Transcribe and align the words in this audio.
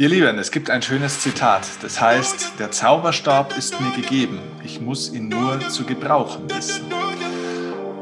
Ihr 0.00 0.10
Lieben, 0.10 0.38
es 0.38 0.52
gibt 0.52 0.70
ein 0.70 0.80
schönes 0.80 1.18
Zitat. 1.18 1.66
Das 1.82 2.00
heißt, 2.00 2.60
der 2.60 2.70
Zauberstab 2.70 3.58
ist 3.58 3.80
mir 3.80 3.90
gegeben. 3.90 4.38
Ich 4.62 4.80
muss 4.80 5.12
ihn 5.12 5.28
nur 5.28 5.58
zu 5.70 5.84
gebrauchen 5.84 6.48
wissen. 6.50 6.84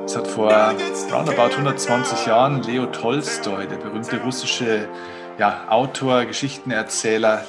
Es 0.05 0.15
hat 0.15 0.29
vor 0.29 0.75
roundabout 1.11 1.55
120 1.55 2.27
Jahren 2.27 2.63
Leo 2.65 2.85
Tolstoi, 2.85 3.67
der 3.67 3.79
berühmte 3.79 4.21
russische 4.21 4.91
ja, 5.39 5.69
Autor, 5.71 6.27
Geschichtenerzähler, 6.27 7.47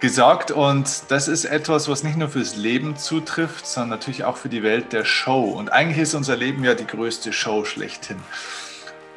gesagt. 0.00 0.50
Und 0.50 1.02
das 1.08 1.28
ist 1.28 1.44
etwas, 1.44 1.90
was 1.90 2.02
nicht 2.02 2.16
nur 2.16 2.30
fürs 2.30 2.56
Leben 2.56 2.96
zutrifft, 2.96 3.66
sondern 3.66 3.98
natürlich 3.98 4.24
auch 4.24 4.38
für 4.38 4.48
die 4.48 4.62
Welt 4.62 4.94
der 4.94 5.04
Show. 5.04 5.44
Und 5.44 5.74
eigentlich 5.74 5.98
ist 5.98 6.14
unser 6.14 6.36
Leben 6.38 6.64
ja 6.64 6.72
die 6.72 6.86
größte 6.86 7.34
Show 7.34 7.66
schlechthin. 7.66 8.16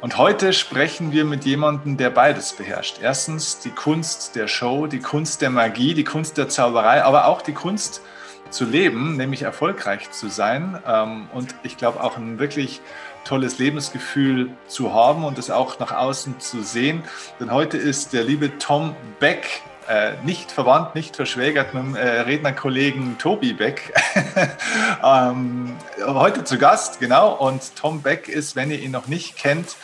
Und 0.02 0.18
heute 0.18 0.52
sprechen 0.52 1.12
wir 1.12 1.24
mit 1.24 1.44
jemandem, 1.44 1.96
der 1.96 2.10
beides 2.10 2.54
beherrscht. 2.54 2.96
Erstens 3.00 3.60
die 3.60 3.70
Kunst 3.70 4.34
der 4.34 4.48
Show, 4.48 4.88
die 4.88 4.98
Kunst 4.98 5.40
der 5.42 5.50
Magie, 5.50 5.94
die 5.94 6.02
Kunst 6.02 6.36
der 6.38 6.48
Zauberei, 6.48 7.04
aber 7.04 7.26
auch 7.26 7.40
die 7.40 7.52
Kunst 7.52 8.02
zu 8.50 8.64
leben, 8.64 9.16
nämlich 9.16 9.42
erfolgreich 9.42 10.10
zu 10.10 10.28
sein. 10.28 10.82
Ähm, 10.84 11.28
und 11.32 11.54
ich 11.62 11.76
glaube 11.76 12.02
auch 12.02 12.16
ein 12.16 12.40
wirklich 12.40 12.80
tolles 13.24 13.60
Lebensgefühl 13.60 14.50
zu 14.66 14.92
haben 14.92 15.22
und 15.22 15.38
es 15.38 15.52
auch 15.52 15.78
nach 15.78 15.92
außen 15.92 16.40
zu 16.40 16.64
sehen. 16.64 17.04
Denn 17.38 17.52
heute 17.52 17.78
ist 17.78 18.12
der 18.12 18.24
liebe 18.24 18.58
Tom 18.58 18.96
Beck 19.20 19.62
äh, 19.88 20.12
nicht 20.24 20.52
verwandt, 20.52 20.94
nicht 20.94 21.16
verschwägert 21.16 21.74
mit 21.74 21.82
dem 21.82 21.94
äh, 21.96 22.20
Rednerkollegen 22.20 23.18
Tobi 23.18 23.52
Beck. 23.52 23.92
ähm, 25.04 25.76
heute 26.06 26.44
zu 26.44 26.56
Gast, 26.58 27.00
genau. 27.00 27.34
Und 27.34 27.74
Tom 27.76 28.00
Beck 28.02 28.28
ist, 28.28 28.54
wenn 28.54 28.70
ihr 28.70 28.80
ihn 28.80 28.92
noch 28.92 29.08
nicht 29.08 29.36
kennt, 29.36 29.76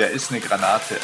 der 0.00 0.12
ist 0.12 0.30
eine 0.30 0.40
Granate. 0.40 0.96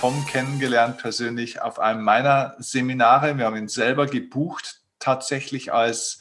Tom 0.00 0.26
kennengelernt 0.26 0.98
persönlich 0.98 1.62
auf 1.62 1.78
einem 1.78 2.02
meiner 2.02 2.56
Seminare. 2.58 3.38
Wir 3.38 3.46
haben 3.46 3.56
ihn 3.56 3.68
selber 3.68 4.04
gebucht, 4.04 4.82
tatsächlich 4.98 5.72
als 5.72 6.18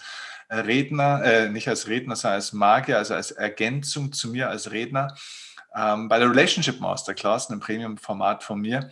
Redner, 0.50 1.22
äh, 1.22 1.50
nicht 1.50 1.68
als 1.68 1.90
Redner, 1.90 2.16
sondern 2.16 2.36
als 2.36 2.54
Magier, 2.54 2.98
also 2.98 3.14
als 3.14 3.32
Ergänzung 3.32 4.14
zu 4.14 4.30
mir 4.30 4.48
als 4.48 4.72
Redner 4.72 5.18
ähm, 5.76 6.08
bei 6.08 6.20
der 6.20 6.30
Relationship 6.30 6.80
Masterclass, 6.80 7.50
einem 7.50 7.60
Premium-Format 7.60 8.44
von 8.44 8.60
mir. 8.60 8.90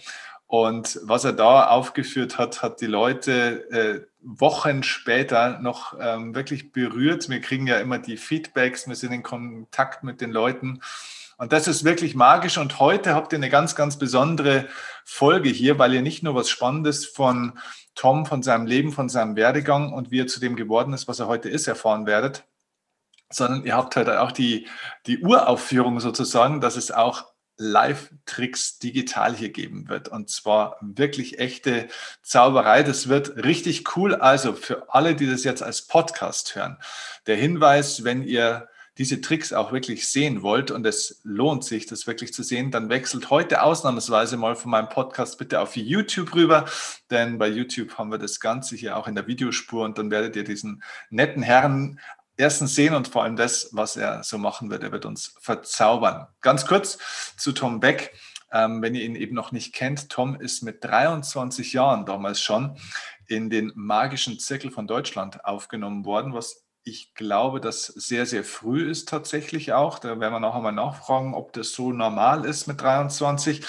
Und 0.48 1.00
was 1.04 1.24
er 1.24 1.34
da 1.34 1.68
aufgeführt 1.68 2.38
hat, 2.38 2.62
hat 2.62 2.82
die 2.82 2.88
Leute 2.88 3.70
äh, 3.72 4.02
Wochen 4.22 4.84
später 4.84 5.60
noch 5.60 5.96
ähm, 6.00 6.36
wirklich 6.36 6.74
berührt. 6.74 7.30
Wir 7.30 7.40
kriegen 7.40 7.68
ja 7.68 7.80
immer 7.80 8.00
die 8.00 8.18
Feedbacks, 8.18 8.88
wir 8.88 8.96
sind 8.96 9.14
in 9.14 9.24
Kontakt 9.24 10.04
mit 10.04 10.20
den 10.20 10.32
Leuten. 10.32 10.82
Und 11.38 11.54
das 11.54 11.68
ist 11.68 11.86
wirklich 11.86 12.16
magisch. 12.16 12.58
Und 12.58 12.80
heute 12.80 13.16
habt 13.16 13.34
ihr 13.34 13.38
eine 13.38 13.50
ganz, 13.50 13.76
ganz 13.76 13.98
besondere 13.98 14.68
Folge 15.06 15.50
hier, 15.50 15.80
weil 15.80 15.94
ihr 15.94 16.02
nicht 16.02 16.22
nur 16.22 16.36
was 16.36 16.50
Spannendes 16.50 17.06
von 17.06 17.58
Tom, 17.96 18.26
von 18.26 18.44
seinem 18.44 18.66
Leben, 18.66 18.92
von 18.92 19.10
seinem 19.10 19.36
Werdegang 19.36 19.92
und 19.94 20.12
wie 20.12 20.20
er 20.20 20.28
zu 20.28 20.40
dem 20.40 20.56
geworden 20.56 20.94
ist, 20.94 21.08
was 21.08 21.20
er 21.20 21.28
heute 21.28 21.50
ist, 21.50 21.68
erfahren 21.68 22.06
werdet, 22.06 22.44
sondern 23.34 23.66
ihr 23.66 23.76
habt 23.76 23.96
halt 23.96 24.10
auch 24.10 24.32
die, 24.32 24.68
die 25.08 25.20
Uraufführung 25.20 26.00
sozusagen, 26.00 26.62
dass 26.62 26.76
es 26.76 26.92
auch 26.92 27.32
Live-Tricks 27.58 28.80
digital 28.80 29.36
hier 29.36 29.50
geben 29.50 29.88
wird. 29.88 30.08
Und 30.10 30.30
zwar 30.30 30.78
wirklich 30.82 31.40
echte 31.40 31.88
Zauberei. 32.24 32.84
Das 32.84 33.08
wird 33.08 33.46
richtig 33.46 33.96
cool. 33.96 34.16
Also 34.16 34.54
für 34.54 34.94
alle, 34.94 35.16
die 35.16 35.30
das 35.30 35.44
jetzt 35.44 35.62
als 35.62 35.84
Podcast 35.84 36.56
hören, 36.56 36.78
der 37.28 37.36
Hinweis, 37.36 38.04
wenn 38.04 38.24
ihr 38.24 38.68
diese 38.98 39.22
Tricks 39.22 39.54
auch 39.54 39.72
wirklich 39.72 40.08
sehen 40.08 40.42
wollt 40.42 40.70
und 40.70 40.86
es 40.86 41.22
lohnt 41.24 41.64
sich, 41.64 41.86
das 41.86 42.08
wirklich 42.08 42.34
zu 42.34 42.44
sehen, 42.44 42.72
dann 42.72 42.90
wechselt 42.90 43.30
heute 43.30 43.64
ausnahmsweise 43.64 44.36
mal 44.38 44.56
von 44.56 44.72
meinem 44.72 44.90
Podcast 44.90 45.38
bitte 45.38 45.62
auf 45.62 45.78
YouTube 45.78 46.36
rüber, 46.36 46.66
denn 47.10 47.38
bei 47.38 47.48
YouTube 47.48 47.98
haben 47.98 48.12
wir 48.12 48.18
das 48.18 48.40
Ganze 48.40 48.76
hier 48.76 48.98
auch 48.98 49.08
in 49.08 49.16
der 49.16 49.28
Videospur 49.28 49.86
und 49.86 49.98
dann 49.98 50.12
werdet 50.12 50.36
ihr 50.36 50.44
diesen 50.44 50.84
netten 51.10 51.42
Herrn 51.42 52.00
erstens 52.38 52.76
sehen 52.76 52.94
und 52.94 53.08
vor 53.08 53.24
allem 53.24 53.36
das, 53.36 53.70
was 53.72 53.98
er 53.98 54.24
so 54.24 54.38
machen 54.38 54.70
wird. 54.70 54.84
Er 54.84 54.92
wird 54.92 55.06
uns 55.06 55.36
verzaubern. 55.40 56.28
Ganz 56.42 56.66
kurz 56.66 56.98
zu 57.38 57.52
Tom 57.52 57.80
Beck. 57.80 58.14
Ähm, 58.54 58.82
wenn 58.82 58.96
ihr 58.96 59.04
ihn 59.04 59.16
eben 59.16 59.36
noch 59.36 59.52
nicht 59.52 59.74
kennt, 59.74 60.10
Tom 60.10 60.40
ist 60.40 60.62
mit 60.62 60.84
23 60.84 61.72
Jahren 61.74 62.06
damals 62.06 62.42
schon 62.42 62.78
in 63.28 63.50
den 63.50 63.72
magischen 63.76 64.40
Zirkel 64.40 64.72
von 64.72 64.88
Deutschland 64.88 65.46
aufgenommen 65.46 66.04
worden, 66.04 66.34
was 66.34 66.66
ich 66.84 67.14
glaube, 67.14 67.62
dass 67.62 67.86
sehr, 67.86 68.26
sehr 68.26 68.44
früh 68.44 68.90
ist 68.90 69.08
tatsächlich 69.08 69.72
auch. 69.74 70.00
Da 70.00 70.20
werden 70.20 70.34
wir 70.34 70.40
noch 70.40 70.56
einmal 70.56 70.72
nachfragen, 70.72 71.36
ob 71.36 71.54
das 71.54 71.72
so 71.74 71.92
normal 71.92 72.44
ist 72.46 72.68
mit 72.68 72.82
23. 72.82 73.64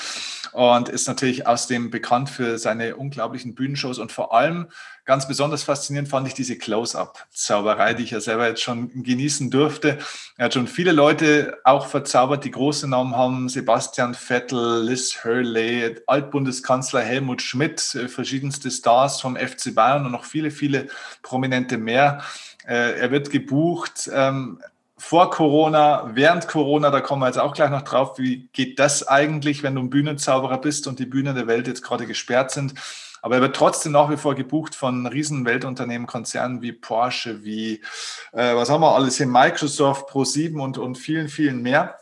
Und 0.52 0.90
ist 0.90 1.08
natürlich 1.08 1.46
aus 1.46 1.66
dem 1.66 1.90
bekannt 1.90 2.28
für 2.28 2.58
seine 2.58 2.96
unglaublichen 2.96 3.54
Bühnenshows 3.54 3.98
und 3.98 4.12
vor 4.12 4.34
allem 4.34 4.68
ganz 5.04 5.26
besonders 5.26 5.62
faszinierend 5.62 6.08
fand 6.08 6.28
ich 6.28 6.34
diese 6.34 6.58
Close-Up-Zauberei, 6.58 7.94
die 7.94 8.04
ich 8.04 8.10
ja 8.10 8.20
selber 8.20 8.46
jetzt 8.48 8.62
schon 8.62 9.02
genießen 9.02 9.50
durfte. 9.50 9.98
Er 10.36 10.46
hat 10.46 10.54
schon 10.54 10.68
viele 10.68 10.92
Leute 10.92 11.58
auch 11.64 11.86
verzaubert, 11.86 12.44
die 12.44 12.50
große 12.50 12.86
Namen 12.88 13.16
haben. 13.16 13.48
Sebastian 13.48 14.14
Vettel, 14.14 14.84
Liz 14.84 15.24
Hurley, 15.24 15.96
Altbundeskanzler 16.06 17.00
Helmut 17.00 17.40
Schmidt, 17.40 17.80
verschiedenste 17.80 18.70
Stars 18.70 19.20
vom 19.20 19.36
FC 19.36 19.74
Bayern 19.74 20.04
und 20.04 20.12
noch 20.12 20.24
viele, 20.24 20.50
viele 20.50 20.88
Prominente 21.22 21.78
mehr. 21.78 22.22
Äh, 22.66 23.00
er 23.00 23.10
wird 23.10 23.30
gebucht 23.30 24.10
ähm, 24.12 24.60
vor 25.02 25.30
Corona, 25.30 26.12
während 26.14 26.46
Corona, 26.46 26.90
da 26.90 27.00
kommen 27.00 27.22
wir 27.22 27.26
jetzt 27.26 27.38
auch 27.38 27.54
gleich 27.54 27.70
noch 27.70 27.82
drauf, 27.82 28.18
wie 28.18 28.48
geht 28.52 28.78
das 28.78 29.08
eigentlich, 29.08 29.64
wenn 29.64 29.74
du 29.74 29.82
ein 29.82 29.90
Bühnenzauberer 29.90 30.58
bist 30.58 30.86
und 30.86 31.00
die 31.00 31.06
Bühnen 31.06 31.34
der 31.34 31.48
Welt 31.48 31.66
jetzt 31.66 31.82
gerade 31.82 32.06
gesperrt 32.06 32.52
sind. 32.52 32.74
Aber 33.20 33.34
er 33.34 33.40
wird 33.40 33.56
trotzdem 33.56 33.92
nach 33.92 34.10
wie 34.10 34.16
vor 34.16 34.36
gebucht 34.36 34.76
von 34.76 35.08
riesen 35.08 35.44
Weltunternehmen, 35.44 36.06
Konzernen 36.06 36.62
wie 36.62 36.70
Porsche, 36.70 37.42
wie, 37.42 37.82
äh, 38.30 38.54
was 38.54 38.70
haben 38.70 38.80
wir 38.80 38.94
alles 38.94 39.16
hier, 39.16 39.26
Microsoft, 39.26 40.08
Pro7 40.08 40.60
und, 40.60 40.78
und 40.78 40.96
vielen, 40.96 41.28
vielen 41.28 41.62
mehr. 41.62 41.98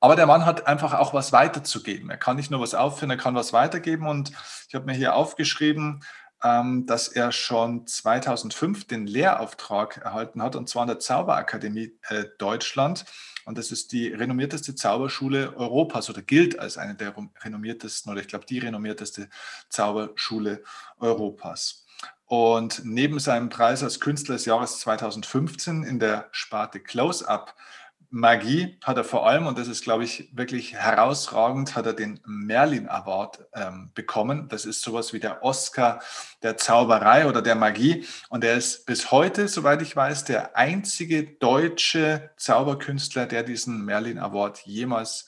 Aber 0.00 0.16
der 0.16 0.26
Mann 0.26 0.44
hat 0.44 0.66
einfach 0.66 0.92
auch 0.92 1.14
was 1.14 1.32
weiterzugeben. 1.32 2.10
Er 2.10 2.18
kann 2.18 2.36
nicht 2.36 2.50
nur 2.50 2.60
was 2.60 2.74
aufführen, 2.74 3.10
er 3.10 3.16
kann 3.16 3.36
was 3.36 3.52
weitergeben. 3.52 4.08
Und 4.08 4.32
ich 4.68 4.74
habe 4.74 4.86
mir 4.86 4.94
hier 4.94 5.14
aufgeschrieben, 5.14 6.02
dass 6.40 7.08
er 7.08 7.32
schon 7.32 7.86
2005 7.86 8.86
den 8.86 9.06
Lehrauftrag 9.06 9.98
erhalten 9.98 10.42
hat, 10.42 10.54
und 10.54 10.68
zwar 10.68 10.82
an 10.82 10.88
der 10.88 10.98
Zauberakademie 10.98 11.98
äh, 12.08 12.24
Deutschland. 12.38 13.04
Und 13.46 13.58
das 13.58 13.70
ist 13.70 13.92
die 13.92 14.08
renommierteste 14.08 14.74
Zauberschule 14.74 15.56
Europas 15.56 16.10
oder 16.10 16.20
gilt 16.20 16.58
als 16.58 16.78
eine 16.78 16.94
der 16.94 17.14
renommiertesten 17.42 18.10
oder 18.12 18.20
ich 18.20 18.28
glaube 18.28 18.44
die 18.44 18.58
renommierteste 18.58 19.28
Zauberschule 19.68 20.62
Europas. 20.98 21.86
Und 22.26 22.82
neben 22.84 23.20
seinem 23.20 23.48
Preis 23.48 23.84
als 23.84 24.00
Künstler 24.00 24.34
des 24.34 24.46
Jahres 24.46 24.80
2015 24.80 25.84
in 25.84 26.00
der 26.00 26.28
Sparte 26.32 26.80
Close-Up 26.80 27.54
Magie 28.16 28.78
hat 28.82 28.96
er 28.96 29.04
vor 29.04 29.28
allem, 29.28 29.46
und 29.46 29.58
das 29.58 29.68
ist, 29.68 29.84
glaube 29.84 30.04
ich, 30.04 30.30
wirklich 30.32 30.72
herausragend, 30.72 31.76
hat 31.76 31.84
er 31.84 31.92
den 31.92 32.18
Merlin 32.24 32.88
Award 32.88 33.44
ähm, 33.52 33.90
bekommen. 33.94 34.48
Das 34.48 34.64
ist 34.64 34.80
sowas 34.80 35.12
wie 35.12 35.20
der 35.20 35.44
Oscar 35.44 36.00
der 36.42 36.56
Zauberei 36.56 37.26
oder 37.26 37.42
der 37.42 37.56
Magie. 37.56 38.06
Und 38.30 38.42
er 38.42 38.54
ist 38.54 38.86
bis 38.86 39.10
heute, 39.10 39.48
soweit 39.48 39.82
ich 39.82 39.94
weiß, 39.94 40.24
der 40.24 40.56
einzige 40.56 41.24
deutsche 41.24 42.30
Zauberkünstler, 42.38 43.26
der 43.26 43.42
diesen 43.42 43.84
Merlin 43.84 44.18
Award 44.18 44.60
jemals 44.60 45.26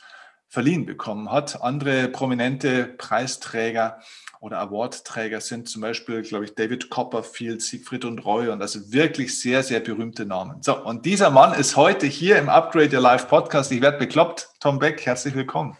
verliehen 0.48 0.87
bekommen 0.87 1.31
hat. 1.31 1.60
Andere 1.60 2.09
prominente 2.09 2.87
Preisträger 2.87 4.00
oder 4.41 4.60
Awardträger 4.60 5.41
sind 5.41 5.68
zum 5.68 5.83
Beispiel, 5.83 6.22
glaube 6.22 6.45
ich, 6.45 6.54
David 6.54 6.91
Copperfield, 6.91 7.62
Siegfried 7.62 8.04
und 8.04 8.24
Roy 8.24 8.48
und 8.48 8.62
also 8.62 8.92
wirklich 8.92 9.39
sehr, 9.41 9.62
sehr 9.62 9.80
berühmte 9.80 10.24
Namen. 10.24 10.62
So, 10.62 10.84
und 10.84 11.04
dieser 11.04 11.30
Mann 11.30 11.59
ist 11.59 11.77
heute 11.77 12.07
hier 12.07 12.39
im 12.39 12.48
Upgrade 12.48 12.95
Your 12.95 13.03
Life 13.03 13.27
Podcast. 13.27 13.72
Ich 13.72 13.80
werde 13.80 13.98
bekloppt. 13.98 14.48
Tom 14.60 14.78
Beck, 14.78 15.04
herzlich 15.04 15.34
willkommen. 15.34 15.77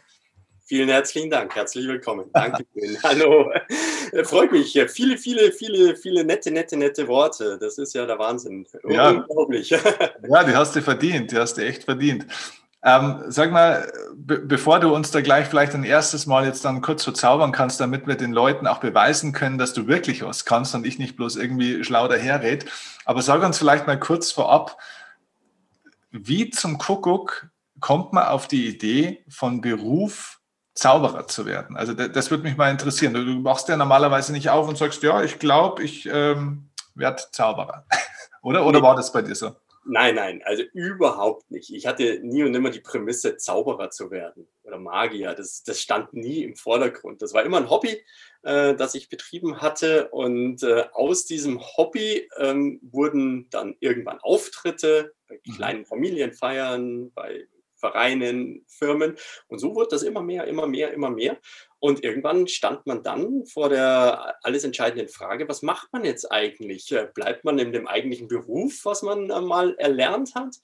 Vielen 0.69 0.91
herzlichen 0.91 1.31
Dank, 1.31 1.57
herzlich 1.57 1.89
willkommen. 1.89 2.27
Danke 2.35 2.63
schön. 2.75 3.03
Hallo. 3.03 3.51
Freut 4.25 4.53
mich. 4.53 4.73
Viele, 4.89 5.17
viele, 5.17 5.51
viele, 5.51 5.97
viele 5.97 6.25
nette, 6.25 6.51
nette, 6.51 6.77
nette 6.77 7.09
Worte. 7.09 7.57
Das 7.59 7.79
ist 7.79 7.95
ja 7.95 8.05
der 8.05 8.19
Wahnsinn. 8.19 8.67
Ja. 8.87 9.11
Unglaublich. 9.11 9.71
Ja, 10.29 10.45
die 10.45 10.55
hast 10.55 10.77
du 10.77 10.83
verdient. 10.83 11.33
Die 11.33 11.39
hast 11.39 11.55
du 11.55 11.65
echt 11.65 11.85
verdient. 11.85 12.27
Ähm, 12.83 13.25
sag 13.27 13.51
mal, 13.51 13.91
be 14.15 14.39
bevor 14.39 14.79
du 14.79 14.95
uns 14.95 15.11
da 15.11 15.21
gleich 15.21 15.49
vielleicht 15.49 15.75
ein 15.75 15.83
erstes 15.83 16.27
Mal 16.27 16.47
jetzt 16.47 16.65
dann 16.65 16.81
kurz 16.81 17.03
verzaubern 17.03 17.51
kannst, 17.51 17.81
damit 17.81 18.07
wir 18.07 18.15
den 18.15 18.33
Leuten 18.33 18.69
auch 18.69 18.79
beweisen 18.79 19.33
können, 19.33 19.59
dass 19.59 19.73
du 19.73 19.89
wirklich 19.89 20.23
was 20.23 20.45
kannst 20.45 20.75
und 20.77 20.87
ich 20.87 20.99
nicht 20.99 21.17
bloß 21.17 21.37
irgendwie 21.37 21.83
schlau 21.83 22.07
daherred. 22.07 22.67
Aber 23.05 23.21
sag 23.23 23.43
uns 23.43 23.59
vielleicht 23.59 23.89
mal 23.89 23.99
kurz 23.99 24.31
vorab, 24.31 24.79
wie 26.13 26.51
zum 26.51 26.79
Kuckuck 26.79 27.51
kommt 27.81 28.13
man 28.13 28.27
auf 28.27 28.47
die 28.47 28.69
Idee, 28.69 29.25
von 29.29 29.61
Beruf 29.61 30.41
Zauberer 30.75 31.27
zu 31.27 31.47
werden? 31.47 31.77
Also 31.77 31.95
das, 31.95 32.13
das 32.13 32.31
würde 32.31 32.45
mich 32.45 32.57
mal 32.57 32.71
interessieren. 32.71 33.13
Du, 33.13 33.25
du 33.25 33.33
machst 33.41 33.69
ja 33.69 33.77
normalerweise 33.77 34.33
nicht 34.33 34.51
auf 34.51 34.69
und 34.69 34.79
sagst, 34.79 35.03
ja, 35.03 35.23
ich 35.23 35.41
glaube, 35.41 35.83
ich 35.83 36.07
ähm, 36.07 36.69
werde 36.95 37.25
Zauberer. 37.33 37.85
oder? 38.43 38.65
Oder 38.65 38.83
war 38.83 38.95
das 38.95 39.13
bei 39.13 39.23
dir 39.23 39.35
so? 39.35 39.57
Nein, 39.91 40.17
nein, 40.17 40.43
also 40.45 40.65
überhaupt 40.75 41.51
nicht. 41.51 41.73
Ich 41.73 41.87
hatte 41.87 42.21
nie 42.23 42.43
und 42.43 42.53
nimmer 42.53 42.69
die 42.69 42.81
Prämisse, 42.81 43.39
Zauberer 43.39 43.89
zu 43.89 44.11
werden 44.11 44.47
oder 44.63 44.79
Magier. 44.79 45.35
Das, 45.35 45.63
das 45.63 45.81
stand 45.81 46.13
nie 46.13 46.45
im 46.45 46.57
Vordergrund. 46.57 47.23
Das 47.23 47.33
war 47.33 47.43
immer 47.43 47.57
ein 47.57 47.71
Hobby, 47.71 48.05
äh, 48.43 48.75
das 48.75 48.95
ich 48.95 49.09
betrieben 49.09 49.63
hatte. 49.63 50.11
Und 50.11 50.63
äh, 50.63 50.85
aus 50.93 51.25
diesem 51.25 51.59
Hobby 51.61 52.29
ähm, 52.37 52.81
wurden 52.83 53.49
dann 53.49 53.77
irgendwann 53.81 54.19
Auftritte 54.19 55.15
bei 55.27 55.41
mhm. 55.43 55.53
kleinen 55.55 55.87
Familienfeiern, 55.87 57.11
bei 57.13 57.47
Vereinen, 57.79 58.65
Firmen. 58.67 59.17
Und 59.49 59.59
so 59.59 59.75
wurde 59.75 59.89
das 59.91 60.03
immer 60.03 60.23
mehr, 60.23 60.45
immer 60.45 60.67
mehr, 60.67 60.93
immer 60.93 61.11
mehr. 61.11 61.39
Und 61.81 62.05
irgendwann 62.05 62.49
stand 62.49 62.87
man 62.87 63.03
dann 63.03 63.47
vor 63.47 63.69
der 63.69 64.37
alles 64.43 64.65
entscheidenden 64.65 65.09
Frage, 65.09 65.49
was 65.49 65.63
macht 65.63 65.93
man 65.93 66.05
jetzt 66.05 66.31
eigentlich? 66.31 66.91
Äh, 66.93 67.09
bleibt 67.15 67.45
man 67.45 67.59
in 67.59 67.73
dem 67.73 67.87
eigentlichen 67.87 68.29
Beruf, 68.29 68.81
was 68.85 69.03
man 69.03 69.31
äh, 69.31 69.41
mal 69.41 69.75
erlernt 69.77 70.35
hat? 70.35 70.57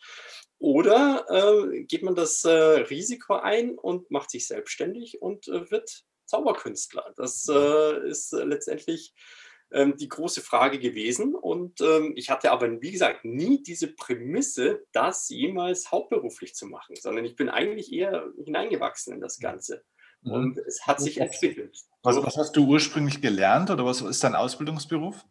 Oder 0.58 1.26
äh, 1.28 1.82
geht 1.84 2.02
man 2.02 2.14
das 2.14 2.44
äh, 2.44 2.50
Risiko 2.50 3.34
ein 3.34 3.78
und 3.78 4.10
macht 4.10 4.30
sich 4.30 4.46
selbstständig 4.46 5.20
und 5.20 5.46
äh, 5.48 5.70
wird 5.70 6.04
Zauberkünstler? 6.26 7.12
Das 7.16 7.46
äh, 7.48 8.08
ist 8.08 8.32
letztendlich 8.32 9.12
ähm, 9.74 9.96
die 9.96 10.08
große 10.08 10.40
Frage 10.40 10.78
gewesen. 10.78 11.34
Und 11.34 11.80
ähm, 11.80 12.12
ich 12.16 12.30
hatte 12.30 12.52
aber, 12.52 12.80
wie 12.80 12.92
gesagt, 12.92 13.24
nie 13.24 13.62
diese 13.62 13.88
Prämisse, 13.88 14.84
das 14.92 15.28
jemals 15.28 15.90
hauptberuflich 15.90 16.54
zu 16.54 16.66
machen, 16.66 16.96
sondern 16.96 17.24
ich 17.24 17.36
bin 17.36 17.48
eigentlich 17.48 17.92
eher 17.92 18.32
hineingewachsen 18.42 19.14
in 19.14 19.20
das 19.20 19.38
Ganze. 19.40 19.84
Mhm. 20.22 20.32
Und 20.32 20.58
es 20.58 20.86
hat 20.86 21.00
sich 21.00 21.20
entwickelt. 21.20 21.76
Was, 22.02 22.22
was, 22.22 22.36
hast 22.36 22.56
du 22.56 22.66
ursprünglich 22.66 23.20
gelernt 23.20 23.70
oder 23.70 23.84
was 23.84 24.00
ist 24.00 24.22
dein 24.22 24.36
Ausbildungsberuf? 24.36 25.24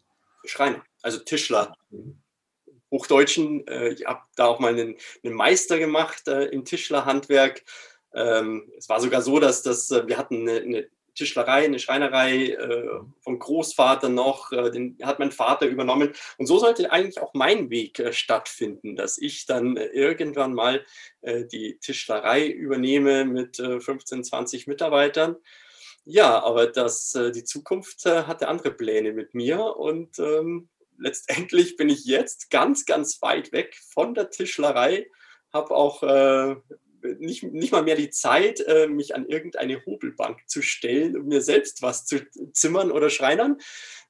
Schreiner, 0.45 0.83
also 1.01 1.19
Tischler. 1.19 1.75
Hochdeutschen. 2.91 3.65
Äh, 3.67 3.93
ich 3.93 4.05
habe 4.05 4.21
da 4.35 4.45
auch 4.45 4.59
mal 4.59 4.73
einen, 4.73 4.97
einen 5.23 5.33
Meister 5.33 5.79
gemacht 5.79 6.27
äh, 6.27 6.45
im 6.45 6.65
Tischlerhandwerk. 6.65 7.63
Ähm, 8.13 8.71
es 8.77 8.89
war 8.89 8.99
sogar 8.99 9.21
so, 9.21 9.39
dass 9.39 9.63
das, 9.63 9.89
äh, 9.89 10.05
wir 10.05 10.17
hatten 10.17 10.47
eine, 10.47 10.59
eine 10.59 10.89
Tischlerei, 11.15 11.65
eine 11.65 11.79
Schreinerei 11.79 12.49
äh, 12.49 12.99
vom 13.21 13.39
Großvater 13.39 14.09
noch, 14.09 14.51
äh, 14.51 14.71
den 14.71 14.97
hat 15.03 15.19
mein 15.19 15.31
Vater 15.31 15.67
übernommen. 15.67 16.13
Und 16.37 16.47
so 16.47 16.57
sollte 16.59 16.91
eigentlich 16.91 17.21
auch 17.21 17.33
mein 17.33 17.69
Weg 17.69 17.99
äh, 17.99 18.13
stattfinden, 18.13 18.95
dass 18.95 19.17
ich 19.17 19.45
dann 19.45 19.77
äh, 19.77 19.85
irgendwann 19.87 20.53
mal 20.53 20.85
äh, 21.21 21.45
die 21.45 21.77
Tischlerei 21.79 22.47
übernehme 22.47 23.25
mit 23.25 23.57
15, 23.57 24.19
äh, 24.19 24.23
20 24.23 24.67
Mitarbeitern. 24.67 25.35
Ja, 26.05 26.43
aber 26.43 26.67
das, 26.67 27.17
die 27.33 27.45
Zukunft 27.45 28.05
hatte 28.05 28.49
andere 28.49 28.71
Pläne 28.71 29.13
mit 29.13 29.33
mir 29.33 29.77
und 29.77 30.19
ähm, 30.19 30.67
letztendlich 30.97 31.77
bin 31.77 31.87
ich 31.87 32.03
jetzt 32.03 32.49
ganz, 32.49 32.85
ganz 32.85 33.21
weit 33.21 33.53
weg 33.53 33.79
von 33.87 34.13
der 34.13 34.29
Tischlerei, 34.29 35.09
habe 35.53 35.73
auch 35.73 36.03
nicht, 37.19 37.43
nicht 37.43 37.71
mal 37.71 37.83
mehr 37.83 37.95
die 37.95 38.09
Zeit, 38.09 38.59
äh, 38.61 38.87
mich 38.87 39.15
an 39.15 39.27
irgendeine 39.27 39.85
Hobelbank 39.85 40.39
zu 40.47 40.61
stellen 40.61 41.17
und 41.17 41.27
mir 41.27 41.41
selbst 41.41 41.81
was 41.81 42.05
zu 42.05 42.21
zimmern 42.53 42.91
oder 42.91 43.09
schreinern, 43.09 43.57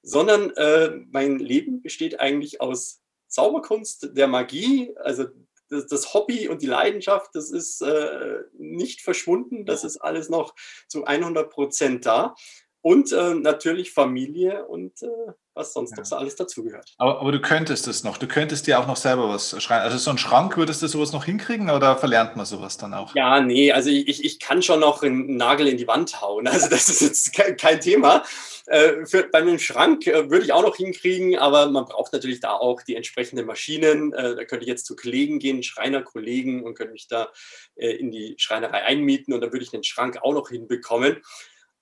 sondern 0.01 0.51
äh, 0.51 0.91
mein 1.11 1.39
Leben 1.39 1.81
besteht 1.81 2.19
eigentlich 2.19 2.61
aus 2.61 3.01
Zauberkunst, 3.27 4.09
der 4.15 4.27
Magie, 4.27 4.93
also 4.97 5.25
das, 5.69 5.87
das 5.87 6.13
Hobby 6.13 6.47
und 6.47 6.61
die 6.61 6.67
Leidenschaft, 6.67 7.31
das 7.33 7.49
ist 7.49 7.81
äh, 7.81 8.41
nicht 8.53 9.01
verschwunden, 9.01 9.65
das 9.65 9.83
ist 9.83 9.97
alles 9.97 10.29
noch 10.29 10.53
zu 10.87 11.05
100 11.05 11.49
Prozent 11.49 12.05
da. 12.05 12.35
Und 12.83 13.13
äh, 13.13 13.33
natürlich 13.33 13.93
Familie 13.93 14.65
und 14.65 15.01
äh, 15.03 15.07
was 15.53 15.71
sonst 15.71 15.91
ja. 15.91 15.97
noch 15.99 16.05
so 16.05 16.15
alles 16.17 16.35
dazugehört. 16.35 16.93
Aber, 16.97 17.21
aber 17.21 17.31
du 17.31 17.39
könntest 17.39 17.87
es 17.87 18.03
noch, 18.03 18.17
du 18.17 18.27
könntest 18.27 18.67
dir 18.67 18.77
auch 18.77 18.87
noch 18.87 18.97
selber 18.97 19.29
was 19.29 19.61
schreiben. 19.63 19.83
Also 19.83 19.97
so 19.97 20.11
ein 20.11 20.17
Schrank, 20.17 20.57
würdest 20.57 20.81
du 20.81 20.87
sowas 20.87 21.13
noch 21.13 21.23
hinkriegen 21.23 21.69
oder 21.69 21.95
verlernt 21.95 22.35
man 22.35 22.45
sowas 22.45 22.75
dann 22.77 22.93
auch? 22.93 23.15
Ja, 23.15 23.39
nee, 23.39 23.71
also 23.71 23.89
ich, 23.89 24.25
ich 24.25 24.37
kann 24.39 24.61
schon 24.61 24.81
noch 24.81 25.01
einen 25.01 25.37
Nagel 25.37 25.67
in 25.67 25.77
die 25.77 25.87
Wand 25.87 26.21
hauen. 26.21 26.45
Also 26.47 26.69
das 26.69 26.89
ist 26.89 27.01
jetzt 27.01 27.33
kein 27.57 27.79
Thema. 27.79 28.23
Äh, 28.65 29.05
für, 29.05 29.23
bei 29.23 29.39
einem 29.39 29.59
Schrank 29.59 30.05
äh, 30.07 30.29
würde 30.29 30.43
ich 30.43 30.51
auch 30.51 30.61
noch 30.61 30.75
hinkriegen, 30.75 31.37
aber 31.37 31.69
man 31.69 31.85
braucht 31.85 32.11
natürlich 32.11 32.41
da 32.41 32.53
auch 32.53 32.81
die 32.81 32.95
entsprechenden 32.95 33.45
Maschinen. 33.45 34.11
Äh, 34.11 34.35
da 34.35 34.43
könnte 34.43 34.63
ich 34.63 34.69
jetzt 34.69 34.85
zu 34.85 34.97
Kollegen 34.97 35.39
gehen, 35.39 35.63
Schreinerkollegen 35.63 36.63
und 36.63 36.75
könnte 36.75 36.93
mich 36.93 37.07
da 37.07 37.29
äh, 37.75 37.91
in 37.91 38.11
die 38.11 38.35
Schreinerei 38.37 38.83
einmieten 38.83 39.33
und 39.33 39.41
dann 39.41 39.53
würde 39.53 39.63
ich 39.63 39.71
den 39.71 39.83
Schrank 39.83 40.19
auch 40.21 40.33
noch 40.33 40.49
hinbekommen. 40.49 41.21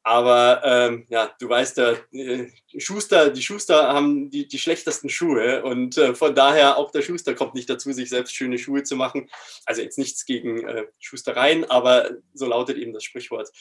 Aber 0.04 0.62
ähm, 0.66 1.06
ja, 1.10 1.32
du 1.40 1.48
weißt, 1.48 1.78
der 1.78 1.98
äh, 2.12 2.48
Schuster, 2.78 3.30
die 3.30 3.44
Schuster 3.44 3.94
haben 3.94 4.32
die, 4.32 4.48
die 4.48 4.58
schlechtesten 4.58 5.10
Schuhe 5.10 5.64
und 5.64 5.96
äh, 5.98 6.16
von 6.16 6.34
daher 6.34 6.78
auch 6.78 6.90
der 6.90 7.04
Schuster 7.04 7.36
kommt 7.36 7.54
nicht 7.54 7.70
dazu, 7.70 7.92
sich 7.92 8.10
selbst 8.10 8.36
schöne 8.36 8.58
Schuhe 8.58 8.82
zu 8.82 8.96
machen. 8.96 9.30
Also 9.66 9.84
jetzt 9.84 10.00
nichts 10.00 10.26
gegen 10.26 10.68
äh, 10.68 10.88
Schustereien, 11.00 11.70
aber 11.70 12.10
so 12.34 12.48
lautet 12.48 12.78
eben 12.78 12.94
das 12.94 13.04
Sprichwort. 13.04 13.52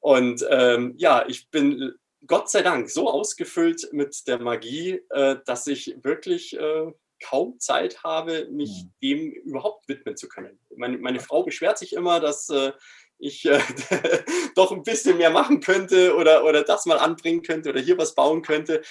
Und 0.00 0.44
ähm, 0.50 0.94
ja, 0.98 1.24
ich 1.26 1.48
bin 1.48 1.94
Gott 2.26 2.50
sei 2.50 2.62
Dank 2.62 2.90
so 2.90 3.08
ausgefüllt 3.08 3.88
mit 3.92 4.26
der 4.26 4.38
Magie, 4.38 5.00
äh, 5.10 5.36
dass 5.46 5.66
ich 5.66 5.96
wirklich 6.02 6.58
äh, 6.58 6.92
kaum 7.24 7.58
Zeit 7.58 8.02
habe, 8.04 8.46
mich 8.50 8.84
mhm. 8.84 8.92
dem 9.02 9.32
überhaupt 9.32 9.88
widmen 9.88 10.16
zu 10.16 10.28
können. 10.28 10.58
Meine, 10.76 10.98
meine 10.98 11.20
Frau 11.20 11.42
beschwert 11.42 11.78
sich 11.78 11.94
immer, 11.94 12.20
dass 12.20 12.48
äh, 12.50 12.72
ich 13.18 13.44
äh, 13.46 13.60
doch 14.54 14.72
ein 14.72 14.82
bisschen 14.82 15.18
mehr 15.18 15.30
machen 15.30 15.60
könnte 15.60 16.14
oder, 16.16 16.44
oder 16.44 16.62
das 16.62 16.86
mal 16.86 16.98
anbringen 16.98 17.42
könnte 17.42 17.70
oder 17.70 17.80
hier 17.80 17.98
was 17.98 18.14
bauen 18.14 18.42
könnte. 18.42 18.82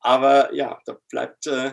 Aber 0.00 0.54
ja, 0.54 0.78
da 0.84 0.96
bleibt 1.10 1.46
äh, 1.46 1.72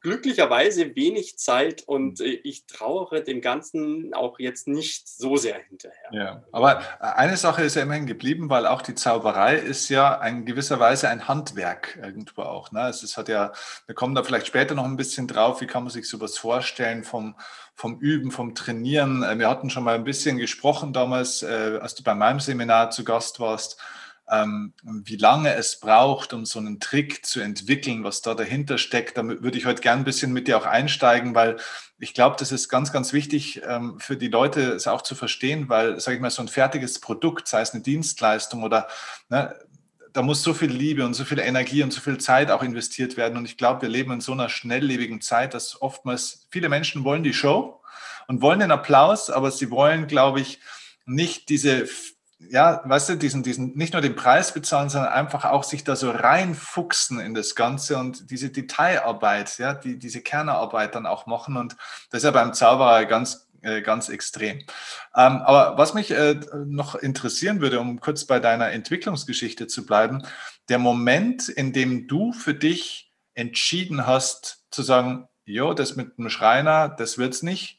glücklicherweise 0.00 0.94
wenig 0.94 1.38
Zeit 1.38 1.82
und 1.86 2.20
äh, 2.20 2.40
ich 2.44 2.66
trauere 2.66 3.20
dem 3.20 3.40
Ganzen 3.40 4.14
auch 4.14 4.38
jetzt 4.38 4.68
nicht 4.68 5.08
so 5.08 5.36
sehr 5.36 5.56
hinterher. 5.68 6.08
Ja, 6.12 6.42
aber 6.52 6.82
eine 7.00 7.36
Sache 7.36 7.62
ist 7.62 7.74
ja 7.74 7.82
immerhin 7.82 8.06
geblieben, 8.06 8.48
weil 8.48 8.66
auch 8.66 8.82
die 8.82 8.94
Zauberei 8.94 9.56
ist 9.56 9.88
ja 9.88 10.14
in 10.24 10.44
gewisser 10.44 10.78
Weise 10.78 11.08
ein 11.08 11.26
Handwerk 11.26 11.98
irgendwo 12.00 12.42
auch. 12.42 12.70
Ne? 12.70 12.88
Es, 12.88 13.02
es 13.02 13.16
hat 13.16 13.28
ja, 13.28 13.52
wir 13.86 13.94
kommen 13.94 14.14
da 14.14 14.22
vielleicht 14.22 14.46
später 14.46 14.74
noch 14.74 14.84
ein 14.84 14.96
bisschen 14.96 15.26
drauf, 15.26 15.60
wie 15.60 15.66
kann 15.66 15.82
man 15.82 15.90
sich 15.90 16.08
sowas 16.08 16.38
vorstellen 16.38 17.02
vom, 17.02 17.34
vom 17.74 17.98
Üben, 17.98 18.30
vom 18.30 18.54
Trainieren. 18.54 19.24
Äh, 19.24 19.38
wir 19.38 19.48
hatten 19.48 19.68
schon 19.68 19.84
mal 19.84 19.96
ein 19.96 20.04
bisschen 20.04 20.38
gesprochen 20.38 20.92
damals, 20.92 21.42
äh, 21.42 21.78
als 21.80 21.96
du 21.96 22.04
bei 22.04 22.14
meinem 22.14 22.40
Seminar 22.40 22.90
zu 22.90 23.04
Gast 23.04 23.40
warst 23.40 23.80
ähm, 24.30 24.74
wie 24.84 25.16
lange 25.16 25.54
es 25.54 25.80
braucht, 25.80 26.32
um 26.32 26.44
so 26.44 26.58
einen 26.58 26.80
Trick 26.80 27.24
zu 27.24 27.40
entwickeln, 27.40 28.04
was 28.04 28.22
da 28.22 28.34
dahinter 28.34 28.78
steckt. 28.78 29.16
Da 29.16 29.26
würde 29.26 29.58
ich 29.58 29.66
heute 29.66 29.80
gern 29.80 30.00
ein 30.00 30.04
bisschen 30.04 30.32
mit 30.32 30.48
dir 30.48 30.58
auch 30.58 30.66
einsteigen, 30.66 31.34
weil 31.34 31.56
ich 31.98 32.14
glaube, 32.14 32.36
das 32.38 32.52
ist 32.52 32.68
ganz, 32.68 32.92
ganz 32.92 33.12
wichtig 33.12 33.62
ähm, 33.66 33.98
für 33.98 34.16
die 34.16 34.28
Leute, 34.28 34.72
es 34.72 34.86
auch 34.86 35.02
zu 35.02 35.14
verstehen, 35.14 35.68
weil, 35.68 35.98
sage 36.00 36.16
ich 36.16 36.20
mal, 36.22 36.30
so 36.30 36.42
ein 36.42 36.48
fertiges 36.48 37.00
Produkt, 37.00 37.48
sei 37.48 37.60
es 37.60 37.72
eine 37.72 37.82
Dienstleistung 37.82 38.62
oder 38.62 38.88
ne, 39.28 39.54
da 40.12 40.22
muss 40.22 40.42
so 40.42 40.54
viel 40.54 40.70
Liebe 40.70 41.04
und 41.04 41.14
so 41.14 41.24
viel 41.24 41.38
Energie 41.38 41.82
und 41.82 41.92
so 41.92 42.00
viel 42.00 42.18
Zeit 42.18 42.50
auch 42.50 42.62
investiert 42.62 43.16
werden. 43.16 43.36
Und 43.36 43.44
ich 43.44 43.56
glaube, 43.56 43.82
wir 43.82 43.88
leben 43.88 44.12
in 44.12 44.20
so 44.20 44.32
einer 44.32 44.48
schnelllebigen 44.48 45.20
Zeit, 45.20 45.54
dass 45.54 45.80
oftmals 45.80 46.48
viele 46.50 46.68
Menschen 46.68 47.04
wollen 47.04 47.22
die 47.22 47.34
Show 47.34 47.80
und 48.26 48.42
wollen 48.42 48.60
den 48.60 48.70
Applaus, 48.70 49.30
aber 49.30 49.50
sie 49.50 49.70
wollen, 49.70 50.06
glaube 50.06 50.40
ich, 50.40 50.60
nicht 51.06 51.48
diese 51.48 51.86
ja, 52.40 52.82
weißt 52.84 53.10
du, 53.10 53.16
diesen, 53.16 53.42
diesen, 53.42 53.76
nicht 53.76 53.92
nur 53.92 54.02
den 54.02 54.14
Preis 54.14 54.54
bezahlen, 54.54 54.88
sondern 54.88 55.12
einfach 55.12 55.44
auch 55.44 55.64
sich 55.64 55.82
da 55.82 55.96
so 55.96 56.10
reinfuchsen 56.10 57.18
in 57.18 57.34
das 57.34 57.54
Ganze 57.54 57.98
und 57.98 58.30
diese 58.30 58.50
Detailarbeit, 58.50 59.58
ja, 59.58 59.74
die, 59.74 59.98
diese 59.98 60.20
Kernarbeit 60.20 60.94
dann 60.94 61.06
auch 61.06 61.26
machen. 61.26 61.56
Und 61.56 61.76
das 62.10 62.18
ist 62.18 62.24
ja 62.24 62.30
beim 62.30 62.54
Zauberer 62.54 63.06
ganz, 63.06 63.48
äh, 63.62 63.82
ganz 63.82 64.08
extrem. 64.08 64.58
Ähm, 65.16 65.42
aber 65.42 65.76
was 65.78 65.94
mich 65.94 66.12
äh, 66.12 66.38
noch 66.64 66.94
interessieren 66.94 67.60
würde, 67.60 67.80
um 67.80 68.00
kurz 68.00 68.24
bei 68.24 68.38
deiner 68.38 68.70
Entwicklungsgeschichte 68.70 69.66
zu 69.66 69.84
bleiben, 69.84 70.22
der 70.68 70.78
Moment, 70.78 71.48
in 71.48 71.72
dem 71.72 72.06
du 72.06 72.32
für 72.32 72.54
dich 72.54 73.12
entschieden 73.34 74.06
hast, 74.06 74.64
zu 74.70 74.82
sagen, 74.82 75.28
jo, 75.44 75.74
das 75.74 75.96
mit 75.96 76.18
dem 76.18 76.30
Schreiner, 76.30 76.88
das 76.88 77.18
wird's 77.18 77.42
nicht 77.42 77.77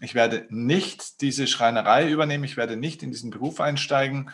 ich 0.00 0.14
werde 0.14 0.46
nicht 0.48 1.20
diese 1.20 1.46
Schreinerei 1.46 2.08
übernehmen, 2.08 2.44
ich 2.44 2.56
werde 2.56 2.76
nicht 2.76 3.02
in 3.02 3.10
diesen 3.10 3.30
Beruf 3.30 3.60
einsteigen. 3.60 4.30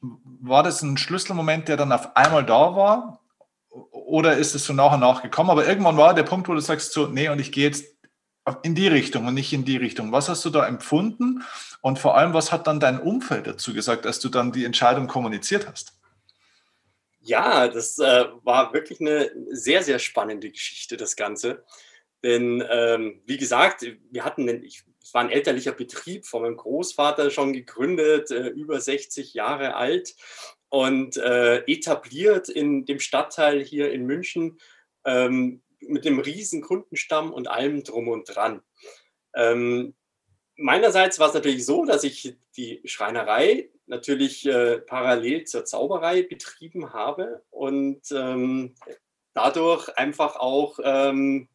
War 0.00 0.62
das 0.62 0.82
ein 0.82 0.96
Schlüsselmoment, 0.96 1.68
der 1.68 1.76
dann 1.76 1.92
auf 1.92 2.16
einmal 2.16 2.44
da 2.44 2.76
war? 2.76 3.20
Oder 3.70 4.36
ist 4.36 4.54
es 4.54 4.64
so 4.64 4.72
nach 4.72 4.92
und 4.92 5.00
nach 5.00 5.22
gekommen? 5.22 5.50
Aber 5.50 5.66
irgendwann 5.66 5.96
war 5.96 6.14
der 6.14 6.24
Punkt, 6.24 6.48
wo 6.48 6.54
du 6.54 6.60
sagst, 6.60 6.92
so, 6.92 7.06
nee, 7.06 7.28
und 7.28 7.40
ich 7.40 7.52
gehe 7.52 7.66
jetzt 7.66 7.84
in 8.62 8.74
die 8.74 8.88
Richtung 8.88 9.26
und 9.26 9.34
nicht 9.34 9.52
in 9.52 9.64
die 9.64 9.76
Richtung. 9.76 10.12
Was 10.12 10.28
hast 10.28 10.44
du 10.44 10.50
da 10.50 10.66
empfunden? 10.66 11.44
Und 11.80 11.98
vor 11.98 12.16
allem, 12.16 12.34
was 12.34 12.52
hat 12.52 12.66
dann 12.66 12.80
dein 12.80 13.00
Umfeld 13.00 13.46
dazu 13.46 13.72
gesagt, 13.72 14.06
als 14.06 14.20
du 14.20 14.28
dann 14.28 14.52
die 14.52 14.64
Entscheidung 14.64 15.06
kommuniziert 15.06 15.68
hast? 15.68 15.94
Ja, 17.20 17.68
das 17.68 17.98
äh, 17.98 18.24
war 18.42 18.72
wirklich 18.72 19.00
eine 19.00 19.30
sehr, 19.50 19.82
sehr 19.82 19.98
spannende 19.98 20.50
Geschichte, 20.50 20.96
das 20.96 21.16
Ganze. 21.16 21.64
Denn 22.22 22.62
ähm, 22.70 23.22
wie 23.26 23.38
gesagt, 23.38 23.86
wir 24.10 24.24
hatten, 24.24 24.48
einen, 24.48 24.62
ich 24.62 24.84
es 25.02 25.14
war 25.14 25.22
ein 25.22 25.30
elterlicher 25.30 25.72
Betrieb 25.72 26.26
von 26.26 26.42
meinem 26.42 26.56
Großvater 26.56 27.30
schon 27.30 27.52
gegründet, 27.52 28.30
äh, 28.30 28.48
über 28.48 28.80
60 28.80 29.34
Jahre 29.34 29.74
alt 29.74 30.14
und 30.68 31.16
äh, 31.16 31.64
etabliert 31.64 32.48
in 32.48 32.84
dem 32.84 33.00
Stadtteil 33.00 33.60
hier 33.60 33.92
in 33.92 34.06
München 34.06 34.60
ähm, 35.04 35.62
mit 35.80 36.04
dem 36.04 36.20
riesen 36.20 36.60
Kundenstamm 36.60 37.32
und 37.32 37.48
allem 37.48 37.82
drum 37.82 38.08
und 38.08 38.34
dran. 38.34 38.62
Ähm, 39.34 39.94
meinerseits 40.56 41.18
war 41.18 41.28
es 41.28 41.34
natürlich 41.34 41.66
so, 41.66 41.84
dass 41.84 42.04
ich 42.04 42.36
die 42.56 42.80
Schreinerei 42.84 43.70
natürlich 43.86 44.46
äh, 44.46 44.78
parallel 44.78 45.44
zur 45.44 45.64
Zauberei 45.64 46.22
betrieben 46.22 46.92
habe 46.92 47.42
und 47.50 48.02
ähm, 48.12 48.74
dadurch 49.32 49.88
einfach 49.96 50.36
auch 50.36 50.78
ähm, 50.84 51.48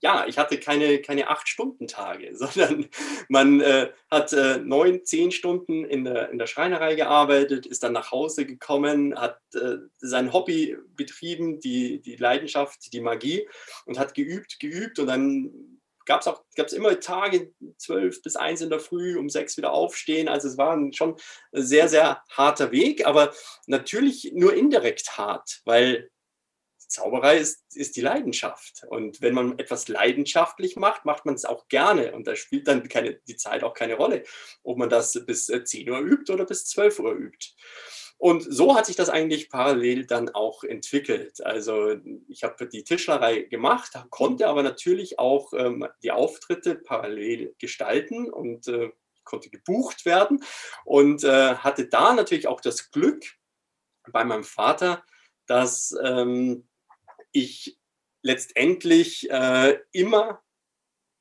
ja, 0.00 0.26
ich 0.26 0.38
hatte 0.38 0.58
keine, 0.58 1.00
keine 1.00 1.28
Acht-Stunden-Tage, 1.28 2.30
sondern 2.36 2.86
man 3.28 3.60
äh, 3.60 3.90
hat 4.10 4.32
äh, 4.32 4.58
neun, 4.58 5.04
zehn 5.04 5.30
Stunden 5.30 5.84
in 5.84 6.04
der, 6.04 6.30
in 6.30 6.38
der 6.38 6.46
Schreinerei 6.46 6.94
gearbeitet, 6.94 7.66
ist 7.66 7.82
dann 7.82 7.92
nach 7.92 8.10
Hause 8.10 8.46
gekommen, 8.46 9.18
hat 9.18 9.38
äh, 9.54 9.76
sein 9.98 10.32
Hobby 10.32 10.76
betrieben, 10.96 11.60
die, 11.60 12.00
die 12.00 12.16
Leidenschaft, 12.16 12.92
die 12.92 13.00
Magie 13.00 13.48
und 13.86 13.98
hat 13.98 14.14
geübt, 14.14 14.60
geübt 14.60 14.98
und 14.98 15.06
dann 15.06 15.76
gab 16.04 16.20
es 16.20 16.28
auch 16.28 16.44
gab's 16.54 16.72
immer 16.72 16.98
Tage, 17.00 17.52
zwölf 17.76 18.22
bis 18.22 18.36
eins 18.36 18.60
in 18.60 18.70
der 18.70 18.80
Früh, 18.80 19.18
um 19.18 19.28
sechs 19.28 19.56
wieder 19.56 19.72
aufstehen. 19.72 20.28
Also 20.28 20.48
es 20.48 20.56
war 20.56 20.74
ein 20.74 20.92
schon 20.92 21.16
sehr, 21.52 21.88
sehr 21.88 22.22
harter 22.30 22.70
Weg, 22.70 23.04
aber 23.06 23.34
natürlich 23.66 24.32
nur 24.32 24.54
indirekt 24.54 25.18
hart, 25.18 25.62
weil 25.64 26.10
Zauberei 26.88 27.38
ist, 27.38 27.64
ist 27.74 27.96
die 27.96 28.00
Leidenschaft. 28.00 28.84
Und 28.88 29.20
wenn 29.20 29.34
man 29.34 29.58
etwas 29.58 29.88
leidenschaftlich 29.88 30.76
macht, 30.76 31.04
macht 31.04 31.26
man 31.26 31.34
es 31.34 31.44
auch 31.44 31.68
gerne. 31.68 32.12
Und 32.12 32.26
da 32.26 32.36
spielt 32.36 32.68
dann 32.68 32.88
keine, 32.88 33.14
die 33.26 33.36
Zeit 33.36 33.64
auch 33.64 33.74
keine 33.74 33.94
Rolle, 33.94 34.22
ob 34.62 34.78
man 34.78 34.88
das 34.88 35.24
bis 35.26 35.46
10 35.46 35.86
äh, 35.86 35.90
Uhr 35.90 36.00
übt 36.00 36.32
oder 36.32 36.44
bis 36.44 36.66
12 36.66 36.98
Uhr 37.00 37.12
übt. 37.12 37.54
Und 38.18 38.46
so 38.48 38.74
hat 38.74 38.86
sich 38.86 38.96
das 38.96 39.10
eigentlich 39.10 39.50
parallel 39.50 40.06
dann 40.06 40.30
auch 40.30 40.64
entwickelt. 40.64 41.44
Also 41.44 41.96
ich 42.28 42.44
habe 42.44 42.66
die 42.66 42.82
Tischlerei 42.82 43.42
gemacht, 43.42 43.92
konnte 44.10 44.48
aber 44.48 44.62
natürlich 44.62 45.18
auch 45.18 45.52
ähm, 45.52 45.86
die 46.02 46.12
Auftritte 46.12 46.76
parallel 46.76 47.54
gestalten 47.58 48.30
und 48.30 48.68
äh, 48.68 48.90
konnte 49.24 49.50
gebucht 49.50 50.06
werden 50.06 50.42
und 50.84 51.24
äh, 51.24 51.56
hatte 51.56 51.88
da 51.88 52.14
natürlich 52.14 52.46
auch 52.46 52.62
das 52.62 52.90
Glück 52.90 53.22
bei 54.10 54.24
meinem 54.24 54.44
Vater, 54.44 55.04
dass 55.46 55.94
ähm, 56.02 56.66
ich 57.36 57.78
letztendlich 58.22 59.30
äh, 59.30 59.78
immer 59.92 60.42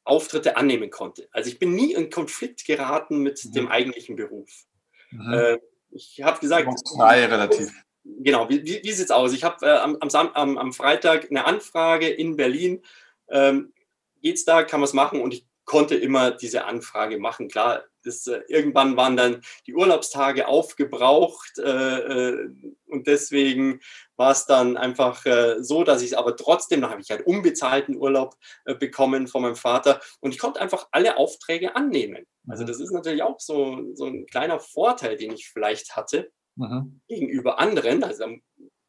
Auftritte 0.04 0.56
annehmen 0.56 0.90
konnte. 0.90 1.28
Also 1.32 1.50
ich 1.50 1.60
bin 1.60 1.74
nie 1.74 1.94
in 1.94 2.10
Konflikt 2.10 2.66
geraten 2.66 3.20
mit 3.20 3.44
mhm. 3.44 3.52
dem 3.52 3.68
eigentlichen 3.68 4.16
Beruf. 4.16 4.66
Mhm. 5.12 5.34
Äh, 5.34 5.58
ich 5.92 6.22
habe 6.22 6.40
gesagt. 6.40 6.68
Frei 6.96 7.26
relativ. 7.26 7.72
Genau, 8.04 8.50
wie, 8.50 8.64
wie, 8.64 8.82
wie 8.84 8.92
sieht 8.92 9.06
es 9.06 9.12
aus? 9.12 9.34
Ich 9.34 9.44
habe 9.44 9.66
äh, 9.66 9.78
am, 9.78 9.98
am, 10.00 10.58
am, 10.58 10.74
Freitag 10.74 11.32
eine 11.32 11.46
Anfrage 11.46 12.08
in 12.08 12.36
Berlin. 12.36 12.84
Ähm, 13.30 13.74
es 14.22 14.46
da, 14.46 14.64
kann 14.64 14.80
man 14.80 14.88
es 14.88 14.94
machen? 14.94 15.22
Und 15.22 15.34
ich 15.34 15.46
konnte 15.66 15.96
immer 15.96 16.32
diese 16.32 16.66
Anfrage 16.66 17.18
machen. 17.18 17.48
Klar, 17.48 17.84
das, 18.06 18.28
äh, 18.28 18.42
irgendwann 18.48 18.96
waren 18.98 19.18
dann 19.18 19.42
die 19.68 19.74
Urlaubstage 19.74 20.48
aufgebraucht 20.48 21.58
äh, 21.60 21.98
äh 22.00 22.50
und 22.88 23.08
deswegen 23.08 23.82
war 24.16 24.32
es 24.32 24.46
dann 24.46 24.78
einfach 24.78 25.26
äh, 25.26 25.62
so, 25.62 25.84
dass 25.84 26.02
ich 26.02 26.12
es 26.12 26.18
aber 26.18 26.38
trotzdem, 26.38 26.82
da 26.82 26.90
habe 26.90 27.02
ich 27.02 27.10
halt 27.10 27.26
unbezahlten 27.26 27.98
Urlaub 27.98 28.38
bekommen 28.80 29.28
von 29.28 29.42
meinem 29.42 29.56
Vater 29.56 30.00
und 30.22 30.32
ich 30.32 30.40
konnte 30.40 30.62
einfach 30.62 30.88
alle 30.92 31.18
Aufträge 31.18 31.76
annehmen. 31.76 32.26
Also 32.48 32.64
mhm. 32.64 32.68
das 32.68 32.80
ist 32.80 32.92
natürlich 32.92 33.24
auch 33.24 33.40
so, 33.40 33.94
so 33.96 34.06
ein 34.06 34.26
kleiner 34.28 34.60
Vorteil, 34.60 35.18
den 35.18 35.34
ich 35.34 35.50
vielleicht 35.50 35.96
hatte 35.96 36.32
mhm. 36.56 37.02
gegenüber 37.08 37.60
anderen. 37.60 38.04
Also 38.04 38.26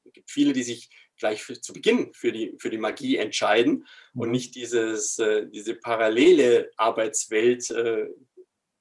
es 0.04 0.12
gibt 0.12 0.30
viele, 0.30 0.52
die 0.52 0.62
sich 0.62 0.90
gleich 1.18 1.42
für, 1.42 1.61
zu 1.61 1.73
Beginn 1.73 2.12
für 2.12 2.32
die, 2.32 2.54
für 2.58 2.70
die 2.70 2.78
Magie 2.78 3.16
entscheiden 3.16 3.87
mhm. 4.12 4.20
und 4.20 4.30
nicht 4.30 4.54
dieses, 4.54 5.18
äh, 5.18 5.46
diese 5.49 5.75
parallele 5.75 6.70
Arbeitswelt 6.76 7.70
äh, 7.70 8.06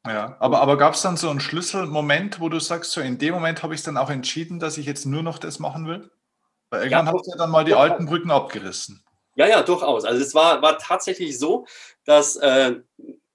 ja, 0.05 0.35
aber, 0.39 0.61
aber 0.61 0.77
gab 0.77 0.93
es 0.93 1.01
dann 1.01 1.17
so 1.17 1.29
einen 1.29 1.39
Schlüsselmoment, 1.39 2.39
wo 2.39 2.49
du 2.49 2.59
sagst, 2.59 2.91
so 2.91 3.01
in 3.01 3.17
dem 3.17 3.33
Moment 3.33 3.63
habe 3.63 3.75
ich 3.75 3.83
dann 3.83 3.97
auch 3.97 4.09
entschieden, 4.09 4.59
dass 4.59 4.77
ich 4.77 4.85
jetzt 4.85 5.05
nur 5.05 5.23
noch 5.23 5.39
das 5.39 5.59
machen 5.59 5.87
will? 5.87 6.09
Weil 6.69 6.83
irgendwann 6.83 7.07
ja, 7.07 7.13
hast 7.13 7.25
du 7.25 7.31
ja 7.31 7.37
dann 7.37 7.51
mal 7.51 7.65
die 7.65 7.73
alten 7.73 8.05
Brücken 8.05 8.31
abgerissen. 8.31 9.03
Ja, 9.35 9.47
ja, 9.47 9.63
durchaus. 9.63 10.05
Also 10.05 10.21
es 10.21 10.33
war, 10.33 10.61
war 10.61 10.77
tatsächlich 10.77 11.37
so, 11.37 11.65
dass 12.05 12.37
äh, 12.37 12.75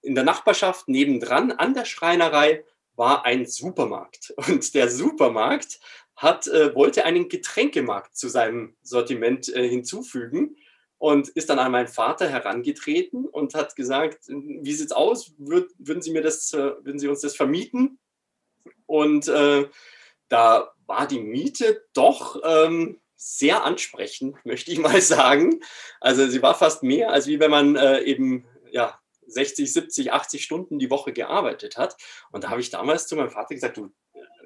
in 0.02 0.14
der 0.14 0.24
Nachbarschaft 0.24 0.88
nebendran 0.88 1.52
an 1.52 1.74
der 1.74 1.84
Schreinerei 1.84 2.64
war 2.96 3.24
ein 3.24 3.46
Supermarkt. 3.46 4.32
Und 4.36 4.74
der 4.74 4.90
Supermarkt 4.90 5.80
hat, 6.16 6.46
äh, 6.48 6.74
wollte 6.74 7.04
einen 7.04 7.28
Getränkemarkt 7.28 8.16
zu 8.16 8.28
seinem 8.28 8.76
Sortiment 8.82 9.48
äh, 9.54 9.68
hinzufügen 9.68 10.56
und 11.00 11.30
ist 11.30 11.48
dann 11.48 11.58
an 11.58 11.72
meinen 11.72 11.88
Vater 11.88 12.28
herangetreten 12.28 13.24
und 13.24 13.54
hat 13.54 13.74
gesagt, 13.74 14.26
wie 14.28 14.72
sieht's 14.74 14.92
aus? 14.92 15.32
Würd, 15.38 15.72
würden 15.78 16.02
Sie 16.02 16.12
mir 16.12 16.20
das, 16.20 16.52
äh, 16.52 16.72
würden 16.84 16.98
Sie 16.98 17.08
uns 17.08 17.22
das 17.22 17.34
vermieten? 17.34 17.98
Und 18.84 19.26
äh, 19.26 19.66
da 20.28 20.74
war 20.84 21.08
die 21.08 21.20
Miete 21.20 21.86
doch 21.94 22.38
ähm, 22.44 23.00
sehr 23.16 23.64
ansprechend, 23.64 24.36
möchte 24.44 24.70
ich 24.72 24.78
mal 24.78 25.00
sagen. 25.00 25.60
Also 26.02 26.28
sie 26.28 26.42
war 26.42 26.54
fast 26.54 26.82
mehr, 26.82 27.10
als 27.10 27.26
wie 27.26 27.40
wenn 27.40 27.50
man 27.50 27.76
äh, 27.76 28.02
eben 28.02 28.44
ja 28.70 29.00
60, 29.26 29.72
70, 29.72 30.12
80 30.12 30.44
Stunden 30.44 30.78
die 30.78 30.90
Woche 30.90 31.14
gearbeitet 31.14 31.78
hat. 31.78 31.96
Und 32.30 32.44
da 32.44 32.50
habe 32.50 32.60
ich 32.60 32.68
damals 32.68 33.06
zu 33.06 33.16
meinem 33.16 33.30
Vater 33.30 33.54
gesagt, 33.54 33.78
du 33.78 33.90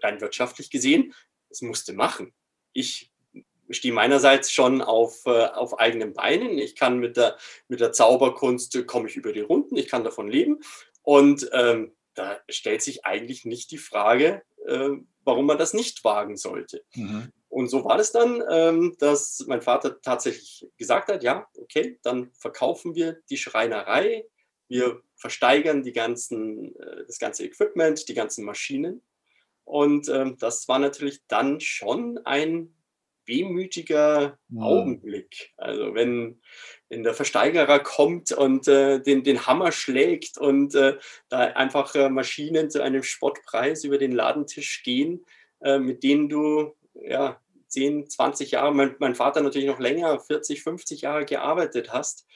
rein 0.05 0.21
wirtschaftlich 0.21 0.71
gesehen, 0.71 1.15
das 1.49 1.63
musste 1.63 1.95
machen. 1.95 2.33
Ich 2.73 3.11
stehe 3.71 3.95
meinerseits 3.95 4.53
schon 4.53 4.83
auf, 4.83 5.27
äh, 5.27 5.47
auf 5.47 5.79
eigenen 5.79 6.13
Beinen. 6.13 6.59
Ich 6.59 6.75
kann 6.77 6.99
mit 6.99 7.17
der, 7.17 7.37
mit 7.69 7.81
der 7.81 7.93
Zauberkunst, 7.93 8.75
äh, 8.77 8.85
komme 8.85 9.09
ich 9.09 9.17
über 9.17 9.33
die 9.33 9.41
Runden, 9.41 9.77
ich 9.77 9.89
kann 9.89 10.05
davon 10.05 10.29
leben. 10.29 10.61
Und 11.03 11.49
ähm, 11.53 11.93
da 12.15 12.39
stellt 12.49 12.83
sich 12.83 13.05
eigentlich 13.05 13.45
nicht 13.45 13.71
die 13.71 13.79
Frage, 13.79 14.43
äh, 14.67 14.91
warum 15.25 15.47
man 15.47 15.59
das 15.59 15.75
nicht 15.75 16.05
wagen 16.05 16.37
sollte. 16.37 16.85
Mhm. 16.95 17.33
Und 17.49 17.69
so 17.69 17.85
war 17.85 17.99
es 17.99 18.11
dann, 18.11 18.43
ähm, 18.51 18.97
dass 18.99 19.45
mein 19.47 19.63
Vater 19.63 20.01
tatsächlich 20.01 20.67
gesagt 20.77 21.09
hat, 21.09 21.23
ja, 21.23 21.47
okay, 21.57 21.99
dann 22.03 22.33
verkaufen 22.33 22.95
wir 22.95 23.21
die 23.31 23.37
Schreinerei, 23.37 24.27
wir 24.69 25.03
versteigern 25.15 25.83
die 25.83 25.93
ganzen, 25.93 26.75
äh, 26.77 27.05
das 27.07 27.19
ganze 27.19 27.45
Equipment, 27.45 28.09
die 28.09 28.15
ganzen 28.15 28.45
Maschinen. 28.45 29.03
Und 29.65 30.09
ähm, 30.09 30.37
das 30.39 30.69
war 30.69 30.79
natürlich 30.79 31.21
dann 31.29 31.61
schon 31.61 32.19
ein 32.25 32.74
wehmütiger 33.27 34.39
mhm. 34.49 34.63
Augenblick. 34.63 35.53
Also 35.57 35.95
wenn, 35.95 36.41
wenn 36.89 37.03
der 37.03 37.15
Versteigerer 37.15 37.81
kommt 37.81 38.33
und 38.33 38.69
äh, 38.69 39.01
den, 39.01 39.25
den 39.25 39.47
Hammer 39.47 39.73
schlägt 39.73 40.39
und 40.39 40.75
äh, 40.75 40.99
da 41.29 41.39
einfach 41.39 41.95
äh, 41.95 42.09
Maschinen 42.09 42.71
zu 42.71 42.83
einem 42.83 43.03
Spottpreis 43.03 43.85
über 43.85 43.99
den 43.99 44.13
Ladentisch 44.13 44.83
gehen, 44.83 45.25
äh, 45.61 45.79
mit 45.79 46.03
denen 46.03 46.29
du 46.29 46.75
ja 46.95 47.41
10, 47.69 48.09
20 48.09 48.53
Jahre, 48.53 48.75
mein, 48.75 48.95
mein, 48.99 49.15
Vater 49.15 49.41
natürlich 49.41 49.69
noch 49.69 49.81
länger, 49.81 50.19
40, 50.21 50.63
50 50.63 51.01
Jahre 51.03 51.25
gearbeitet 51.25 51.93
hast. 51.93 52.27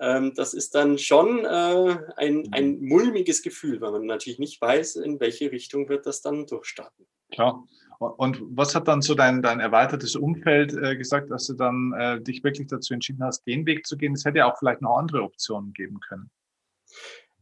Ähm, 0.00 0.32
das 0.34 0.54
ist 0.54 0.74
dann 0.74 0.98
schon 0.98 1.44
äh, 1.44 1.96
ein, 2.16 2.48
ein 2.52 2.80
mhm. 2.80 2.88
mulmiges 2.88 3.42
Gefühl, 3.42 3.80
weil 3.80 3.92
man 3.92 4.06
natürlich 4.06 4.38
nicht 4.38 4.60
weiß, 4.60 4.96
in 4.96 5.20
welche 5.20 5.52
Richtung 5.52 5.88
wird 5.88 6.06
das 6.06 6.22
dann 6.22 6.46
durchstarten. 6.46 7.06
Klar. 7.30 7.66
Und 8.10 8.42
was 8.50 8.74
hat 8.74 8.88
dann 8.88 9.02
so 9.02 9.14
dein, 9.14 9.42
dein 9.42 9.60
erweitertes 9.60 10.16
Umfeld 10.16 10.74
äh, 10.74 10.96
gesagt, 10.96 11.30
dass 11.30 11.46
du 11.46 11.54
dann 11.54 11.92
äh, 11.98 12.20
dich 12.20 12.42
wirklich 12.44 12.68
dazu 12.68 12.94
entschieden 12.94 13.22
hast, 13.24 13.46
den 13.46 13.66
Weg 13.66 13.86
zu 13.86 13.96
gehen? 13.96 14.14
Es 14.14 14.24
hätte 14.24 14.38
ja 14.38 14.52
auch 14.52 14.58
vielleicht 14.58 14.82
noch 14.82 14.96
andere 14.96 15.22
Optionen 15.22 15.72
geben 15.72 16.00
können. 16.00 16.30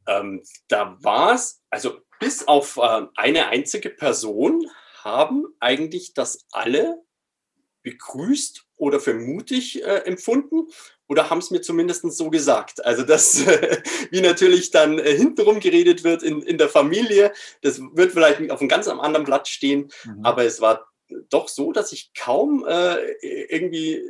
Ähm, 0.07 0.43
da 0.69 0.97
war 1.03 1.35
es, 1.35 1.63
also 1.71 2.01
bis 2.19 2.47
auf 2.47 2.77
äh, 2.77 3.07
eine 3.17 3.49
einzige 3.49 3.91
Person 3.91 4.67
haben 5.03 5.47
eigentlich 5.61 6.15
das 6.15 6.47
alle 6.53 7.03
begrüßt 7.83 8.67
oder 8.77 9.01
für 9.01 9.15
mutig 9.15 9.83
äh, 9.83 10.05
empfunden 10.05 10.69
oder 11.11 11.29
haben 11.29 11.39
es 11.39 11.51
mir 11.51 11.61
zumindest 11.61 12.11
so 12.13 12.31
gesagt. 12.31 12.85
Also 12.87 13.03
das, 13.03 13.45
wie 14.11 14.21
natürlich 14.21 14.71
dann 14.71 15.01
äh, 15.01 15.13
hintenrum 15.17 15.59
geredet 15.59 16.05
wird 16.05 16.23
in, 16.23 16.41
in 16.43 16.57
der 16.57 16.69
Familie, 16.69 17.33
das 17.63 17.81
wird 17.81 18.13
vielleicht 18.13 18.49
auf 18.51 18.61
einem 18.61 18.69
ganz 18.69 18.87
anderen 18.87 19.27
Blatt 19.27 19.49
stehen, 19.49 19.91
mhm. 20.05 20.25
aber 20.25 20.45
es 20.45 20.61
war 20.61 20.87
doch 21.29 21.49
so, 21.49 21.73
dass 21.73 21.93
ich 21.93 22.13
kaum 22.17 22.65
äh, 22.65 22.95
irgendwie 23.23 24.01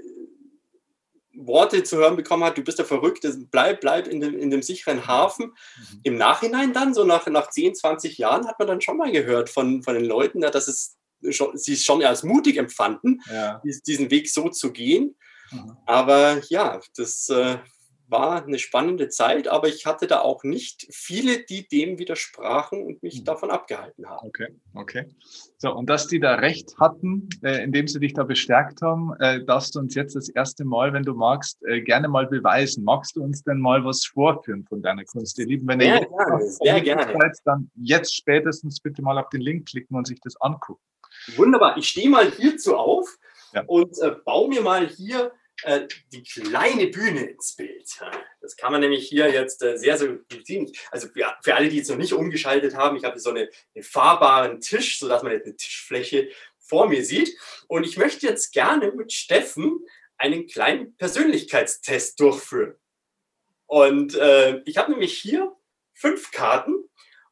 Worte 1.33 1.83
zu 1.85 1.97
hören 1.97 2.17
bekommen 2.17 2.45
hat, 2.45 2.59
du 2.59 2.63
bist 2.63 2.79
ja 2.79 2.85
verrückt, 2.85 3.27
bleib, 3.51 3.81
bleib 3.81 4.07
in 4.07 4.21
dem, 4.21 4.39
in 4.39 4.51
dem 4.51 4.61
sicheren 4.61 5.07
Hafen. 5.07 5.47
Mhm. 5.47 6.01
Im 6.03 6.17
Nachhinein 6.19 6.75
dann, 6.75 6.93
so 6.93 7.05
nach, 7.05 7.27
nach 7.29 7.49
10, 7.49 7.77
20 7.77 8.19
Jahren, 8.19 8.47
hat 8.47 8.59
man 8.59 8.69
dann 8.69 8.83
schon 8.83 8.99
mal 8.99 9.11
gehört 9.11 9.49
von, 9.49 9.83
von 9.83 9.95
den 9.95 10.05
Leuten, 10.05 10.43
ja, 10.43 10.51
dass 10.51 10.69
es 10.69 10.99
schon, 11.31 11.57
sie 11.57 11.73
es 11.73 11.85
schon 11.85 12.05
als 12.05 12.25
mutig 12.25 12.59
empfanden, 12.59 13.23
ja. 13.33 13.63
diesen 13.87 14.11
Weg 14.11 14.29
so 14.31 14.51
zu 14.51 14.71
gehen. 14.71 15.17
Mhm. 15.51 15.77
Aber 15.87 16.41
ja, 16.49 16.81
das 16.97 17.29
äh, 17.29 17.59
war 18.11 18.45
eine 18.45 18.59
spannende 18.59 19.09
Zeit, 19.09 19.49
aber 19.49 19.69
ich 19.69 19.87
hatte 19.87 20.07
da 20.07 20.21
auch 20.21 20.43
nicht 20.43 20.87
viele, 20.91 21.45
die 21.45 21.69
dem 21.69 21.99
widersprachen 21.99 22.85
und 22.85 23.03
mich 23.03 23.21
mhm. 23.21 23.25
davon 23.25 23.51
abgehalten 23.51 24.09
haben. 24.09 24.29
Okay, 24.29 24.49
okay. 24.75 25.07
So, 25.59 25.73
und 25.73 25.89
dass 25.89 26.09
die 26.09 26.19
da 26.19 26.35
recht 26.35 26.75
hatten, 26.79 27.29
äh, 27.43 27.63
indem 27.63 27.87
sie 27.87 28.01
dich 28.01 28.13
da 28.15 28.25
bestärkt 28.25 28.83
haben, 28.83 29.15
äh, 29.21 29.45
darfst 29.45 29.75
du 29.75 29.79
uns 29.79 29.95
jetzt 29.95 30.17
das 30.17 30.29
erste 30.29 30.65
Mal, 30.65 30.93
wenn 30.93 31.05
du 31.05 31.15
magst, 31.15 31.63
äh, 31.65 31.81
gerne 31.81 32.09
mal 32.09 32.27
beweisen. 32.27 32.85
Magst 32.85 33.17
du 33.17 33.23
uns 33.23 33.45
denn 33.45 33.61
mal 33.61 33.85
was 33.85 34.05
vorführen 34.05 34.65
von 34.69 34.83
deiner 34.83 35.05
Kunst, 35.05 35.39
ihr 35.39 35.47
Lieben? 35.47 35.69
Wenn 35.69 35.81
sehr 35.81 36.01
ihr 36.01 36.07
gerne, 36.09 36.43
sehr 36.43 36.81
gerne. 36.81 37.03
Seid, 37.13 37.37
dann 37.45 37.71
jetzt 37.77 38.15
spätestens 38.15 38.81
bitte 38.81 39.03
mal 39.03 39.19
auf 39.19 39.29
den 39.29 39.41
Link 39.41 39.69
klicken 39.69 39.97
und 39.97 40.07
sich 40.07 40.21
das 40.21 40.41
angucken. 40.41 40.83
Wunderbar. 41.37 41.77
Ich 41.77 41.89
stehe 41.89 42.09
mal 42.09 42.31
hierzu 42.31 42.77
auf 42.77 43.19
ja. 43.53 43.63
und 43.67 43.99
äh, 44.01 44.13
baue 44.25 44.49
mir 44.49 44.63
mal 44.63 44.87
hier 44.87 45.33
äh, 45.65 45.87
die 46.13 46.23
kleine 46.23 46.87
Bühne 46.89 47.25
ins 47.27 47.55
Bild. 47.57 47.89
Das 48.41 48.57
kann 48.57 48.73
man 48.73 48.81
nämlich 48.81 49.09
hier 49.09 49.31
jetzt 49.31 49.63
äh, 49.63 49.77
sehr, 49.77 49.99
sehr 49.99 50.09
gut 50.09 50.47
sehen. 50.47 50.73
Also 50.91 51.09
für, 51.09 51.55
alle, 51.55 51.69
die 51.69 51.77
jetzt 51.77 51.91
noch 51.91 51.97
nicht 51.97 52.13
umgeschaltet 52.13 52.75
haben, 52.75 52.97
ich 52.97 53.05
habe 53.05 53.19
so 53.19 53.31
eine, 53.31 53.49
einen 53.75 53.85
fahrbaren 53.85 54.61
Tisch, 54.61 54.99
sodass 54.99 55.23
man 55.23 55.33
jetzt 55.33 55.47
eine 55.47 55.57
Tischfläche 55.57 56.31
vor 56.59 56.89
mir 56.89 57.05
sieht. 57.05 57.37
Und 57.69 57.85
ich 57.85 57.97
möchte 57.97 58.27
jetzt 58.27 58.53
gerne 58.53 58.93
mit 58.93 59.13
Steffen 59.13 59.81
einen 60.17 60.47
kleinen 60.47 60.97
Persönlichkeitstest 60.97 62.21
durchführen. 62.21 62.75
Und 63.67 64.15
äh, 64.17 64.61
ich 64.65 64.77
habe 64.77 64.91
nämlich 64.91 65.17
hier 65.17 65.57
fünf 65.95 66.31
Karten 66.31 66.75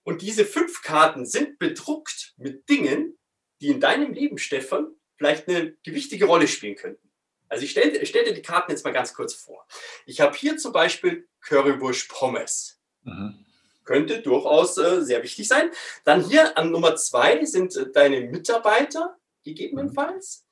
und 0.03 0.23
diese 0.23 0.45
fünf 0.45 0.83
Karten 0.83 1.27
sind 1.27 1.59
bedruckt 1.59 2.35
mit 2.37 2.69
Dingen, 2.69 3.19
die 3.61 3.69
in 3.69 3.81
deinem 3.81 4.13
Leben, 4.13 4.39
Stefan, 4.39 4.95
vielleicht 5.17 5.49
eine 5.49 5.73
gewichtige 5.85 6.27
Rolle 6.27 6.49
spielen 6.49 6.77
könnten. 6.77 7.08
Also 7.49 7.65
ich 7.65 7.71
stelle 7.71 8.05
stell 8.07 8.25
dir 8.25 8.35
die 8.35 8.43
Karten 8.43 8.71
jetzt 8.71 8.85
mal 8.85 8.93
ganz 8.93 9.15
kurz 9.15 9.35
vor. 9.35 9.67
Ich 10.07 10.21
habe 10.21 10.37
hier 10.37 10.57
zum 10.57 10.73
Beispiel 10.73 11.29
Currywurst 11.41 12.09
Pommes. 12.09 12.81
Mhm. 13.03 13.45
Könnte 13.85 14.21
durchaus 14.21 14.77
äh, 14.77 15.01
sehr 15.03 15.23
wichtig 15.23 15.49
sein. 15.49 15.71
Dann 16.05 16.23
hier 16.23 16.59
an 16.59 16.71
Nummer 16.71 16.97
zwei 16.97 17.45
sind 17.45 17.75
äh, 17.77 17.91
deine 17.91 18.21
Mitarbeiter, 18.21 19.17
gegebenenfalls. 19.45 20.47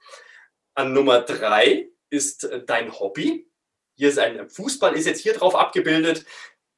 An 0.74 0.94
Nummer 0.94 1.20
drei 1.20 1.90
ist 2.08 2.44
äh, 2.44 2.64
dein 2.64 2.98
Hobby. 2.98 3.50
Hier 3.94 4.08
ist 4.08 4.18
ein 4.18 4.48
Fußball, 4.48 4.94
ist 4.96 5.06
jetzt 5.06 5.20
hier 5.20 5.34
drauf 5.34 5.54
abgebildet. 5.54 6.24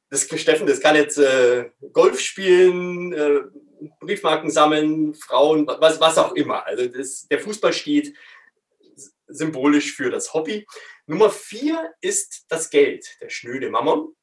Das, 0.09 0.23
Steffen, 0.23 0.67
das 0.67 0.79
kann 0.79 0.95
jetzt 0.95 1.17
äh, 1.17 1.69
Golf 1.93 2.19
spielen, 2.19 3.13
äh, 3.13 3.41
Briefmarken 3.99 4.49
sammeln, 4.49 5.13
Frauen, 5.13 5.67
was, 5.67 5.99
was 5.99 6.17
auch 6.17 6.33
immer. 6.33 6.65
Also 6.65 6.87
das, 6.87 7.27
der 7.27 7.39
Fußball 7.39 7.73
steht 7.73 8.15
symbolisch 9.29 9.93
für 9.93 10.09
das 10.09 10.33
Hobby. 10.33 10.65
Nummer 11.05 11.29
vier 11.29 11.93
ist 12.01 12.45
das 12.49 12.69
Geld, 12.69 13.17
der 13.21 13.29
schnöde 13.29 13.69
Mammon. 13.69 14.15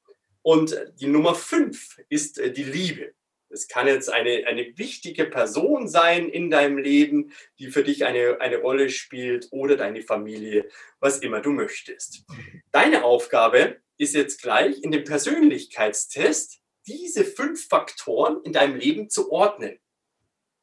Und 0.43 0.81
die 1.01 1.09
Nummer 1.09 1.35
fünf 1.35 1.99
ist 2.09 2.39
äh, 2.39 2.53
die 2.53 2.65
Liebe. 2.65 3.15
Es 3.49 3.69
kann 3.69 3.87
jetzt 3.87 4.11
eine, 4.11 4.47
eine 4.47 4.77
wichtige 4.77 5.25
Person 5.25 5.89
sein 5.89 6.29
in 6.29 6.51
deinem 6.51 6.79
Leben, 6.79 7.33
die 7.59 7.71
für 7.71 7.85
dich 7.85 8.05
eine, 8.05 8.41
eine 8.41 8.59
Rolle 8.59 8.91
spielt 8.91 9.49
oder 9.51 9.77
deine 9.77 10.03
Familie, 10.03 10.69
was 10.99 11.21
immer 11.21 11.41
du 11.41 11.53
möchtest. 11.53 12.25
Deine 12.73 13.05
Aufgabe 13.05 13.81
ist 13.99 14.15
jetzt 14.15 14.43
gleich 14.43 14.83
in 14.83 14.91
dem 14.91 15.05
Persönlichkeitstest 15.05 16.61
diese 16.87 17.25
fünf 17.25 17.69
Faktoren 17.69 18.43
in 18.43 18.53
deinem 18.53 18.77
Leben 18.77 19.11
zu 19.11 19.31
ordnen. 19.31 19.79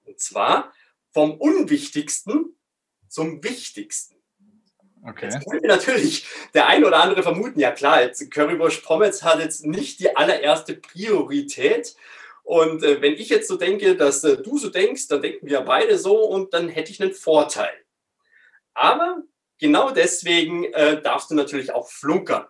Und 0.03 0.19
zwar 0.19 0.73
vom 1.11 1.37
Unwichtigsten 1.37 2.57
zum 3.07 3.43
Wichtigsten. 3.43 4.22
Okay. 5.05 5.29
Jetzt 5.31 5.49
könnte 5.49 5.67
natürlich 5.67 6.25
der 6.53 6.67
ein 6.67 6.85
oder 6.85 7.01
andere 7.01 7.23
vermuten, 7.23 7.59
ja 7.59 7.71
klar, 7.71 8.01
jetzt 8.01 8.31
Currywurst 8.31 8.83
Pommes 8.83 9.23
hat 9.23 9.39
jetzt 9.39 9.65
nicht 9.65 9.99
die 9.99 10.15
allererste 10.15 10.75
Priorität. 10.75 11.95
Und 12.43 12.83
äh, 12.83 13.01
wenn 13.01 13.13
ich 13.13 13.29
jetzt 13.29 13.47
so 13.47 13.57
denke, 13.57 13.95
dass 13.95 14.23
äh, 14.23 14.37
du 14.41 14.57
so 14.57 14.69
denkst, 14.69 15.07
dann 15.07 15.21
denken 15.21 15.47
wir 15.47 15.61
beide 15.61 15.97
so 15.97 16.23
und 16.23 16.53
dann 16.53 16.69
hätte 16.69 16.91
ich 16.91 17.01
einen 17.01 17.13
Vorteil. 17.13 17.73
Aber 18.73 19.21
genau 19.59 19.91
deswegen 19.91 20.65
äh, 20.73 21.01
darfst 21.01 21.31
du 21.31 21.35
natürlich 21.35 21.73
auch 21.73 21.89
flunkern. 21.89 22.45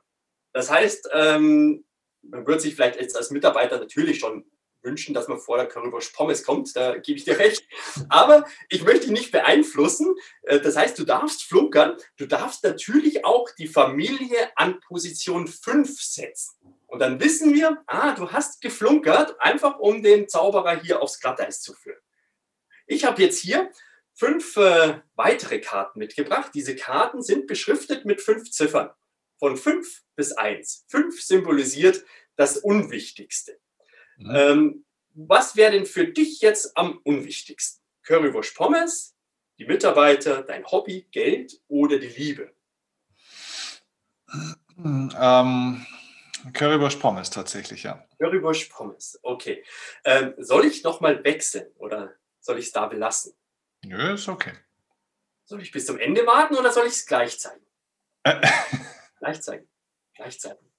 Das 0.52 0.70
heißt, 0.70 1.10
ähm, 1.13 1.86
man 2.22 2.46
wird 2.46 2.62
sich 2.62 2.76
vielleicht 2.76 3.00
jetzt 3.00 3.18
als 3.18 3.32
Mitarbeiter 3.32 3.80
natürlich 3.80 4.20
schon 4.20 4.46
wünschen, 4.84 5.13
dass 5.13 5.28
man 5.28 5.39
vor 5.39 5.58
der 5.58 5.67
Currywurst 5.67 6.13
Pommes 6.13 6.43
kommt, 6.43 6.76
da 6.76 6.98
gebe 6.98 7.17
ich 7.17 7.26
dir 7.26 7.39
recht. 7.39 7.63
Aber 8.10 8.46
ich 8.69 8.84
möchte 8.84 9.02
dich 9.02 9.12
nicht 9.12 9.32
beeinflussen. 9.32 10.15
Äh, 10.43 10.60
das 10.60 10.76
heißt, 10.76 10.98
du 10.98 11.04
darfst 11.04 11.43
flunkern. 11.43 11.98
Du 12.17 12.26
darfst 12.26 12.63
natürlich 12.63 13.26
auch 13.26 13.50
die 13.58 13.67
Familie 13.67 14.52
an 14.56 14.80
Position 14.80 15.48
5 15.48 16.02
setzen. 16.02 16.56
Und 16.88 17.00
dann 17.00 17.19
wissen 17.19 17.54
wir, 17.54 17.84
ah, 17.88 18.13
du 18.13 18.32
hast 18.32 18.62
geflunkert, 18.62 19.39
einfach 19.39 19.80
um 19.80 20.04
den 20.04 20.30
Zauberer 20.30 20.80
hier 20.80 21.02
aufs 21.02 21.19
Glatteis 21.19 21.62
zu 21.62 21.74
führen. 21.74 22.00
Ich 22.86 23.06
habe 23.06 23.22
jetzt 23.22 23.39
hier 23.39 23.72
fünf 24.13 24.58
äh, 24.58 25.00
weitere 25.15 25.60
Karten 25.60 26.00
mitgebracht. 26.00 26.52
Diese 26.54 26.76
Karten 26.76 27.22
sind 27.22 27.48
beschriftet 27.48 28.06
mit 28.06 28.22
fünf 28.22 28.52
Ziffern. 28.52 28.91
Von 29.39 29.58
5 29.58 30.04
bis 30.15 30.32
1. 30.34 30.86
5 30.88 31.22
symbolisiert 31.22 32.06
das 32.36 32.58
Unwichtigste. 32.58 33.60
Mhm. 34.24 34.36
Ähm, 34.36 34.86
was 35.16 35.56
wäre 35.56 35.72
denn 35.72 35.86
für 35.86 36.08
dich 36.08 36.42
jetzt 36.42 36.76
am 36.78 37.00
unwichtigsten? 37.04 37.84
Currywurst 38.04 38.56
Pommes, 38.56 39.16
die 39.58 39.66
Mitarbeiter, 39.66 40.42
dein 40.44 40.66
Hobby, 40.66 41.08
Geld 41.12 41.62
oder 41.68 42.00
die 42.00 42.08
Liebe? 42.08 42.54
Ähm, 44.78 45.86
Currywurst 46.54 47.00
Pommes 47.00 47.30
tatsächlich, 47.30 47.84
ja. 47.84 48.06
Currywurst 48.20 48.70
Pommes, 48.72 49.20
okay. 49.22 49.64
Ähm, 50.04 50.34
soll 50.38 50.66
ich 50.66 50.84
nochmal 50.84 51.24
wechseln 51.24 51.72
oder 51.76 52.16
soll 52.40 52.60
ich 52.60 52.66
es 52.66 52.72
da 52.72 52.88
belassen? 52.88 53.34
Nö, 53.86 54.14
ist 54.14 54.28
okay. 54.28 54.54
Soll 55.46 55.62
ich 55.62 55.72
bis 55.72 55.86
zum 55.86 56.00
Ende 56.00 56.26
warten 56.26 56.56
oder 56.56 56.72
soll 56.72 56.88
ich 56.88 56.94
es 56.94 57.06
gleich 57.06 57.40
zeigen? 57.40 57.66
gleich 59.20 59.42
zeigen. 59.42 59.70
Gleich 60.16 60.40
zeigen. 60.40 60.72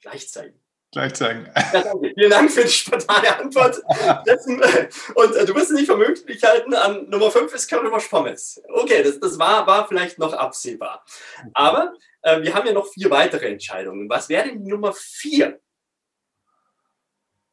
Gleich 0.00 0.30
zeigen. 0.30 0.63
Gleich 0.94 1.14
zeigen. 1.14 1.48
Ja, 1.56 1.82
danke. 1.82 2.12
Vielen 2.14 2.30
Dank 2.30 2.52
für 2.52 2.62
die 2.62 2.68
spontane 2.68 3.36
Antwort. 3.36 3.78
Und 3.88 5.34
äh, 5.34 5.44
du 5.44 5.52
wirst 5.56 5.72
nicht 5.72 5.86
für 5.86 5.96
möglich 5.96 6.40
halten, 6.44 6.72
an 6.72 7.10
Nummer 7.10 7.32
5 7.32 7.52
ist 7.52 7.68
Currywurst 7.68 8.08
Pommes. 8.08 8.62
Okay, 8.68 9.02
das, 9.02 9.18
das 9.18 9.36
war, 9.36 9.66
war 9.66 9.88
vielleicht 9.88 10.20
noch 10.20 10.32
absehbar. 10.32 11.04
Aber 11.52 11.94
äh, 12.22 12.40
wir 12.42 12.54
haben 12.54 12.64
ja 12.68 12.72
noch 12.72 12.86
vier 12.86 13.10
weitere 13.10 13.48
Entscheidungen. 13.48 14.08
Was 14.08 14.28
wäre 14.28 14.46
denn 14.46 14.64
die 14.64 14.70
Nummer 14.70 14.92
4? 14.92 15.60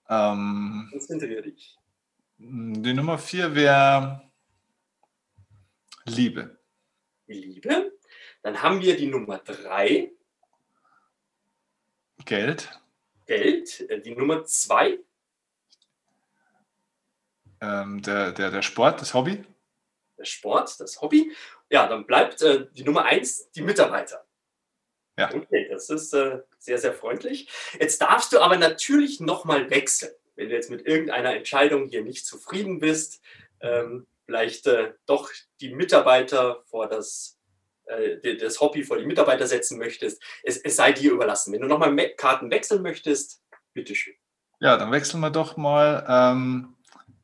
Ähm, 0.08 0.88
Konzentriere 0.92 1.42
dich. 1.42 1.80
Die 2.38 2.94
Nummer 2.94 3.18
4 3.18 3.56
wäre 3.56 4.22
Liebe. 6.06 6.60
Liebe. 7.26 7.92
Dann 8.44 8.62
haben 8.62 8.82
wir 8.82 8.96
die 8.96 9.08
Nummer 9.08 9.40
3. 9.40 10.12
Geld. 12.24 12.81
Geld. 13.32 13.90
Äh, 13.90 14.02
die 14.02 14.14
Nummer 14.14 14.44
zwei? 14.44 15.00
Ähm, 17.62 18.02
der, 18.02 18.34
der, 18.34 18.52
der 18.52 18.62
Sport, 18.62 19.00
das 19.00 19.14
Hobby. 19.14 19.42
Der 20.18 20.26
Sport, 20.26 20.78
das 20.82 21.02
Hobby. 21.02 21.32
Ja, 21.70 21.88
dann 21.88 22.06
bleibt 22.06 22.42
äh, 22.42 22.68
die 22.74 22.84
Nummer 22.84 23.06
eins 23.06 23.50
die 23.52 23.62
Mitarbeiter. 23.62 24.26
Ja. 25.18 25.34
Okay, 25.34 25.70
das 25.70 25.90
ist 25.90 26.14
äh, 26.14 26.42
sehr, 26.58 26.78
sehr 26.78 26.94
freundlich. 26.94 27.50
Jetzt 27.80 28.02
darfst 28.02 28.34
du 28.34 28.40
aber 28.40 28.58
natürlich 28.58 29.22
nochmal 29.22 29.70
wechseln, 29.70 30.14
wenn 30.36 30.50
du 30.50 30.56
jetzt 30.56 30.70
mit 30.70 30.86
irgendeiner 30.86 31.34
Entscheidung 31.34 31.88
hier 31.88 32.04
nicht 32.04 32.26
zufrieden 32.26 32.80
bist. 32.80 33.22
Ähm, 33.62 34.08
vielleicht 34.26 34.68
äh, 34.68 34.94
doch 35.06 35.32
die 35.62 35.74
Mitarbeiter 35.74 36.64
vor 36.66 36.90
das 36.90 37.40
äh, 37.92 38.38
das 38.38 38.60
Hobby 38.62 38.84
vor 38.84 38.98
die 38.98 39.06
Mitarbeiter 39.06 39.48
setzen 39.48 39.78
möchtest, 39.78 40.22
es, 40.44 40.58
es 40.58 40.76
sei 40.76 40.94
dir 40.94 41.12
überlassen. 41.12 41.54
Wenn 41.54 41.62
du 41.62 41.68
nochmal 41.68 41.96
Karten 42.16 42.50
wechseln 42.50 42.82
möchtest, 42.82 43.44
bitteschön. 43.74 44.16
Ja, 44.60 44.78
dann 44.78 44.92
wechseln 44.92 45.22
wir 45.22 45.32
doch 45.32 45.58
mal 45.58 46.06
ähm, 46.08 46.78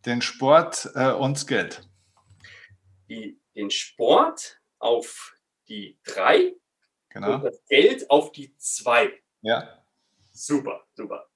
den 0.05 0.21
Sport 0.21 0.89
äh, 0.95 1.11
und 1.11 1.37
das 1.37 1.47
Geld. 1.47 1.87
Die, 3.09 3.39
den 3.55 3.71
Sport 3.71 4.59
auf 4.79 5.35
die 5.69 5.99
drei 6.03 6.55
genau. 7.09 7.35
und 7.35 7.43
das 7.43 7.63
Geld 7.67 8.09
auf 8.09 8.31
die 8.31 8.55
zwei. 8.57 9.13
Ja. 9.41 9.83
Super, 10.31 10.85
super. 10.95 11.29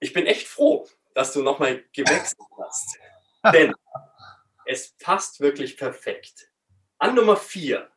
Ich 0.00 0.12
bin 0.12 0.26
echt 0.26 0.48
froh, 0.48 0.88
dass 1.14 1.32
du 1.32 1.42
nochmal 1.42 1.84
gewechselt 1.92 2.38
hast. 2.58 2.98
Denn 3.52 3.74
es 4.66 4.92
passt 4.98 5.40
wirklich 5.40 5.76
perfekt. 5.76 6.50
An 6.98 7.14
Nummer 7.14 7.36
vier 7.36 7.90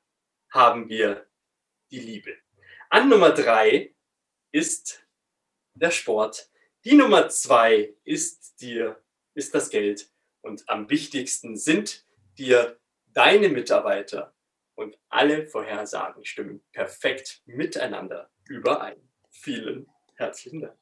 haben 0.56 0.88
wir 0.90 1.28
die 1.92 2.00
Liebe. 2.00 2.32
An 2.90 3.10
Nummer 3.10 3.32
drei 3.32 3.94
ist 4.52 5.06
der 5.74 5.92
Sport. 5.92 6.50
Die 6.86 6.96
Nummer 6.96 7.28
zwei 7.28 7.94
ist 8.06 8.62
dir, 8.62 9.04
ist 9.34 9.54
das 9.54 9.70
Geld. 9.70 10.10
Und 10.42 10.64
am 10.68 10.90
wichtigsten 10.90 11.58
sind 11.58 12.06
dir 12.38 12.80
deine 13.14 13.50
Mitarbeiter. 13.50 14.34
Und 14.76 14.98
alle 15.10 15.46
Vorhersagen 15.46 16.24
stimmen 16.24 16.64
perfekt 16.72 17.42
miteinander 17.46 18.30
überein. 18.48 18.96
Vielen 19.32 19.90
herzlichen 20.16 20.62
Dank. 20.62 20.78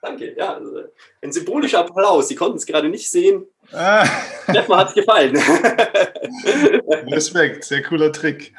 Danke, 0.00 0.36
ja. 0.36 0.54
Also 0.54 0.84
ein 1.22 1.32
symbolischer 1.32 1.80
Applaus. 1.80 2.28
Sie 2.28 2.36
konnten 2.36 2.58
es 2.58 2.66
gerade 2.66 2.88
nicht 2.88 3.10
sehen. 3.10 3.48
Ah. 3.72 4.06
Stefan 4.44 4.78
hat 4.78 4.88
es 4.90 4.94
gefallen. 4.94 5.36
Respekt, 7.12 7.64
sehr 7.64 7.82
cooler 7.82 8.12
Trick. 8.12 8.54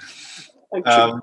Ähm, 0.72 1.22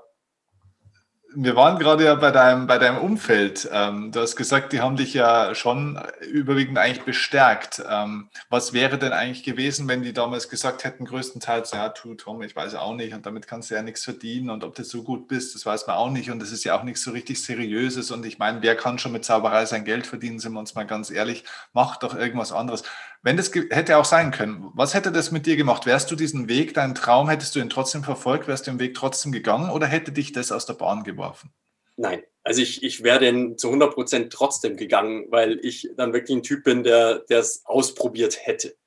wir 1.39 1.55
waren 1.55 1.77
gerade 1.77 2.03
ja 2.03 2.15
bei 2.15 2.31
deinem, 2.31 2.65
bei 2.65 2.79
deinem 2.79 2.97
Umfeld. 2.97 3.69
Ähm, 3.71 4.11
du 4.11 4.21
hast 4.21 4.35
gesagt, 4.35 4.73
die 4.73 4.81
haben 4.81 4.95
dich 4.95 5.13
ja 5.13 5.53
schon 5.53 6.01
überwiegend 6.31 6.79
eigentlich 6.79 7.05
bestärkt. 7.05 7.83
Ähm, 7.87 8.29
was 8.49 8.73
wäre 8.73 8.97
denn 8.97 9.11
eigentlich 9.11 9.43
gewesen, 9.43 9.87
wenn 9.87 10.01
die 10.01 10.13
damals 10.13 10.49
gesagt 10.49 10.83
hätten, 10.83 11.05
größtenteils, 11.05 11.73
ja, 11.73 11.89
tu 11.89 12.15
Tom, 12.15 12.41
ich 12.41 12.55
weiß 12.55 12.73
auch 12.75 12.95
nicht 12.95 13.13
und 13.13 13.25
damit 13.27 13.45
kannst 13.45 13.69
du 13.69 13.75
ja 13.75 13.83
nichts 13.83 14.03
verdienen 14.03 14.49
und 14.49 14.63
ob 14.63 14.73
du 14.73 14.83
so 14.83 15.03
gut 15.03 15.27
bist, 15.27 15.53
das 15.53 15.63
weiß 15.63 15.85
man 15.85 15.97
auch 15.97 16.09
nicht 16.09 16.31
und 16.31 16.39
das 16.39 16.51
ist 16.51 16.63
ja 16.63 16.75
auch 16.75 16.83
nichts 16.83 17.03
so 17.03 17.11
richtig 17.11 17.43
Seriöses 17.43 18.09
und 18.09 18.25
ich 18.25 18.39
meine, 18.39 18.63
wer 18.63 18.75
kann 18.75 18.97
schon 18.97 19.11
mit 19.11 19.23
Zauberei 19.23 19.65
sein 19.65 19.85
Geld 19.85 20.07
verdienen, 20.07 20.39
sind 20.39 20.53
wir 20.53 20.59
uns 20.59 20.73
mal 20.73 20.87
ganz 20.87 21.11
ehrlich, 21.11 21.43
mach 21.71 21.97
doch 21.97 22.15
irgendwas 22.15 22.51
anderes. 22.51 22.83
Wenn 23.27 23.35
das 23.35 23.51
hätte 23.53 23.97
auch 23.97 24.05
sein 24.05 24.31
können, 24.31 24.71
was 24.73 24.93
hätte 24.93 25.11
das 25.11 25.31
mit 25.31 25.45
dir 25.45 25.57
gemacht? 25.57 25.85
Wärst 25.85 26.09
du 26.09 26.15
diesen 26.15 26.47
Weg, 26.47 26.73
deinen 26.73 26.95
Traum, 26.95 27.27
hättest 27.27 27.53
du 27.53 27.59
ihn 27.59 27.69
trotzdem 27.69 28.01
verfolgt, 28.01 28.47
wärst 28.47 28.65
du 28.65 28.71
den 28.71 28.79
Weg 28.79 28.95
trotzdem 28.95 29.33
gegangen 29.33 29.69
oder 29.69 29.85
hätte 29.85 30.13
dich 30.13 30.31
das 30.31 30.49
aus 30.49 30.65
der 30.65 30.75
Bahn 30.75 31.03
geworfen? 31.03 31.51
Nein, 31.97 32.23
also 32.45 32.61
ich, 32.61 32.83
ich 32.83 33.03
wäre 33.03 33.19
denn 33.19 33.57
zu 33.57 33.67
100 33.67 33.93
Prozent 33.93 34.31
trotzdem 34.31 34.77
gegangen, 34.77 35.25
weil 35.27 35.59
ich 35.61 35.89
dann 35.97 36.13
wirklich 36.13 36.37
ein 36.37 36.43
Typ 36.43 36.63
bin, 36.63 36.85
der 36.85 37.25
es 37.27 37.65
ausprobiert 37.65 38.47
hätte. 38.47 38.77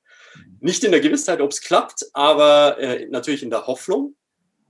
Nicht 0.59 0.83
in 0.83 0.89
der 0.89 1.01
Gewissheit, 1.01 1.39
ob 1.39 1.51
es 1.51 1.61
klappt, 1.61 2.07
aber 2.13 2.79
äh, 2.79 3.05
natürlich 3.11 3.43
in 3.43 3.51
der 3.51 3.67
Hoffnung. 3.67 4.15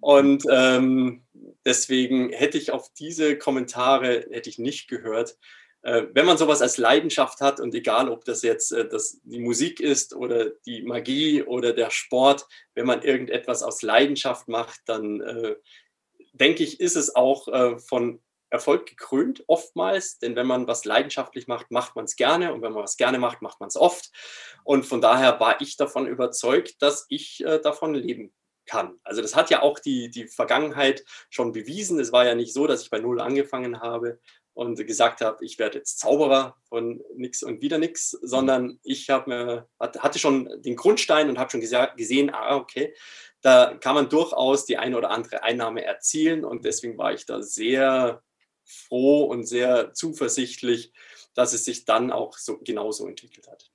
Und 0.02 0.44
ähm, 0.52 1.24
deswegen 1.64 2.32
hätte 2.34 2.58
ich 2.58 2.74
auf 2.74 2.92
diese 2.92 3.38
Kommentare 3.38 4.26
hätte 4.32 4.50
ich 4.50 4.60
nicht 4.60 4.90
gehört. 4.90 5.38
Äh, 5.84 6.04
wenn 6.14 6.26
man 6.26 6.38
sowas 6.38 6.62
als 6.62 6.78
Leidenschaft 6.78 7.42
hat 7.42 7.60
und 7.60 7.74
egal, 7.74 8.10
ob 8.10 8.26
das 8.26 8.44
jetzt 8.44 8.72
äh, 8.72 8.88
das, 8.88 9.20
die 9.24 9.40
Musik 9.40 9.80
ist 9.80 10.14
oder 10.16 10.52
die 10.66 10.84
Magie 10.84 11.44
oder 11.44 11.74
der 11.74 11.90
Sport, 11.90 12.48
wenn 12.76 12.86
man 12.86 13.02
irgendetwas 13.02 13.64
aus 13.64 13.82
Leidenschaft 13.82 14.48
macht, 14.48 14.82
dann 14.86 15.22
äh, 15.22 15.56
denke 16.34 16.64
ich, 16.64 16.80
ist 16.80 16.96
es 16.96 17.16
auch 17.16 17.48
äh, 17.48 17.80
von 17.80 18.22
Erfolg 18.52 18.86
gekrönt 18.86 19.44
oftmals, 19.48 20.20
denn 20.20 20.36
wenn 20.36 20.46
man 20.46 20.68
was 20.68 20.84
leidenschaftlich 20.84 21.48
macht, 21.48 21.72
macht 21.72 21.96
man 21.96 22.06
es 22.06 22.18
gerne 22.18 22.54
und 22.54 22.62
wenn 22.62 22.74
man 22.74 22.84
was 22.84 22.98
gerne 22.98 23.18
macht, 23.18 23.42
macht 23.42 23.62
man 23.62 23.70
es 23.70 23.78
oft. 23.78 24.12
Und 24.64 24.86
von 24.86 25.02
daher 25.02 25.40
war 25.40 25.62
ich 25.62 25.78
davon 25.78 26.06
überzeugt, 26.06 26.82
dass 26.82 27.06
ich 27.10 27.44
äh, 27.46 27.60
davon 27.60 27.96
leben 27.96 28.34
kann. 28.66 29.00
Also 29.04 29.22
das 29.22 29.36
hat 29.36 29.50
ja 29.50 29.62
auch 29.62 29.80
die, 29.80 30.10
die 30.10 30.28
Vergangenheit 30.28 31.04
schon 31.30 31.54
bewiesen. 31.54 32.00
Es 32.00 32.12
war 32.12 32.26
ja 32.26 32.36
nicht 32.36 32.54
so, 32.54 32.68
dass 32.68 32.84
ich 32.84 32.90
bei 32.90 33.00
Null 33.00 33.20
angefangen 33.20 33.80
habe, 33.80 34.20
und 34.54 34.86
gesagt 34.86 35.22
habe, 35.22 35.44
ich 35.46 35.60
werde 35.60 35.78
jetzt 35.78 36.00
Zauberer 36.00 36.56
von 36.68 37.02
nix 37.16 37.44
und 37.44 37.62
wieder 37.62 37.78
nix, 37.78 38.12
sondern 38.22 38.80
ich 38.84 39.10
habe 39.10 39.68
hatte 39.80 40.20
schon 40.20 40.50
den 40.62 40.76
Grundstein 40.76 41.30
und 41.30 41.40
habe 41.40 41.52
schon 41.52 41.62
gesehen, 41.62 42.30
ah, 42.34 42.56
okay, 42.56 42.94
da 43.42 43.76
kann 43.76 43.96
man 43.96 44.10
durchaus 44.10 44.66
die 44.66 44.78
eine 44.78 44.98
oder 44.98 45.10
andere 45.10 45.44
Einnahme 45.44 45.84
erzielen 45.84 46.46
und 46.46 46.66
deswegen 46.66 46.98
war 46.98 47.14
ich 47.14 47.26
da 47.26 47.42
sehr 47.42 48.22
froh 48.64 49.24
und 49.24 49.46
sehr 49.46 49.94
zuversichtlich, 49.94 50.94
dass 51.34 51.54
es 51.54 51.66
sich 51.66 51.86
dann 51.86 52.12
auch 52.12 52.38
so 52.38 52.60
genauso 52.60 53.08
entwickelt 53.08 53.48
hat. 53.48 53.72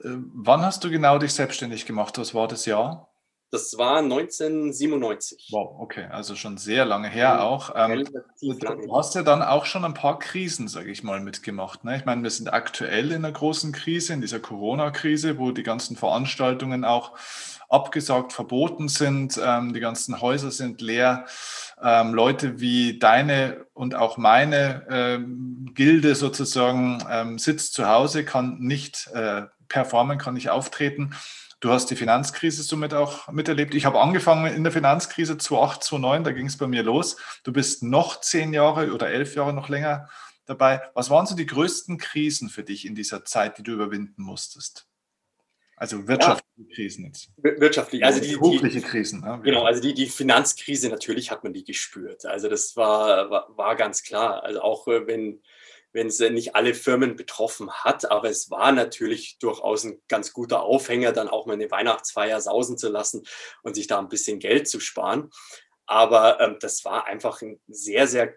Äh, 0.00 0.16
wann 0.32 0.62
hast 0.62 0.84
du 0.84 0.90
genau 0.90 1.18
dich 1.18 1.32
selbstständig 1.32 1.86
gemacht? 1.86 2.18
Was 2.18 2.34
war 2.34 2.48
das 2.48 2.66
Jahr? 2.66 3.07
Das 3.50 3.78
war 3.78 3.98
1997. 3.98 5.48
Wow, 5.52 5.80
okay, 5.80 6.06
also 6.10 6.34
schon 6.34 6.58
sehr 6.58 6.84
lange 6.84 7.08
her 7.08 7.28
ja, 7.28 7.42
auch. 7.42 7.72
Ähm, 7.74 8.06
du 8.42 8.96
hast 8.96 9.14
ja 9.14 9.22
dann 9.22 9.42
auch 9.42 9.64
schon 9.64 9.86
ein 9.86 9.94
paar 9.94 10.18
Krisen, 10.18 10.68
sage 10.68 10.90
ich 10.90 11.02
mal, 11.02 11.20
mitgemacht. 11.20 11.82
Ne? 11.82 11.96
Ich 11.96 12.04
meine, 12.04 12.22
wir 12.22 12.30
sind 12.30 12.52
aktuell 12.52 13.10
in 13.10 13.24
einer 13.24 13.32
großen 13.32 13.72
Krise, 13.72 14.12
in 14.12 14.20
dieser 14.20 14.38
Corona-Krise, 14.38 15.38
wo 15.38 15.50
die 15.50 15.62
ganzen 15.62 15.96
Veranstaltungen 15.96 16.84
auch 16.84 17.12
abgesagt, 17.70 18.32
verboten 18.32 18.88
sind, 18.88 19.40
ähm, 19.42 19.72
die 19.72 19.80
ganzen 19.80 20.20
Häuser 20.20 20.50
sind 20.50 20.80
leer. 20.80 21.26
Ähm, 21.82 22.12
Leute 22.12 22.60
wie 22.60 22.98
deine 22.98 23.66
und 23.72 23.94
auch 23.94 24.16
meine 24.18 24.86
ähm, 24.90 25.70
Gilde 25.74 26.14
sozusagen 26.14 27.02
ähm, 27.10 27.38
sitzt 27.38 27.74
zu 27.74 27.86
Hause, 27.88 28.24
kann 28.24 28.58
nicht 28.58 29.08
äh, 29.14 29.42
performen, 29.68 30.18
kann 30.18 30.34
nicht 30.34 30.50
auftreten. 30.50 31.14
Du 31.60 31.70
hast 31.70 31.86
die 31.86 31.96
Finanzkrise 31.96 32.62
somit 32.62 32.94
auch 32.94 33.26
miterlebt. 33.32 33.74
Ich 33.74 33.84
habe 33.84 34.00
angefangen 34.00 34.54
in 34.54 34.62
der 34.62 34.72
Finanzkrise 34.72 35.38
2008, 35.38 35.82
2009, 35.82 36.24
da 36.24 36.32
ging 36.32 36.46
es 36.46 36.56
bei 36.56 36.68
mir 36.68 36.84
los. 36.84 37.16
Du 37.42 37.52
bist 37.52 37.82
noch 37.82 38.20
zehn 38.20 38.52
Jahre 38.52 38.92
oder 38.92 39.08
elf 39.08 39.34
Jahre 39.34 39.52
noch 39.52 39.68
länger 39.68 40.08
dabei. 40.46 40.80
Was 40.94 41.10
waren 41.10 41.26
so 41.26 41.34
die 41.34 41.46
größten 41.46 41.98
Krisen 41.98 42.48
für 42.48 42.62
dich 42.62 42.86
in 42.86 42.94
dieser 42.94 43.24
Zeit, 43.24 43.58
die 43.58 43.64
du 43.64 43.72
überwinden 43.72 44.22
musstest? 44.22 44.86
Also 45.76 46.08
wirtschaftliche 46.08 46.68
ja, 46.68 46.74
Krisen 46.74 47.04
jetzt. 47.06 47.30
Wirtschaftliche, 47.36 48.04
also 48.04 48.20
die, 48.20 48.32
berufliche 48.32 48.80
Krisen. 48.80 49.20
Ne? 49.20 49.40
Genau, 49.44 49.62
also 49.64 49.80
die, 49.80 49.94
die 49.94 50.06
Finanzkrise, 50.06 50.88
natürlich 50.88 51.30
hat 51.30 51.44
man 51.44 51.52
die 51.52 51.64
gespürt. 51.64 52.24
Also 52.24 52.48
das 52.48 52.76
war, 52.76 53.30
war, 53.30 53.56
war 53.56 53.76
ganz 53.76 54.02
klar. 54.02 54.42
Also 54.42 54.60
auch 54.60 54.88
äh, 54.88 55.06
wenn 55.06 55.40
wenn 55.92 56.08
es 56.08 56.18
nicht 56.18 56.54
alle 56.54 56.74
Firmen 56.74 57.16
betroffen 57.16 57.70
hat. 57.70 58.10
Aber 58.10 58.28
es 58.28 58.50
war 58.50 58.72
natürlich 58.72 59.38
durchaus 59.38 59.84
ein 59.84 60.00
ganz 60.08 60.32
guter 60.32 60.62
Aufhänger, 60.62 61.12
dann 61.12 61.28
auch 61.28 61.46
mal 61.46 61.54
eine 61.54 61.70
Weihnachtsfeier 61.70 62.40
sausen 62.40 62.78
zu 62.78 62.88
lassen 62.88 63.24
und 63.62 63.74
sich 63.74 63.86
da 63.86 63.98
ein 63.98 64.08
bisschen 64.08 64.38
Geld 64.38 64.68
zu 64.68 64.80
sparen. 64.80 65.30
Aber 65.86 66.40
ähm, 66.40 66.56
das 66.60 66.84
war 66.84 67.06
einfach 67.06 67.40
ein 67.42 67.60
sehr, 67.66 68.06
sehr 68.06 68.34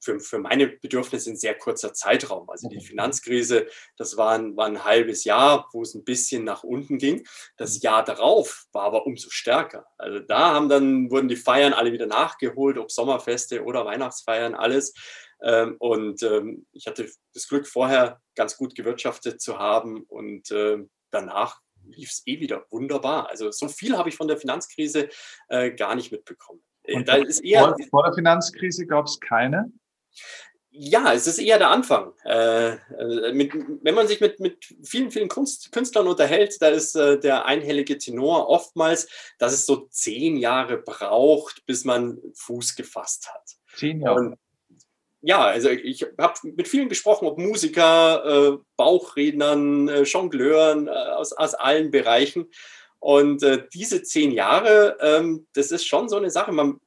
für, 0.00 0.20
für 0.20 0.38
meine 0.38 0.68
Bedürfnisse 0.68 1.30
ein 1.30 1.36
sehr 1.36 1.54
kurzer 1.54 1.92
Zeitraum. 1.92 2.48
Also 2.48 2.68
die 2.68 2.80
Finanzkrise, 2.80 3.66
das 3.96 4.16
war 4.16 4.32
ein, 4.32 4.56
war 4.56 4.66
ein 4.66 4.84
halbes 4.84 5.24
Jahr, 5.24 5.68
wo 5.72 5.82
es 5.82 5.94
ein 5.94 6.04
bisschen 6.04 6.44
nach 6.44 6.62
unten 6.62 6.98
ging. 6.98 7.26
Das 7.56 7.82
Jahr 7.82 8.04
darauf 8.04 8.66
war 8.72 8.84
aber 8.84 9.06
umso 9.06 9.30
stärker. 9.30 9.86
Also 9.98 10.20
da 10.20 10.54
haben 10.54 10.68
dann, 10.68 11.10
wurden 11.10 11.28
die 11.28 11.36
Feiern 11.36 11.72
alle 11.72 11.92
wieder 11.92 12.06
nachgeholt, 12.06 12.78
ob 12.78 12.90
Sommerfeste 12.90 13.64
oder 13.64 13.84
Weihnachtsfeiern, 13.84 14.54
alles. 14.54 14.94
Ähm, 15.42 15.76
und 15.78 16.22
ähm, 16.22 16.66
ich 16.72 16.86
hatte 16.86 17.08
das 17.34 17.48
Glück, 17.48 17.66
vorher 17.66 18.20
ganz 18.34 18.56
gut 18.56 18.74
gewirtschaftet 18.74 19.40
zu 19.40 19.58
haben 19.58 20.02
und 20.04 20.50
ähm, 20.50 20.90
danach 21.10 21.60
lief 21.84 22.10
es 22.10 22.22
eh 22.26 22.40
wieder 22.40 22.66
wunderbar. 22.70 23.28
Also 23.28 23.50
so 23.50 23.68
viel 23.68 23.96
habe 23.96 24.08
ich 24.08 24.16
von 24.16 24.28
der 24.28 24.38
Finanzkrise 24.38 25.08
äh, 25.48 25.70
gar 25.72 25.94
nicht 25.94 26.12
mitbekommen. 26.12 26.62
Äh, 26.84 27.04
da 27.04 27.16
ist 27.16 27.40
eher, 27.44 27.64
vor, 27.64 27.76
vor 27.90 28.02
der 28.04 28.14
Finanzkrise 28.14 28.86
gab 28.86 29.06
es 29.06 29.20
keine? 29.20 29.72
Ja, 30.78 31.14
es 31.14 31.26
ist 31.26 31.38
eher 31.38 31.58
der 31.58 31.70
Anfang. 31.70 32.12
Äh, 32.24 32.74
äh, 32.74 33.32
mit, 33.32 33.52
wenn 33.82 33.94
man 33.94 34.06
sich 34.06 34.20
mit, 34.20 34.40
mit 34.40 34.74
vielen, 34.82 35.10
vielen 35.10 35.28
Kunst, 35.28 35.72
Künstlern 35.72 36.06
unterhält, 36.06 36.60
da 36.60 36.68
ist 36.68 36.94
äh, 36.96 37.18
der 37.18 37.46
einhellige 37.46 37.96
Tenor 37.96 38.50
oftmals, 38.50 39.08
dass 39.38 39.54
es 39.54 39.64
so 39.64 39.86
zehn 39.88 40.36
Jahre 40.36 40.76
braucht, 40.76 41.64
bis 41.64 41.84
man 41.84 42.18
Fuß 42.34 42.76
gefasst 42.76 43.32
hat. 43.32 43.42
Zehn 43.74 44.00
Jahre. 44.02 44.20
Und 44.20 44.38
ja, 45.22 45.44
also 45.44 45.70
ich 45.70 46.06
habe 46.18 46.34
mit 46.42 46.68
vielen 46.68 46.88
gesprochen, 46.88 47.26
ob 47.26 47.38
Musiker, 47.38 48.24
äh, 48.24 48.58
Bauchrednern, 48.76 49.88
äh, 49.88 50.02
Jongleuren 50.02 50.88
äh, 50.88 50.90
aus, 50.90 51.32
aus 51.32 51.54
allen 51.54 51.90
Bereichen. 51.90 52.50
Und 52.98 53.42
äh, 53.42 53.66
diese 53.72 54.02
zehn 54.02 54.32
Jahre, 54.32 54.96
ähm, 55.00 55.46
das 55.52 55.70
ist 55.70 55.86
schon 55.86 56.08
so 56.08 56.16
eine 56.16 56.30
Sache. 56.30 56.52
Man, 56.52 56.80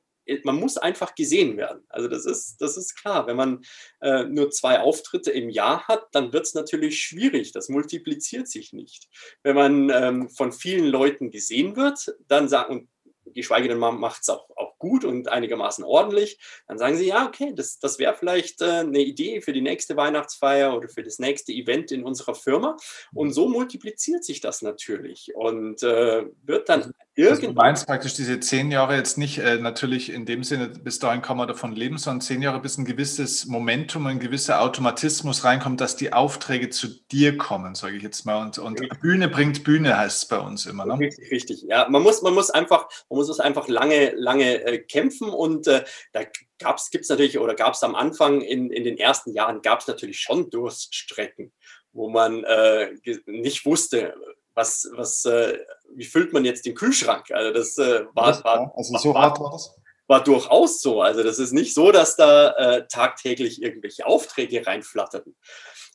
man 0.44 0.56
muss 0.56 0.78
einfach 0.78 1.16
gesehen 1.16 1.58
werden. 1.58 1.84
Also 1.90 2.08
das 2.08 2.26
ist, 2.26 2.58
das 2.60 2.78
ist 2.78 2.96
klar. 2.96 3.28
Wenn 3.28 3.36
man 3.36 3.64
äh, 4.02 4.24
nur 4.24 4.52
zwei 4.52 4.80
Auftritte 4.80 5.32
im 5.32 5.50
Jahr 5.50 5.88
hat, 5.88 6.08
dann 6.12 6.34
wird 6.34 6.46
es 6.46 6.54
natürlich 6.54 7.00
schwierig. 7.02 7.52
Das 7.52 7.70
multipliziert 7.70 8.48
sich 8.48 8.74
nicht. 8.74 9.10
Wenn 9.44 9.56
man 9.56 9.90
ähm, 9.90 10.30
von 10.30 10.52
vielen 10.52 10.88
Leuten 10.88 11.32
gesehen 11.32 11.76
wird, 11.76 12.16
dann 12.28 12.48
sagen, 12.48 12.90
geschweige 13.34 13.68
denn 13.68 13.78
man 13.78 14.00
macht 14.00 14.22
es 14.22 14.30
auch, 14.30 14.50
auch 14.56 14.78
gut 14.80 15.06
und 15.06 15.28
einigermaßen 15.28 15.84
ordentlich, 15.84 16.40
dann 16.68 16.78
sagen 16.78 16.96
sie, 16.96 17.08
ja, 17.08 17.28
okay, 17.28 17.54
das, 17.54 17.80
das 17.80 18.00
wäre 18.00 18.16
vielleicht 18.16 18.62
äh, 18.62 18.80
eine 18.80 19.00
Idee 19.00 19.42
für 19.42 19.54
die 19.54 19.62
nächste 19.62 19.98
Weihnachtsfeier 19.98 20.76
oder 20.76 20.90
für 20.90 21.04
das 21.04 21.20
nächste 21.20 21.52
Event 21.52 21.92
in 21.92 22.04
unserer 22.04 22.34
Firma. 22.34 22.78
Und 23.14 23.32
so 23.32 23.48
multipliziert 23.48 24.24
sich 24.24 24.40
das 24.40 24.62
natürlich 24.62 25.32
und 25.36 25.84
äh, 25.84 26.26
wird 26.44 26.70
dann 26.70 26.94
irgendwann. 27.20 27.38
Also 27.38 27.48
du 27.48 27.54
meinst 27.54 27.88
praktisch 27.88 28.14
diese 28.14 28.40
zehn 28.40 28.72
Jahre 28.72 28.96
jetzt 28.96 29.18
nicht 29.18 29.40
äh, 29.40 29.58
natürlich 29.58 30.12
in 30.12 30.26
dem 30.26 30.44
Sinne, 30.44 30.70
bis 30.70 31.00
dahin 31.00 31.22
kann 31.22 31.38
man 31.38 31.48
davon 31.48 31.74
leben, 31.74 31.98
sondern 31.98 32.22
zehn 32.22 32.42
Jahre, 32.42 32.60
bis 32.60 32.78
ein 32.78 32.86
gewisses 32.86 33.46
Momentum, 33.46 34.06
ein 34.08 34.20
gewisser 34.20 34.62
Automatismus 34.62 35.44
reinkommt, 35.44 35.82
dass 35.82 35.96
die 35.96 36.14
Aufträge 36.14 36.70
zu 36.70 36.88
dir 37.12 37.38
kommen, 37.38 37.76
sage 37.76 37.98
ich 37.98 38.04
jetzt 38.04 38.26
mal. 38.26 38.42
Und, 38.42 38.58
und 38.58 38.82
Bühne 39.02 39.28
bringt 39.28 39.64
Bühne, 39.64 39.98
heißt 39.98 40.24
es 40.24 40.28
bei 40.28 40.40
uns 40.40 40.66
immer. 40.66 40.86
Ne? 40.86 41.00
Richtig, 41.00 41.32
richtig. 41.32 41.62
Ja, 41.64 41.88
man 41.90 42.02
muss, 42.02 42.22
man 42.22 42.34
muss 42.34 42.50
einfach, 42.50 42.90
man 43.10 43.18
muss 43.18 43.30
es 43.30 43.40
einfach 43.40 43.68
lange, 43.68 44.12
lange 44.16 44.64
äh, 44.64 44.80
kämpfen 44.80 45.30
und 45.30 45.68
äh, 45.68 45.84
da 46.14 46.24
gibt 46.24 47.04
es 47.04 47.10
natürlich 47.10 47.40
oder 47.40 47.56
gab 47.56 47.74
es 47.74 47.84
am 47.84 47.96
Anfang 47.96 48.42
in, 48.42 48.70
in 48.72 48.84
den 48.84 48.98
ersten 48.98 49.34
Jahren 49.34 49.62
gab 49.62 49.80
es 49.80 49.88
natürlich 49.88 50.20
schon 50.20 50.50
Durststrecken, 50.50 51.52
wo 51.94 52.10
man 52.10 52.44
äh, 52.44 52.94
nicht 53.26 53.66
wusste, 53.66 54.14
was, 54.60 54.90
was, 54.94 55.24
äh, 55.24 55.58
wie 55.96 56.04
füllt 56.04 56.34
man 56.34 56.44
jetzt 56.44 56.66
den 56.66 56.76
Kühlschrank? 56.76 57.32
Also 57.32 57.54
das 57.54 57.78
äh, 57.78 58.06
war, 58.14 58.44
war, 58.44 58.74
also 58.76 58.98
so 58.98 59.18
hart 59.18 59.40
war 59.40 59.52
das? 59.52 59.74
war 60.08 60.22
durchaus 60.22 60.82
so. 60.82 61.02
Also 61.02 61.24
das 61.24 61.40
ist 61.40 61.54
nicht 61.54 61.74
so, 61.74 61.92
dass 61.92 62.18
da 62.18 62.52
äh, 62.58 62.88
tagtäglich 62.88 63.62
irgendwelche 63.62 64.06
Aufträge 64.06 64.68
reinflatterten. 64.68 65.36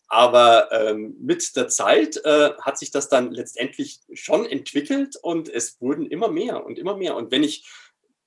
Aber 0.09 0.73
ähm, 0.73 1.17
mit 1.21 1.57
der 1.57 1.69
Zeit 1.69 2.17
äh, 2.25 2.53
hat 2.61 2.79
sich 2.79 2.91
das 2.91 3.09
dann 3.09 3.33
letztendlich 3.33 4.01
schon 4.15 4.47
entwickelt 4.47 5.17
und 5.21 5.49
es 5.49 5.79
wurden 5.81 6.07
immer 6.07 6.29
mehr 6.29 6.65
und 6.65 6.79
immer 6.79 6.97
mehr. 6.97 7.17
Und 7.17 7.33
wenn 7.33 7.43
ich, 7.43 7.69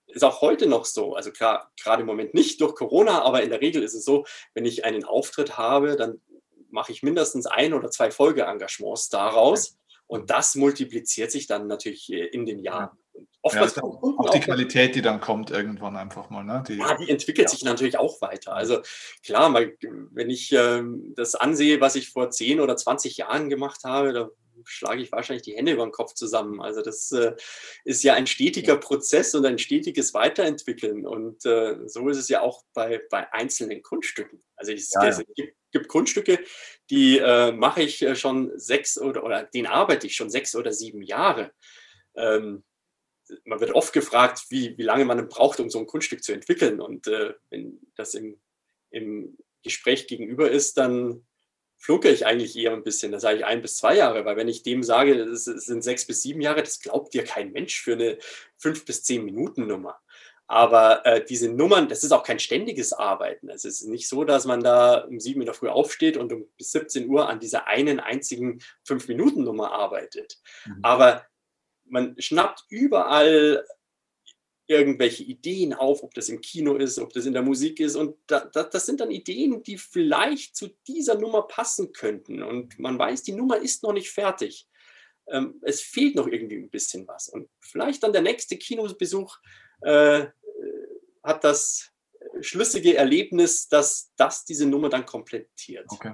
ist 0.05 0.23
auch 0.23 0.41
heute 0.41 0.67
noch 0.67 0.85
so, 0.85 1.15
also 1.15 1.31
klar, 1.31 1.71
gerade 1.81 2.01
im 2.01 2.07
Moment 2.07 2.35
nicht 2.35 2.61
durch 2.61 2.75
Corona, 2.75 3.23
aber 3.23 3.41
in 3.41 3.49
der 3.49 3.61
Regel 3.61 3.81
ist 3.81 3.95
es 3.95 4.05
so, 4.05 4.25
wenn 4.53 4.65
ich 4.65 4.85
einen 4.85 5.03
Auftritt 5.03 5.57
habe, 5.57 5.95
dann 5.95 6.21
mache 6.69 6.91
ich 6.91 7.01
mindestens 7.01 7.47
ein 7.47 7.73
oder 7.73 7.89
zwei 7.89 8.11
Folgeengagements 8.11 9.09
daraus. 9.09 9.77
Und 10.07 10.29
das 10.29 10.55
multipliziert 10.55 11.31
sich 11.31 11.47
dann 11.47 11.67
natürlich 11.67 12.11
äh, 12.11 12.25
in 12.25 12.45
den 12.45 12.59
Jahren. 12.59 12.97
Oftmals 13.41 13.75
ja, 13.75 13.83
auch 13.83 14.29
die 14.29 14.39
Qualität, 14.39 14.95
die 14.95 15.01
dann 15.01 15.19
kommt 15.19 15.51
irgendwann 15.51 15.95
einfach 15.95 16.29
mal. 16.29 16.43
Ne? 16.43 16.63
Die, 16.67 16.77
ja, 16.77 16.95
die 16.97 17.09
entwickelt 17.09 17.47
ja. 17.47 17.49
sich 17.49 17.63
natürlich 17.63 17.97
auch 17.97 18.21
weiter. 18.21 18.53
Also 18.53 18.81
klar, 19.23 19.49
mal, 19.49 19.75
wenn 20.11 20.29
ich 20.29 20.51
ähm, 20.51 21.13
das 21.15 21.35
ansehe, 21.35 21.81
was 21.81 21.95
ich 21.95 22.09
vor 22.09 22.29
10 22.29 22.59
oder 22.59 22.75
20 22.75 23.17
Jahren 23.17 23.49
gemacht 23.49 23.83
habe, 23.83 24.13
da 24.13 24.29
schlage 24.65 25.01
ich 25.01 25.11
wahrscheinlich 25.11 25.43
die 25.43 25.55
Hände 25.55 25.71
über 25.73 25.85
den 25.85 25.91
Kopf 25.91 26.13
zusammen. 26.13 26.61
Also 26.61 26.81
das 26.81 27.11
äh, 27.11 27.35
ist 27.83 28.03
ja 28.03 28.13
ein 28.13 28.27
stetiger 28.27 28.77
Prozess 28.77 29.33
und 29.35 29.45
ein 29.45 29.59
stetiges 29.59 30.13
Weiterentwickeln. 30.13 31.05
Und 31.05 31.45
äh, 31.45 31.77
so 31.87 32.07
ist 32.09 32.17
es 32.17 32.29
ja 32.29 32.41
auch 32.41 32.63
bei, 32.73 33.01
bei 33.09 33.31
einzelnen 33.33 33.81
Kunststücken. 33.81 34.41
Also 34.55 34.71
es, 34.71 34.91
ja, 34.93 35.07
es 35.07 35.23
gibt, 35.35 35.56
gibt, 35.77 35.89
Kunststücke, 35.89 36.39
die 36.89 37.17
äh, 37.19 37.51
mache 37.51 37.81
ich 37.81 38.01
äh, 38.01 38.15
schon 38.15 38.51
sechs 38.57 38.97
oder, 38.97 39.23
oder 39.23 39.43
den 39.43 39.67
arbeite 39.67 40.07
ich 40.07 40.15
schon 40.15 40.29
sechs 40.29 40.55
oder 40.55 40.71
sieben 40.71 41.01
Jahre. 41.01 41.51
Ähm, 42.15 42.63
man 43.43 43.59
wird 43.59 43.73
oft 43.73 43.93
gefragt, 43.93 44.45
wie, 44.49 44.77
wie 44.77 44.83
lange 44.83 45.05
man 45.05 45.27
braucht, 45.27 45.59
um 45.59 45.69
so 45.69 45.79
ein 45.79 45.87
Kunststück 45.87 46.23
zu 46.23 46.33
entwickeln. 46.33 46.79
Und 46.79 47.07
äh, 47.07 47.33
wenn 47.49 47.79
das 47.95 48.13
im, 48.13 48.39
im 48.89 49.37
Gespräch 49.63 50.07
gegenüber 50.07 50.49
ist, 50.49 50.77
dann 50.77 51.25
flunkere 51.77 52.11
ich 52.11 52.25
eigentlich 52.25 52.55
eher 52.55 52.73
ein 52.73 52.83
bisschen. 52.83 53.11
Da 53.11 53.19
sage 53.19 53.39
ich 53.39 53.45
ein 53.45 53.61
bis 53.61 53.77
zwei 53.77 53.95
Jahre, 53.95 54.25
weil 54.25 54.35
wenn 54.35 54.47
ich 54.47 54.63
dem 54.63 54.83
sage, 54.83 55.13
es 55.13 55.45
sind 55.45 55.83
sechs 55.83 56.05
bis 56.05 56.21
sieben 56.21 56.41
Jahre, 56.41 56.63
das 56.63 56.79
glaubt 56.79 57.13
dir 57.13 57.23
kein 57.23 57.51
Mensch 57.51 57.81
für 57.81 57.93
eine 57.93 58.17
fünf 58.57 58.85
bis 58.85 59.03
zehn 59.03 59.23
Minuten 59.23 59.67
Nummer. 59.67 59.99
Aber 60.47 61.05
äh, 61.05 61.23
diese 61.25 61.49
Nummern, 61.49 61.89
das 61.89 62.03
ist 62.03 62.13
auch 62.13 62.23
kein 62.23 62.39
ständiges 62.39 62.93
Arbeiten. 62.93 63.49
Es 63.49 63.65
ist 63.65 63.85
nicht 63.85 64.07
so, 64.07 64.23
dass 64.23 64.45
man 64.45 64.61
da 64.61 64.99
um 64.99 65.19
sieben 65.19 65.41
in 65.41 65.45
der 65.45 65.53
Früh 65.53 65.67
aufsteht 65.67 66.15
und 66.15 66.31
um 66.31 66.45
bis 66.57 66.71
17 66.71 67.09
Uhr 67.09 67.27
an 67.27 67.41
dieser 67.41 67.67
einen 67.67 67.99
einzigen 67.99 68.61
fünf 68.85 69.09
Minuten 69.09 69.43
Nummer 69.43 69.73
arbeitet. 69.73 70.37
Mhm. 70.65 70.79
Aber 70.83 71.25
man 71.85 72.15
schnappt 72.19 72.63
überall 72.69 73.65
irgendwelche 74.67 75.23
Ideen 75.23 75.73
auf, 75.73 76.03
ob 76.03 76.13
das 76.13 76.29
im 76.29 76.41
Kino 76.41 76.75
ist, 76.75 76.99
ob 76.99 77.13
das 77.13 77.25
in 77.25 77.33
der 77.33 77.41
Musik 77.41 77.79
ist. 77.79 77.95
Und 77.95 78.17
da, 78.27 78.41
da, 78.45 78.63
das 78.63 78.85
sind 78.85 78.99
dann 78.99 79.11
Ideen, 79.11 79.63
die 79.63 79.77
vielleicht 79.77 80.55
zu 80.55 80.69
dieser 80.87 81.15
Nummer 81.15 81.43
passen 81.43 81.93
könnten. 81.93 82.43
Und 82.43 82.77
man 82.77 82.99
weiß, 82.99 83.23
die 83.23 83.31
Nummer 83.31 83.57
ist 83.57 83.83
noch 83.83 83.93
nicht 83.93 84.11
fertig. 84.11 84.67
Ähm, 85.29 85.59
es 85.61 85.81
fehlt 85.81 86.15
noch 86.15 86.27
irgendwie 86.27 86.57
ein 86.57 86.69
bisschen 86.69 87.07
was. 87.07 87.29
Und 87.29 87.49
vielleicht 87.59 88.03
dann 88.03 88.13
der 88.13 88.21
nächste 88.21 88.57
Kinobesuch 88.57 89.37
äh, 89.81 90.27
hat 91.27 91.43
das 91.43 91.91
schlüssige 92.41 92.97
Erlebnis, 92.97 93.67
dass 93.67 94.11
das 94.15 94.45
diese 94.45 94.65
Nummer 94.65 94.89
dann 94.89 95.05
komplettiert. 95.05 95.85
Okay. 95.89 96.13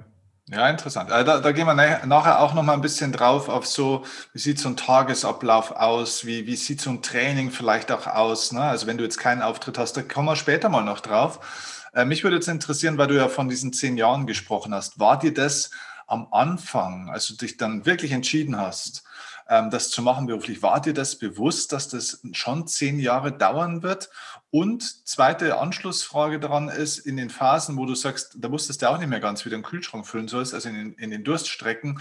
Ja, 0.50 0.68
interessant. 0.68 1.10
Also 1.10 1.26
da, 1.26 1.40
da, 1.40 1.52
gehen 1.52 1.66
wir 1.66 1.74
nachher 1.74 2.40
auch 2.40 2.52
noch 2.52 2.62
mal 2.62 2.74
ein 2.74 2.82
bisschen 2.82 3.12
drauf 3.12 3.48
auf 3.48 3.66
so, 3.66 4.04
wie 4.34 4.38
sieht 4.38 4.58
so 4.58 4.68
ein 4.68 4.76
Tagesablauf 4.76 5.70
aus, 5.70 6.26
wie, 6.26 6.46
wie 6.46 6.56
sieht 6.56 6.82
so 6.82 6.90
ein 6.90 7.00
Training 7.00 7.50
vielleicht 7.50 7.90
auch 7.90 8.06
aus. 8.06 8.52
Ne? 8.52 8.60
Also 8.60 8.86
wenn 8.86 8.98
du 8.98 9.04
jetzt 9.04 9.16
keinen 9.16 9.40
Auftritt 9.40 9.78
hast, 9.78 9.96
da 9.96 10.02
kommen 10.02 10.28
wir 10.28 10.36
später 10.36 10.68
mal 10.68 10.84
noch 10.84 11.00
drauf. 11.00 11.88
Äh, 11.94 12.04
mich 12.04 12.24
würde 12.24 12.36
jetzt 12.36 12.48
interessieren, 12.48 12.98
weil 12.98 13.06
du 13.06 13.16
ja 13.16 13.28
von 13.28 13.48
diesen 13.48 13.72
zehn 13.72 13.96
Jahren 13.96 14.26
gesprochen 14.26 14.74
hast, 14.74 15.00
war 15.00 15.18
dir 15.18 15.32
das 15.32 15.70
am 16.06 16.28
Anfang, 16.30 17.08
als 17.08 17.26
du 17.28 17.36
dich 17.36 17.56
dann 17.56 17.86
wirklich 17.86 18.12
entschieden 18.12 18.58
hast, 18.58 19.04
das 19.46 19.90
zu 19.90 20.02
machen 20.02 20.26
beruflich. 20.26 20.62
War 20.62 20.80
dir 20.80 20.94
das 20.94 21.18
bewusst, 21.18 21.72
dass 21.72 21.88
das 21.88 22.20
schon 22.32 22.66
zehn 22.66 22.98
Jahre 22.98 23.32
dauern 23.32 23.82
wird? 23.82 24.10
Und 24.50 25.06
zweite 25.06 25.58
Anschlussfrage 25.58 26.40
daran 26.40 26.68
ist, 26.68 26.98
in 26.98 27.16
den 27.16 27.28
Phasen, 27.28 27.76
wo 27.76 27.86
du 27.86 27.94
sagst, 27.94 28.36
da 28.38 28.48
musstest 28.48 28.82
du 28.82 28.90
auch 28.90 28.98
nicht 28.98 29.08
mehr 29.08 29.20
ganz 29.20 29.44
wieder 29.44 29.56
den 29.56 29.62
Kühlschrank 29.62 30.06
füllen 30.06 30.28
sollst, 30.28 30.54
also 30.54 30.68
in 30.68 30.74
den, 30.74 30.94
in 30.94 31.10
den 31.10 31.24
Durststrecken, 31.24 32.00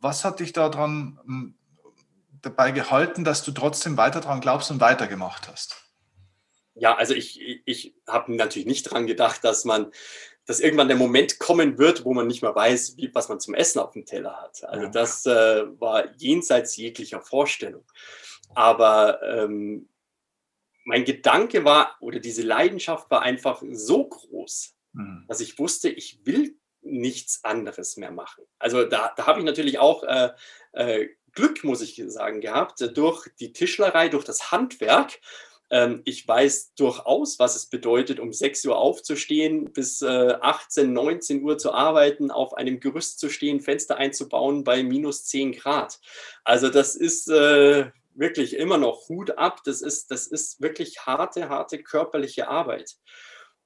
was 0.00 0.24
hat 0.24 0.40
dich 0.40 0.52
daran 0.52 1.20
hm, 1.24 1.54
dabei 2.42 2.72
gehalten, 2.72 3.22
dass 3.22 3.44
du 3.44 3.52
trotzdem 3.52 3.96
weiter 3.96 4.20
daran 4.20 4.40
glaubst 4.40 4.70
und 4.70 4.80
weitergemacht 4.80 5.48
hast? 5.48 5.76
Ja, 6.74 6.96
also 6.96 7.14
ich, 7.14 7.62
ich 7.66 7.94
habe 8.08 8.34
natürlich 8.34 8.66
nicht 8.66 8.86
daran 8.86 9.06
gedacht, 9.06 9.44
dass 9.44 9.64
man 9.64 9.92
dass 10.46 10.60
irgendwann 10.60 10.88
der 10.88 10.96
Moment 10.96 11.38
kommen 11.38 11.78
wird, 11.78 12.04
wo 12.04 12.12
man 12.12 12.26
nicht 12.26 12.42
mehr 12.42 12.54
weiß, 12.54 12.96
wie, 12.96 13.10
was 13.14 13.28
man 13.28 13.40
zum 13.40 13.54
Essen 13.54 13.78
auf 13.78 13.92
dem 13.92 14.04
Teller 14.04 14.40
hat. 14.40 14.64
Also 14.64 14.84
ja. 14.84 14.90
das 14.90 15.26
äh, 15.26 15.64
war 15.80 16.14
jenseits 16.16 16.76
jeglicher 16.76 17.20
Vorstellung. 17.20 17.84
Aber 18.54 19.22
ähm, 19.22 19.88
mein 20.84 21.04
Gedanke 21.04 21.64
war, 21.64 21.96
oder 22.00 22.18
diese 22.18 22.42
Leidenschaft 22.42 23.10
war 23.10 23.22
einfach 23.22 23.62
so 23.70 24.08
groß, 24.08 24.74
mhm. 24.92 25.24
dass 25.28 25.40
ich 25.40 25.58
wusste, 25.58 25.88
ich 25.88 26.20
will 26.24 26.56
nichts 26.82 27.44
anderes 27.44 27.96
mehr 27.96 28.10
machen. 28.10 28.44
Also 28.58 28.84
da, 28.84 29.12
da 29.16 29.26
habe 29.26 29.40
ich 29.40 29.44
natürlich 29.44 29.78
auch 29.78 30.02
äh, 30.02 30.30
äh, 30.72 31.08
Glück, 31.32 31.62
muss 31.62 31.80
ich 31.80 32.02
sagen, 32.08 32.40
gehabt, 32.40 32.80
durch 32.96 33.28
die 33.38 33.52
Tischlerei, 33.52 34.08
durch 34.08 34.24
das 34.24 34.50
Handwerk 34.50 35.20
ähm, 35.70 36.02
ich 36.04 36.26
weiß 36.26 36.74
durchaus, 36.74 37.38
was 37.38 37.56
es 37.56 37.66
bedeutet, 37.66 38.20
um 38.20 38.32
6 38.32 38.66
Uhr 38.66 38.76
aufzustehen, 38.76 39.72
bis 39.72 40.02
äh, 40.02 40.34
18, 40.40 40.92
19 40.92 41.42
Uhr 41.42 41.58
zu 41.58 41.72
arbeiten, 41.72 42.30
auf 42.30 42.54
einem 42.54 42.80
Gerüst 42.80 43.20
zu 43.20 43.28
stehen, 43.28 43.60
Fenster 43.60 43.96
einzubauen 43.96 44.64
bei 44.64 44.82
minus 44.82 45.24
10 45.26 45.52
Grad. 45.52 46.00
Also 46.44 46.68
das 46.68 46.96
ist 46.96 47.28
äh, 47.30 47.90
wirklich 48.14 48.56
immer 48.56 48.78
noch 48.78 49.08
Hut 49.08 49.38
ab. 49.38 49.60
Das 49.64 49.80
ist, 49.80 50.10
das 50.10 50.26
ist 50.26 50.60
wirklich 50.60 51.06
harte, 51.06 51.48
harte 51.48 51.82
körperliche 51.82 52.48
Arbeit. 52.48 52.96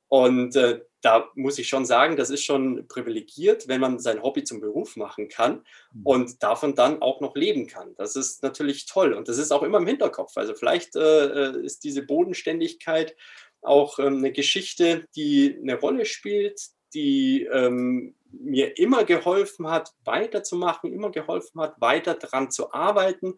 Und 0.09 0.55
äh, 0.57 0.81
da 1.01 1.29
muss 1.35 1.59
ich 1.59 1.69
schon 1.69 1.85
sagen, 1.85 2.17
das 2.17 2.31
ist 2.31 2.45
schon 2.45 2.87
privilegiert, 2.89 3.69
wenn 3.69 3.81
man 3.81 3.99
sein 3.99 4.23
Hobby 4.23 4.43
zum 4.45 4.61
Beruf 4.61 4.97
machen 4.97 5.29
kann 5.29 5.65
mhm. 5.93 6.07
und 6.07 6.43
davon 6.43 6.75
dann 6.75 7.03
auch 7.03 7.21
noch 7.21 7.37
leben 7.37 7.67
kann. 7.67 7.95
Das 7.97 8.17
ist 8.17 8.43
natürlich 8.43 8.87
toll 8.87 9.13
und 9.13 9.29
das 9.29 9.39
ist 9.39 9.53
auch 9.53 9.63
immer 9.63 9.79
im 9.79 9.87
Hinterkopf. 9.87 10.37
Also 10.37 10.55
vielleicht 10.55 10.97
äh, 10.97 11.27
äh 11.27 11.65
ist 11.65 11.85
diese 11.85 12.03
Bodenständigkeit 12.03 13.17
auch 13.61 13.99
ähm, 13.99 14.19
eine 14.19 14.33
Geschichte, 14.33 15.07
die 15.15 15.59
eine 15.61 15.79
Rolle 15.79 16.07
spielt, 16.07 16.61
die 16.95 17.45
ähm, 17.53 18.15
mir 18.31 18.79
immer 18.79 19.05
geholfen 19.05 19.69
hat, 19.69 19.93
weiterzumachen, 20.05 20.93
immer 20.93 21.11
geholfen 21.11 21.61
hat, 21.61 21.81
weiter 21.81 22.15
daran 22.15 22.51
zu 22.51 22.73
arbeiten, 22.73 23.35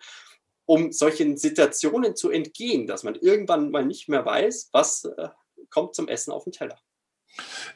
um 0.66 0.92
solchen 0.92 1.36
Situationen 1.36 2.16
zu 2.16 2.30
entgehen, 2.30 2.86
dass 2.86 3.02
man 3.02 3.14
irgendwann 3.14 3.70
mal 3.70 3.84
nicht 3.84 4.08
mehr 4.08 4.24
weiß, 4.24 4.70
was 4.72 5.04
äh, 5.04 5.28
kommt 5.70 5.94
zum 5.94 6.08
Essen 6.08 6.32
auf 6.32 6.44
den 6.44 6.52
Teller. 6.52 6.76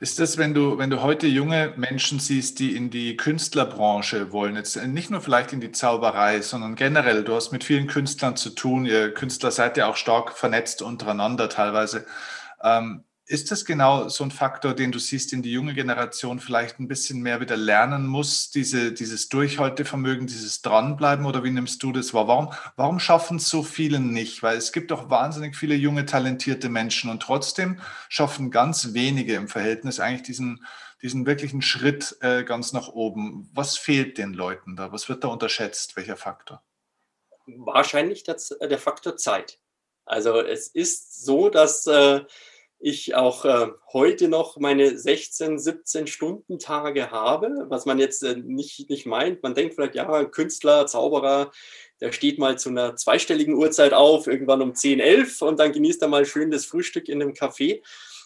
Ist 0.00 0.18
das, 0.18 0.38
wenn 0.38 0.55
du, 0.55 0.79
wenn 0.79 0.88
du 0.88 1.03
heute 1.03 1.26
junge 1.26 1.74
Menschen 1.76 2.18
siehst, 2.18 2.59
die 2.59 2.74
in 2.74 2.88
die 2.90 3.16
Künstlerbranche 3.16 4.33
wollen, 4.33 4.57
jetzt 4.57 4.76
nicht 4.76 5.11
nur 5.11 5.20
vielleicht 5.20 5.53
in 5.53 5.61
die 5.61 5.72
Zauberei, 5.72 6.40
sondern 6.40 6.76
generell, 6.76 7.24
du 7.24 7.35
hast 7.35 7.53
mit 7.53 7.64
vielen 7.64 7.87
Künstlern 7.87 8.37
zu 8.37 8.50
tun, 8.50 8.87
ihr 8.87 9.12
Künstler 9.12 9.50
seid 9.50 9.76
ja 9.76 9.88
auch 9.88 9.96
stark 9.96 10.37
vernetzt 10.37 10.81
untereinander 10.81 11.50
teilweise. 11.50 12.07
Ähm, 12.62 13.05
ist 13.31 13.53
das 13.53 13.64
genau 13.64 14.09
so 14.09 14.25
ein 14.25 14.33
Faktor, 14.33 14.75
den 14.75 14.90
du 14.90 14.99
siehst, 14.99 15.31
den 15.31 15.40
die 15.40 15.53
junge 15.53 15.73
Generation 15.73 16.40
vielleicht 16.40 16.81
ein 16.81 16.88
bisschen 16.88 17.23
mehr 17.23 17.40
wieder 17.40 17.57
lernen 17.57 18.05
muss, 18.05 18.51
diese, 18.51 18.93
dieses 18.93 19.29
Durchhaltevermögen, 19.29 20.27
dieses 20.27 20.62
Dranbleiben 20.62 21.25
oder 21.25 21.45
wie 21.45 21.53
nimmst 21.53 21.81
du 21.85 21.93
das 21.93 22.12
wahr? 22.12 22.27
Warum, 22.27 22.53
warum 22.75 22.99
schaffen 22.99 23.37
es 23.37 23.49
so 23.49 23.62
viele 23.62 24.01
nicht? 24.01 24.43
Weil 24.43 24.57
es 24.57 24.73
gibt 24.73 24.90
doch 24.90 25.11
wahnsinnig 25.11 25.55
viele 25.55 25.77
junge, 25.77 26.07
talentierte 26.07 26.69
Menschen 26.69 27.09
und 27.09 27.23
trotzdem 27.23 27.79
schaffen 28.09 28.51
ganz 28.51 28.95
wenige 28.95 29.35
im 29.35 29.47
Verhältnis 29.47 30.01
eigentlich 30.01 30.23
diesen, 30.23 30.66
diesen 31.01 31.25
wirklichen 31.25 31.62
Schritt 31.62 32.16
äh, 32.23 32.43
ganz 32.43 32.73
nach 32.73 32.88
oben. 32.88 33.49
Was 33.55 33.79
fehlt 33.79 34.19
den 34.19 34.35
Leuten 34.35 34.75
da? 34.75 34.90
Was 34.90 35.09
wird 35.09 35.23
da 35.23 35.29
unterschätzt? 35.29 35.97
Welcher 35.97 36.16
Faktor? 36.16 36.64
Wahrscheinlich 37.47 38.25
der, 38.25 38.38
der 38.61 38.79
Faktor 38.79 39.16
Zeit. 39.16 39.61
Also 40.05 40.40
es 40.40 40.66
ist 40.66 41.25
so, 41.25 41.49
dass 41.49 41.87
äh, 41.87 42.23
ich 42.81 43.14
auch 43.14 43.45
äh, 43.45 43.69
heute 43.93 44.29
noch 44.29 44.57
meine 44.57 44.99
16, 44.99 45.59
17 45.59 46.07
Stunden 46.07 46.59
Tage 46.59 47.11
habe, 47.11 47.66
was 47.69 47.85
man 47.85 47.99
jetzt 47.99 48.23
äh, 48.23 48.37
nicht, 48.37 48.88
nicht 48.88 49.05
meint. 49.05 49.43
Man 49.43 49.55
denkt 49.55 49.75
vielleicht, 49.75 49.95
ja, 49.95 50.25
Künstler, 50.25 50.87
Zauberer, 50.87 51.53
der 52.01 52.12
steht 52.12 52.38
mal 52.38 52.59
zu 52.59 52.71
einer 52.71 52.97
zweistelligen 52.97 53.55
Uhrzeit 53.55 53.93
auf, 53.93 54.27
irgendwann 54.27 54.62
um 54.62 54.75
10, 54.75 54.99
11 54.99 55.43
und 55.43 55.61
dann 55.61 55.73
genießt 55.73 56.01
er 56.01 56.09
mal 56.09 56.25
schön 56.25 56.51
das 56.51 56.64
Frühstück 56.64 57.09
in 57.09 57.21
einem 57.21 57.33
Café. 57.33 57.83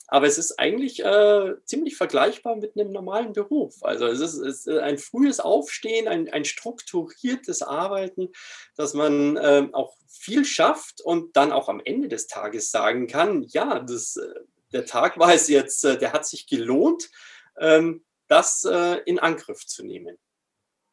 Aber 0.07 0.27
es 0.27 0.39
ist 0.39 0.59
eigentlich 0.59 1.05
äh, 1.05 1.55
ziemlich 1.65 1.97
vergleichbar 1.97 2.57
mit 2.57 2.77
einem 2.77 2.93
normalen 2.93 3.33
Beruf. 3.33 3.83
Also 3.83 4.07
es 4.07 4.21
ist, 4.21 4.35
es 4.35 4.67
ist 4.67 4.69
ein 4.69 4.99
frühes 4.99 5.41
Aufstehen, 5.41 6.09
ein, 6.09 6.33
ein, 6.33 6.45
strukturiertes 6.45 7.63
Arbeiten, 7.63 8.29
dass 8.77 8.95
man 8.95 9.37
äh, 9.37 9.69
auch 9.73 9.97
viel 10.09 10.45
schafft 10.45 11.01
und 11.01 11.37
dann 11.37 11.53
auch 11.53 11.69
am 11.69 11.81
Ende 11.85 12.09
des 12.09 12.27
Tages 12.27 12.71
sagen 12.71 13.07
kann, 13.07 13.43
ja, 13.45 13.81
das, 13.81 14.17
äh, 14.17 14.41
der 14.73 14.85
Tag 14.85 15.19
war 15.19 15.33
es 15.33 15.49
jetzt, 15.49 15.85
äh, 15.85 15.99
der 15.99 16.13
hat 16.13 16.27
sich 16.27 16.47
gelohnt, 16.47 17.11
ähm, 17.59 18.05
das 18.29 18.65
äh, 18.65 18.97
in 19.07 19.19
Angriff 19.19 19.67
zu 19.67 19.85
nehmen. 19.85 20.19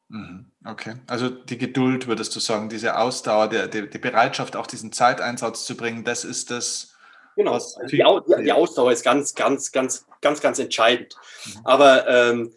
Mhm. 0.10 0.52
Okay, 0.66 0.96
also 1.08 1.30
die 1.30 1.58
Geduld, 1.58 2.08
würdest 2.08 2.36
du 2.36 2.40
sagen, 2.40 2.70
diese 2.70 2.98
Ausdauer, 2.98 3.48
die, 3.48 3.90
die 3.90 3.98
Bereitschaft, 3.98 4.56
auch 4.56 4.68
diesen 4.68 4.92
Zeiteinsatz 4.92 5.66
zu 5.66 5.76
bringen, 5.76 6.04
das 6.04 6.26
ist 6.26 6.52
das. 6.52 6.91
Genau, 7.36 7.60
die, 7.90 8.04
die, 8.44 8.52
Ausdauer 8.52 8.92
ist 8.92 9.04
ganz, 9.04 9.34
ganz, 9.36 9.72
ganz, 9.72 10.06
ganz, 10.22 10.42
ganz 10.42 10.60
entscheidend. 10.60 11.16
Mhm. 11.46 11.62
Aber 11.64 12.08
ähm, 12.08 12.54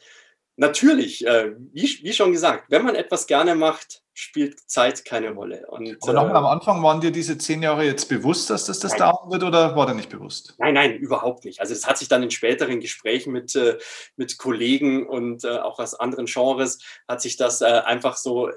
natürlich, 0.57 1.27
äh, 1.27 1.53
wie, 1.73 1.99
wie 2.03 2.13
schon 2.13 2.33
gesagt, 2.33 2.71
wenn 2.71 2.85
man 2.85 2.95
etwas 2.95 3.27
gerne 3.27 3.55
macht, 3.55 4.03
spielt 4.15 4.61
Zeit 4.71 5.05
keine 5.05 5.33
Rolle. 5.33 5.67
Und, 5.69 5.99
Aber 6.03 6.13
nochmal 6.13 6.35
äh, 6.35 6.39
am 6.39 6.47
Anfang, 6.47 6.83
waren 6.83 7.01
dir 7.01 7.11
diese 7.11 7.37
zehn 7.37 7.63
Jahre 7.63 7.85
jetzt 7.85 8.09
bewusst, 8.09 8.49
dass 8.49 8.65
das 8.65 8.79
das 8.79 8.93
nein. 8.93 9.01
dauern 9.01 9.31
wird 9.33 9.43
oder 9.43 9.75
war 9.75 9.87
dir 9.87 9.95
nicht 9.95 10.09
bewusst? 10.09 10.55
Nein, 10.59 10.75
nein, 10.75 10.97
überhaupt 10.97 11.45
nicht. 11.45 11.61
Also 11.61 11.75
das 11.75 11.87
hat 11.87 11.99
sich 11.99 12.09
dann 12.09 12.23
in 12.23 12.31
späteren 12.31 12.79
Gesprächen 12.79 13.33
mit, 13.33 13.57
äh, 13.57 13.77
mit 14.17 14.39
Kollegen 14.39 15.07
und 15.07 15.45
äh, 15.45 15.59
auch 15.59 15.81
aus 15.81 15.95
anderen 15.95 16.27
Genres, 16.27 16.79
hat 17.09 17.21
sich 17.23 17.37
das 17.37 17.61
äh, 17.61 17.65
einfach 17.65 18.17
so 18.17 18.51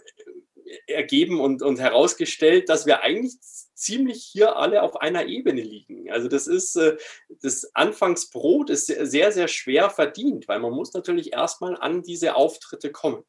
ergeben 0.85 1.41
und, 1.41 1.63
und 1.63 1.79
herausgestellt, 1.79 2.69
dass 2.69 2.85
wir 2.85 3.01
eigentlich 3.01 3.37
ziemlich 3.77 4.23
hier 4.23 4.57
alle 4.57 4.81
auf 4.81 4.99
einer 4.99 5.25
Ebene 5.25 5.61
liegen. 5.61 6.09
Also 6.11 6.27
das 6.27 6.47
ist 6.47 6.75
äh, 6.75 6.97
das 7.41 7.73
Anfangsbrot 7.75 8.69
ist 8.69 8.87
sehr, 8.87 9.31
sehr 9.31 9.47
schwer 9.47 9.89
verdient, 9.89 10.47
weil 10.47 10.59
man 10.59 10.73
muss 10.73 10.93
natürlich 10.93 11.33
erstmal 11.33 11.77
an 11.77 12.01
diese 12.01 12.35
Auftritte 12.35 12.91
kommen. 12.91 13.23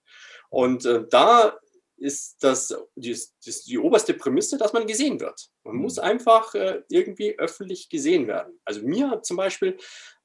Und 0.51 0.87
äh, 0.87 1.05
da 1.09 1.59
ist 1.99 2.43
das 2.43 2.75
die, 2.95 3.19
das 3.45 3.65
die 3.65 3.79
oberste 3.79 4.15
Prämisse, 4.15 4.57
dass 4.57 4.73
man 4.73 4.87
gesehen 4.87 5.21
wird. 5.21 5.51
Man 5.65 5.77
mhm. 5.77 5.83
muss 5.83 5.99
einfach 5.99 6.55
äh, 6.55 6.83
irgendwie 6.89 7.39
öffentlich 7.39 7.89
gesehen 7.89 8.27
werden. 8.27 8.59
Also 8.65 8.83
mir 8.83 9.21
zum 9.23 9.37
Beispiel 9.37 9.77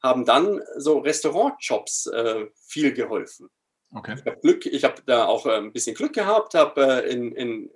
haben 0.02 0.26
dann 0.26 0.62
so 0.78 1.00
Restaurantjobs 1.00 2.08
äh, 2.08 2.46
viel 2.56 2.94
geholfen. 2.94 3.50
Okay. 3.96 4.16
Ich 4.18 4.26
habe 4.26 4.40
Glück, 4.40 4.66
ich 4.66 4.84
habe 4.84 5.02
da 5.06 5.26
auch 5.26 5.46
ein 5.46 5.72
bisschen 5.72 5.96
Glück 5.96 6.14
gehabt, 6.14 6.56
habe 6.56 7.04
äh, 7.04 7.12
in, 7.12 7.32
in 7.36 7.72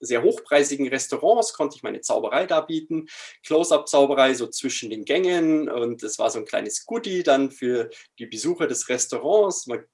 sehr 0.00 0.22
hochpreisigen 0.22 0.88
Restaurants 0.88 1.52
konnte 1.52 1.76
ich 1.76 1.82
meine 1.82 2.00
Zauberei 2.00 2.46
da 2.46 2.60
bieten, 2.60 3.06
Close-up-Zauberei 3.44 4.34
so 4.34 4.46
zwischen 4.48 4.90
den 4.90 5.04
Gängen 5.04 5.68
und 5.68 6.02
es 6.02 6.18
war 6.18 6.30
so 6.30 6.38
ein 6.38 6.44
kleines 6.44 6.84
Goodie 6.86 7.22
dann 7.22 7.50
für 7.50 7.90
die 8.18 8.26
Besucher 8.26 8.66
des 8.66 8.88
Restaurants. 8.88 9.66
Man 9.66 9.84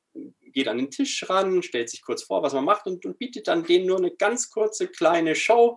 geht 0.52 0.68
an 0.68 0.78
den 0.78 0.90
Tisch 0.90 1.28
ran, 1.28 1.62
stellt 1.62 1.90
sich 1.90 2.02
kurz 2.02 2.22
vor, 2.22 2.42
was 2.42 2.52
man 2.52 2.64
macht 2.64 2.86
und, 2.86 3.04
und 3.06 3.18
bietet 3.18 3.48
dann 3.48 3.64
denen 3.64 3.86
nur 3.86 3.98
eine 3.98 4.10
ganz 4.10 4.50
kurze 4.50 4.88
kleine 4.88 5.34
Show 5.34 5.76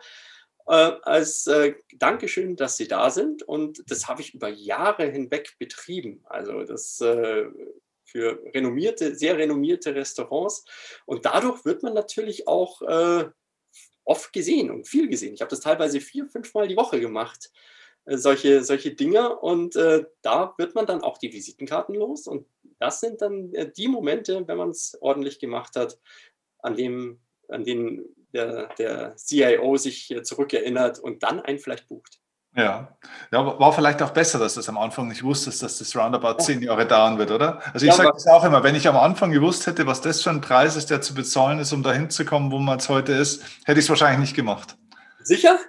äh, 0.67 0.91
als 1.03 1.47
äh, 1.47 1.75
Dankeschön, 1.95 2.55
dass 2.55 2.77
sie 2.77 2.87
da 2.87 3.09
sind. 3.09 3.43
Und 3.43 3.83
das 3.89 4.07
habe 4.07 4.21
ich 4.21 4.33
über 4.33 4.49
Jahre 4.49 5.05
hinweg 5.09 5.55
betrieben. 5.59 6.21
Also 6.25 6.63
das 6.63 6.99
äh, 7.01 7.45
für 8.03 8.39
renommierte, 8.53 9.15
sehr 9.15 9.37
renommierte 9.37 9.95
Restaurants. 9.95 10.65
Und 11.05 11.25
dadurch 11.25 11.65
wird 11.65 11.83
man 11.83 11.93
natürlich 11.93 12.47
auch 12.47 12.81
äh, 12.81 13.29
oft 14.05 14.31
gesehen 14.31 14.71
und 14.71 14.87
viel 14.87 15.09
gesehen. 15.09 15.33
Ich 15.33 15.41
habe 15.41 15.49
das 15.49 15.59
teilweise 15.59 15.99
vier, 15.99 16.27
fünfmal 16.27 16.67
die 16.67 16.77
Woche 16.77 16.99
gemacht 16.99 17.51
äh, 18.05 18.17
solche, 18.17 18.63
solche 18.63 18.91
Dinge 18.91 19.37
und 19.39 19.75
äh, 19.75 20.05
da 20.21 20.53
wird 20.57 20.75
man 20.75 20.85
dann 20.85 21.01
auch 21.01 21.17
die 21.17 21.33
Visitenkarten 21.33 21.95
los 21.95 22.27
und 22.27 22.47
das 22.79 22.99
sind 22.99 23.21
dann 23.21 23.53
äh, 23.53 23.71
die 23.71 23.87
Momente, 23.87 24.47
wenn 24.47 24.57
man 24.57 24.69
es 24.69 24.97
ordentlich 25.01 25.39
gemacht 25.39 25.75
hat, 25.75 25.99
an, 26.59 26.75
dem, 26.75 27.19
an 27.49 27.63
denen 27.63 28.05
der, 28.33 28.73
der 28.75 29.15
CIO 29.17 29.77
sich 29.77 30.13
zurückerinnert 30.23 30.99
und 30.99 31.23
dann 31.23 31.39
einen 31.39 31.59
vielleicht 31.59 31.87
bucht. 31.87 32.19
Ja. 32.55 32.87
ja, 33.33 33.59
war 33.59 33.73
vielleicht 33.73 34.01
auch 34.01 34.11
besser, 34.11 34.39
dass 34.39 34.53
du 34.53 34.61
es 34.61 34.69
am 34.69 34.77
Anfang 34.77 35.09
nicht 35.09 35.23
wusstest, 35.23 35.61
dass 35.61 35.77
das 35.77 35.93
roundabout 35.93 36.41
zehn 36.41 36.61
Jahre 36.61 36.85
dauern 36.85 37.17
wird, 37.17 37.31
oder? 37.31 37.61
Also 37.73 37.85
ich 37.85 37.91
ja, 37.91 37.97
sage 37.97 38.11
das 38.13 38.27
auch 38.27 38.45
immer, 38.45 38.63
wenn 38.63 38.75
ich 38.75 38.87
am 38.87 38.95
Anfang 38.95 39.31
gewusst 39.31 39.67
hätte, 39.67 39.85
was 39.87 39.99
das 39.99 40.21
für 40.21 40.29
ein 40.29 40.39
Preis 40.39 40.77
ist, 40.77 40.89
der 40.89 41.01
zu 41.01 41.13
bezahlen 41.13 41.59
ist, 41.59 41.73
um 41.73 41.83
dahin 41.83 42.09
zu 42.09 42.23
kommen, 42.23 42.51
wo 42.51 42.59
man 42.59 42.77
jetzt 42.77 42.87
heute 42.87 43.11
ist, 43.11 43.43
hätte 43.65 43.79
ich 43.79 43.85
es 43.85 43.89
wahrscheinlich 43.89 44.19
nicht 44.19 44.35
gemacht. 44.35 44.77
Sicher? 45.21 45.59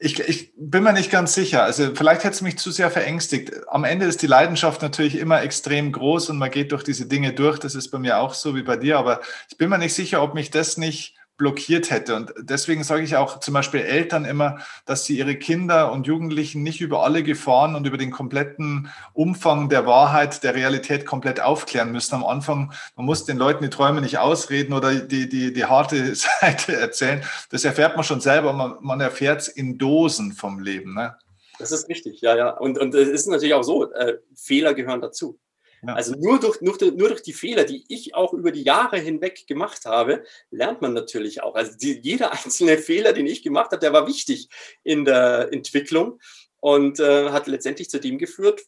Ich, 0.00 0.18
ich, 0.20 0.52
bin 0.56 0.82
mir 0.82 0.94
nicht 0.94 1.10
ganz 1.10 1.34
sicher. 1.34 1.62
Also 1.64 1.94
vielleicht 1.94 2.24
hätte 2.24 2.34
es 2.34 2.40
mich 2.40 2.56
zu 2.56 2.70
sehr 2.70 2.90
verängstigt. 2.90 3.52
Am 3.68 3.84
Ende 3.84 4.06
ist 4.06 4.22
die 4.22 4.26
Leidenschaft 4.26 4.80
natürlich 4.80 5.18
immer 5.18 5.42
extrem 5.42 5.92
groß 5.92 6.30
und 6.30 6.38
man 6.38 6.50
geht 6.50 6.72
durch 6.72 6.84
diese 6.84 7.06
Dinge 7.06 7.34
durch. 7.34 7.58
Das 7.58 7.74
ist 7.74 7.90
bei 7.90 7.98
mir 7.98 8.18
auch 8.18 8.32
so 8.32 8.54
wie 8.54 8.62
bei 8.62 8.76
dir. 8.76 8.96
Aber 8.96 9.20
ich 9.50 9.58
bin 9.58 9.68
mir 9.68 9.78
nicht 9.78 9.92
sicher, 9.92 10.22
ob 10.22 10.32
mich 10.32 10.50
das 10.50 10.78
nicht 10.78 11.16
blockiert 11.36 11.90
hätte. 11.90 12.14
Und 12.14 12.32
deswegen 12.38 12.84
sage 12.84 13.02
ich 13.02 13.16
auch 13.16 13.40
zum 13.40 13.54
Beispiel 13.54 13.80
Eltern 13.80 14.24
immer, 14.24 14.58
dass 14.86 15.04
sie 15.04 15.18
ihre 15.18 15.36
Kinder 15.36 15.92
und 15.92 16.06
Jugendlichen 16.06 16.62
nicht 16.62 16.80
über 16.80 17.04
alle 17.04 17.22
Gefahren 17.22 17.74
und 17.74 17.86
über 17.86 17.96
den 17.96 18.10
kompletten 18.10 18.90
Umfang 19.12 19.68
der 19.68 19.86
Wahrheit, 19.86 20.44
der 20.44 20.54
Realität 20.54 21.06
komplett 21.06 21.40
aufklären 21.40 21.92
müssen. 21.92 22.14
Am 22.14 22.24
Anfang, 22.24 22.72
man 22.96 23.06
muss 23.06 23.24
den 23.24 23.38
Leuten 23.38 23.64
die 23.64 23.70
Träume 23.70 24.00
nicht 24.00 24.18
ausreden 24.18 24.72
oder 24.72 24.94
die, 24.94 25.28
die, 25.28 25.52
die 25.52 25.64
harte 25.64 26.14
Seite 26.40 26.76
erzählen. 26.76 27.22
Das 27.50 27.64
erfährt 27.64 27.96
man 27.96 28.04
schon 28.04 28.20
selber. 28.20 28.52
Man, 28.52 28.76
man 28.80 29.00
erfährt 29.00 29.40
es 29.40 29.48
in 29.48 29.78
Dosen 29.78 30.32
vom 30.32 30.60
Leben. 30.60 30.94
Ne? 30.94 31.16
Das 31.58 31.72
ist 31.72 31.88
richtig, 31.88 32.20
ja, 32.20 32.36
ja. 32.36 32.50
Und, 32.50 32.78
und 32.78 32.94
es 32.94 33.08
ist 33.08 33.26
natürlich 33.26 33.54
auch 33.54 33.62
so, 33.62 33.92
äh, 33.92 34.18
Fehler 34.34 34.74
gehören 34.74 35.00
dazu. 35.00 35.38
Ja. 35.84 35.94
Also 35.94 36.14
nur 36.16 36.38
durch, 36.38 36.60
nur, 36.60 36.76
nur 36.80 37.08
durch 37.08 37.22
die 37.22 37.32
Fehler, 37.32 37.64
die 37.64 37.84
ich 37.88 38.14
auch 38.14 38.32
über 38.32 38.52
die 38.52 38.62
Jahre 38.62 38.98
hinweg 38.98 39.46
gemacht 39.48 39.84
habe, 39.84 40.24
lernt 40.50 40.80
man 40.80 40.92
natürlich 40.92 41.42
auch. 41.42 41.56
Also 41.56 41.76
die, 41.76 41.98
jeder 42.00 42.32
einzelne 42.44 42.78
Fehler, 42.78 43.12
den 43.12 43.26
ich 43.26 43.42
gemacht 43.42 43.72
habe, 43.72 43.80
der 43.80 43.92
war 43.92 44.06
wichtig 44.06 44.48
in 44.84 45.04
der 45.04 45.52
Entwicklung 45.52 46.20
und 46.60 47.00
äh, 47.00 47.30
hat 47.30 47.48
letztendlich 47.48 47.90
zu 47.90 47.98
dem 47.98 48.18
geführt, 48.18 48.62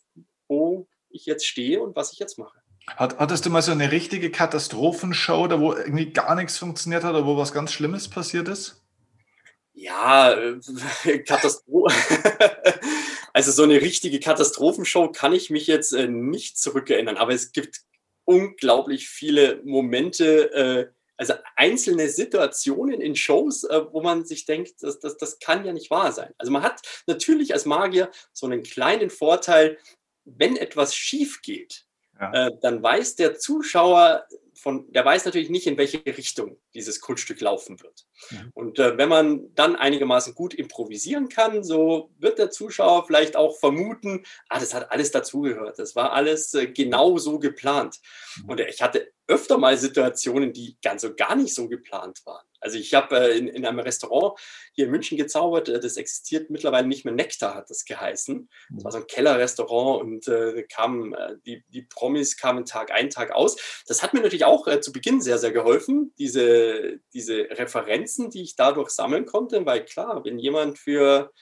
wo 0.48 0.88
ich 1.09 1.27
jetzt 1.27 1.46
stehe 1.46 1.81
und 1.81 1.94
was 1.94 2.12
ich 2.12 2.18
jetzt 2.18 2.37
mache. 2.38 2.59
Hat, 2.88 3.18
hattest 3.18 3.46
du 3.46 3.50
mal 3.50 3.62
so 3.62 3.72
eine 3.72 3.92
richtige 3.92 4.31
Katastrophenshow, 4.31 5.46
da 5.46 5.61
wo 5.61 5.72
irgendwie 5.72 6.12
gar 6.12 6.35
nichts 6.35 6.59
funktioniert 6.59 7.05
hat 7.05 7.14
oder 7.14 7.24
wo 7.24 7.37
was 7.37 7.53
ganz 7.53 7.72
Schlimmes 7.72 8.09
passiert 8.09 8.48
ist? 8.48 8.83
Ja, 9.72 10.33
äh, 10.33 11.18
Katastrophe. 11.20 11.94
also 13.35 13.51
so 13.51 13.64
eine 13.64 13.81
richtige 13.81 14.20
Katastrophenshow 14.20 15.11
kann 15.11 15.33
ich 15.33 15.51
mich 15.51 15.66
jetzt 15.66 15.92
äh, 15.92 16.07
nicht 16.07 16.57
zurückerinnern, 16.57 17.16
aber 17.16 17.35
es 17.35 17.51
gibt 17.53 17.81
unglaublich 18.25 19.09
viele 19.09 19.61
Momente, 19.64 20.53
äh, 20.55 20.87
also 21.16 21.35
einzelne 21.57 22.09
Situationen 22.09 23.01
in 23.01 23.16
Shows, 23.16 23.64
äh, 23.64 23.83
wo 23.90 24.03
man 24.03 24.25
sich 24.25 24.47
denkt, 24.47 24.83
das, 24.83 25.01
das, 25.01 25.16
das 25.16 25.40
kann 25.40 25.64
ja 25.64 25.73
nicht 25.73 25.90
wahr 25.90 26.12
sein. 26.12 26.33
Also 26.38 26.53
man 26.53 26.62
hat 26.62 26.81
natürlich 27.09 27.53
als 27.53 27.66
Magier 27.66 28.09
so 28.33 28.47
einen 28.47 28.62
kleinen 28.62 29.11
Vorteil, 29.11 29.79
wenn 30.25 30.57
etwas 30.57 30.94
schief 30.94 31.42
geht, 31.42 31.87
ja. 32.20 32.47
äh, 32.47 32.51
dann 32.62 32.85
weiß 32.85 33.16
der 33.16 33.37
Zuschauer, 33.37 34.27
von, 34.64 34.90
der 34.90 35.05
weiß 35.05 35.27
natürlich 35.27 35.50
nicht, 35.50 35.66
in 35.66 35.77
welche 35.77 36.05
Richtung 36.07 36.57
dieses 36.72 37.03
Kunststück 37.03 37.38
laufen 37.42 37.83
wird. 37.83 38.07
Mhm. 38.31 38.50
Und 38.55 38.79
äh, 38.79 38.96
wenn 38.96 39.11
man 39.11 39.55
dann 39.55 39.77
einigermaßen 39.77 40.35
gut 40.35 40.55
improvisieren 40.55 41.29
kann, 41.29 41.62
so 41.62 42.11
wird 42.18 42.38
der 42.38 42.50
Zuschauer 42.50 43.07
vielleicht 43.07 43.37
auch 43.37 43.59
vermuten, 43.59 44.24
ah, 44.48 44.59
das 44.59 44.72
hat 44.72 44.90
alles 44.90 45.11
dazugehört, 45.11 45.79
das 45.79 45.94
war 45.94 46.14
alles 46.14 46.55
äh, 46.55 46.66
genau 46.66 47.18
so 47.18 47.38
geplant. 47.38 48.00
Mhm. 48.38 48.48
Und 48.48 48.61
ich 48.61 48.81
hatte 48.81 49.12
öfter 49.26 49.58
mal 49.58 49.76
Situationen, 49.76 50.52
die 50.52 50.76
ganz 50.82 51.02
so 51.02 51.14
gar 51.14 51.34
nicht 51.34 51.54
so 51.54 51.68
geplant 51.68 52.20
waren. 52.26 52.44
Also 52.60 52.78
ich 52.78 52.94
habe 52.94 53.18
äh, 53.18 53.38
in, 53.38 53.46
in, 53.46 53.66
einem 53.66 53.80
Restaurant 53.80 54.38
hier 54.72 54.87
in 54.87 54.90
München 54.90 55.18
gezaubert, 55.18 55.68
äh, 55.68 55.80
das 55.80 55.96
existiert 55.96 56.50
mittlerweile 56.50 56.87
nicht 56.87 57.04
mehr, 57.04 57.12
Nektar 57.12 57.54
hat 57.54 57.68
das 57.68 57.84
geheißen. 57.84 58.48
Das 58.70 58.84
war 58.84 58.92
so 58.92 58.98
ein 58.98 59.06
Kellerrestaurant 59.06 60.02
und 60.02 60.28
äh, 60.28 60.62
kamen, 60.62 61.14
äh, 61.14 61.37
die, 61.44 61.62
die 61.68 61.82
Promis 61.82 62.37
kamen 62.37 62.64
Tag 62.64 62.90
ein, 62.90 63.10
Tag 63.10 63.32
aus. 63.32 63.56
Das 63.87 64.02
hat 64.02 64.14
mir 64.14 64.20
natürlich 64.20 64.46
auch 64.46 64.66
äh, 64.66 64.80
zu 64.80 64.92
Beginn 64.92 65.20
sehr, 65.20 65.38
sehr 65.38 65.52
geholfen, 65.52 66.14
diese, 66.18 67.00
diese 67.12 67.48
Referenzen, 67.50 68.30
die 68.30 68.42
ich 68.42 68.56
dadurch 68.56 68.90
sammeln 68.90 69.26
konnte, 69.26 69.64
weil 69.66 69.84
klar, 69.84 70.24
wenn 70.24 70.38
jemand 70.38 70.78
für 70.78 71.32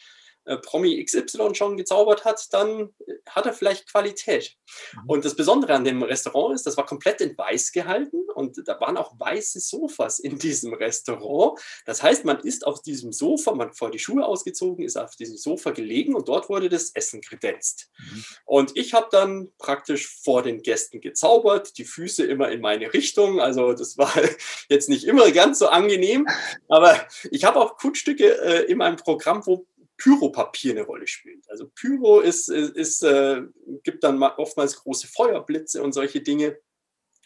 äh, 0.44 0.56
Promi 0.56 1.02
XY 1.04 1.54
schon 1.54 1.76
gezaubert 1.76 2.24
hat, 2.24 2.52
dann 2.52 2.90
äh, 3.06 3.14
hat 3.28 3.46
er 3.46 3.52
vielleicht 3.52 3.90
Qualität. 3.90 4.56
Mhm. 4.94 5.10
Und 5.10 5.24
das 5.24 5.36
Besondere 5.36 5.74
an 5.74 5.84
dem 5.84 6.02
Restaurant 6.02 6.54
ist, 6.54 6.66
das 6.66 6.76
war 6.76 6.86
komplett 6.86 7.20
in 7.20 7.36
weiß 7.36 7.72
gehalten 7.72 8.18
und 8.34 8.62
da 8.66 8.80
waren 8.80 8.96
auch 8.96 9.14
weiße 9.18 9.60
Sofas 9.60 10.18
in 10.18 10.38
diesem 10.38 10.74
Restaurant. 10.74 11.60
Das 11.86 12.02
heißt, 12.02 12.24
man 12.24 12.40
ist 12.40 12.66
auf 12.66 12.82
diesem 12.82 13.12
Sofa, 13.12 13.54
man 13.54 13.68
hat 13.68 13.78
vor 13.78 13.90
die 13.90 13.98
Schuhe 13.98 14.26
ausgezogen, 14.26 14.84
ist 14.84 14.96
auf 14.96 15.16
diesem 15.16 15.36
Sofa 15.36 15.70
gelegen 15.70 16.14
und 16.14 16.28
dort 16.28 16.48
wurde 16.48 16.68
das 16.68 16.90
Essen 16.90 17.20
kredenzt. 17.20 17.90
Mhm. 17.98 18.24
Und 18.44 18.72
ich 18.74 18.94
habe 18.94 19.08
dann 19.10 19.52
praktisch 19.58 20.08
vor 20.22 20.42
den 20.42 20.62
Gästen 20.62 21.00
gezaubert, 21.00 21.78
die 21.78 21.84
Füße 21.84 22.24
immer 22.24 22.50
in 22.50 22.60
meine 22.60 22.92
Richtung. 22.92 23.40
Also 23.40 23.72
das 23.72 23.96
war 23.96 24.12
jetzt 24.68 24.88
nicht 24.88 25.04
immer 25.04 25.30
ganz 25.30 25.58
so 25.58 25.68
angenehm, 25.68 26.26
aber 26.68 27.06
ich 27.30 27.44
habe 27.44 27.60
auch 27.60 27.76
Kunststücke 27.76 28.40
äh, 28.40 28.64
in 28.64 28.78
meinem 28.78 28.96
Programm, 28.96 29.46
wo 29.46 29.66
Pyropapier 30.02 30.72
eine 30.72 30.82
Rolle 30.82 31.06
spielt. 31.06 31.48
Also 31.48 31.70
Pyro 31.74 32.20
ist, 32.20 32.48
ist, 32.48 32.76
ist 32.76 33.02
äh, 33.04 33.42
gibt 33.84 34.02
dann 34.02 34.20
oftmals 34.20 34.76
große 34.76 35.06
Feuerblitze 35.06 35.80
und 35.80 35.92
solche 35.92 36.20
Dinge. 36.20 36.58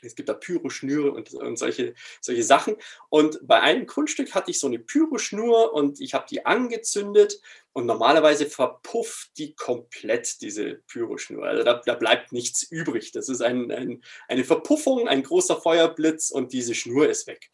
Es 0.02 0.14
gibt 0.14 0.28
da 0.28 0.34
Pyroschnüre 0.34 1.10
und, 1.10 1.32
und 1.32 1.58
solche, 1.58 1.94
solche 2.20 2.42
Sachen. 2.42 2.76
Und 3.08 3.40
bei 3.42 3.60
einem 3.62 3.86
Kunststück 3.86 4.34
hatte 4.34 4.50
ich 4.50 4.60
so 4.60 4.66
eine 4.66 4.78
Pyroschnur 4.78 5.72
und 5.72 6.00
ich 6.02 6.12
habe 6.12 6.26
die 6.30 6.44
angezündet 6.44 7.40
und 7.72 7.86
normalerweise 7.86 8.44
verpufft 8.44 9.30
die 9.38 9.54
komplett, 9.54 10.42
diese 10.42 10.82
Pyroschnur. 10.86 11.46
Also 11.46 11.64
da, 11.64 11.80
da 11.84 11.94
bleibt 11.94 12.30
nichts 12.32 12.62
übrig. 12.62 13.12
Das 13.12 13.30
ist 13.30 13.40
ein, 13.40 13.72
ein, 13.72 14.04
eine 14.28 14.44
Verpuffung, 14.44 15.08
ein 15.08 15.22
großer 15.22 15.58
Feuerblitz 15.58 16.30
und 16.30 16.52
diese 16.52 16.74
Schnur 16.74 17.08
ist 17.08 17.26
weg. 17.26 17.50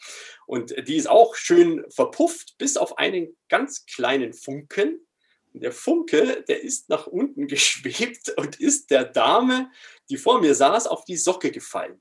Und 0.46 0.74
die 0.88 0.96
ist 0.96 1.08
auch 1.08 1.36
schön 1.36 1.84
verpufft, 1.90 2.58
bis 2.58 2.76
auf 2.76 2.98
einen 2.98 3.36
ganz 3.48 3.86
kleinen 3.86 4.32
Funken. 4.32 5.06
Der 5.54 5.72
Funke, 5.72 6.44
der 6.48 6.62
ist 6.62 6.88
nach 6.88 7.06
unten 7.06 7.46
geschwebt 7.48 8.30
und 8.36 8.60
ist 8.60 8.90
der 8.90 9.04
Dame, 9.04 9.70
die 10.08 10.16
vor 10.16 10.40
mir 10.40 10.54
saß, 10.54 10.86
auf 10.86 11.04
die 11.04 11.16
Socke 11.16 11.50
gefallen. 11.50 12.00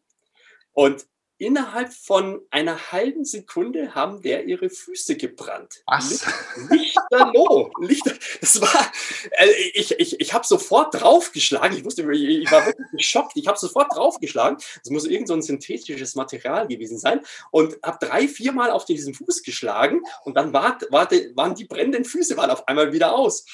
Und 0.74 1.06
innerhalb 1.42 1.92
von 1.92 2.40
einer 2.52 2.92
halben 2.92 3.26
Sekunde 3.26 3.96
haben 3.96 4.22
der 4.22 4.46
ihre 4.46 4.70
Füße 4.70 5.18
gebrannt. 5.18 5.82
Was? 5.88 6.24
Lichterloh. 6.70 7.72
Lichter, 7.80 8.14
das 8.40 8.62
war, 8.62 8.92
also 9.40 9.54
ich, 9.74 10.00
ich, 10.00 10.20
ich 10.20 10.34
habe 10.34 10.46
sofort 10.46 10.94
draufgeschlagen. 10.94 11.76
Ich 11.76 11.84
wusste, 11.84 12.04
ich 12.14 12.52
war 12.52 12.68
wirklich 12.68 12.88
geschockt. 12.92 13.32
Ich 13.36 13.48
habe 13.48 13.58
sofort 13.58 13.96
draufgeschlagen. 13.96 14.60
Es 14.84 14.92
muss 14.92 15.06
irgend 15.06 15.28
so 15.28 15.34
ein 15.34 15.42
synthetisches 15.42 16.14
Material 16.14 16.68
gewesen 16.68 17.00
sein. 17.00 17.22
Und 17.50 17.80
habe 17.82 18.06
drei, 18.06 18.28
viermal 18.28 18.70
auf 18.70 18.86
diesen 18.86 19.16
Fuß 19.16 19.42
geschlagen. 19.42 20.04
Und 20.24 20.38
dann 20.38 20.54
war, 20.54 20.78
war, 20.92 21.10
waren 21.34 21.56
die 21.56 21.66
brennenden 21.66 22.06
Füße 22.06 22.38
waren 22.38 22.52
auf 22.52 22.68
einmal 22.68 22.94
wieder 22.94 23.16
aus. 23.16 23.46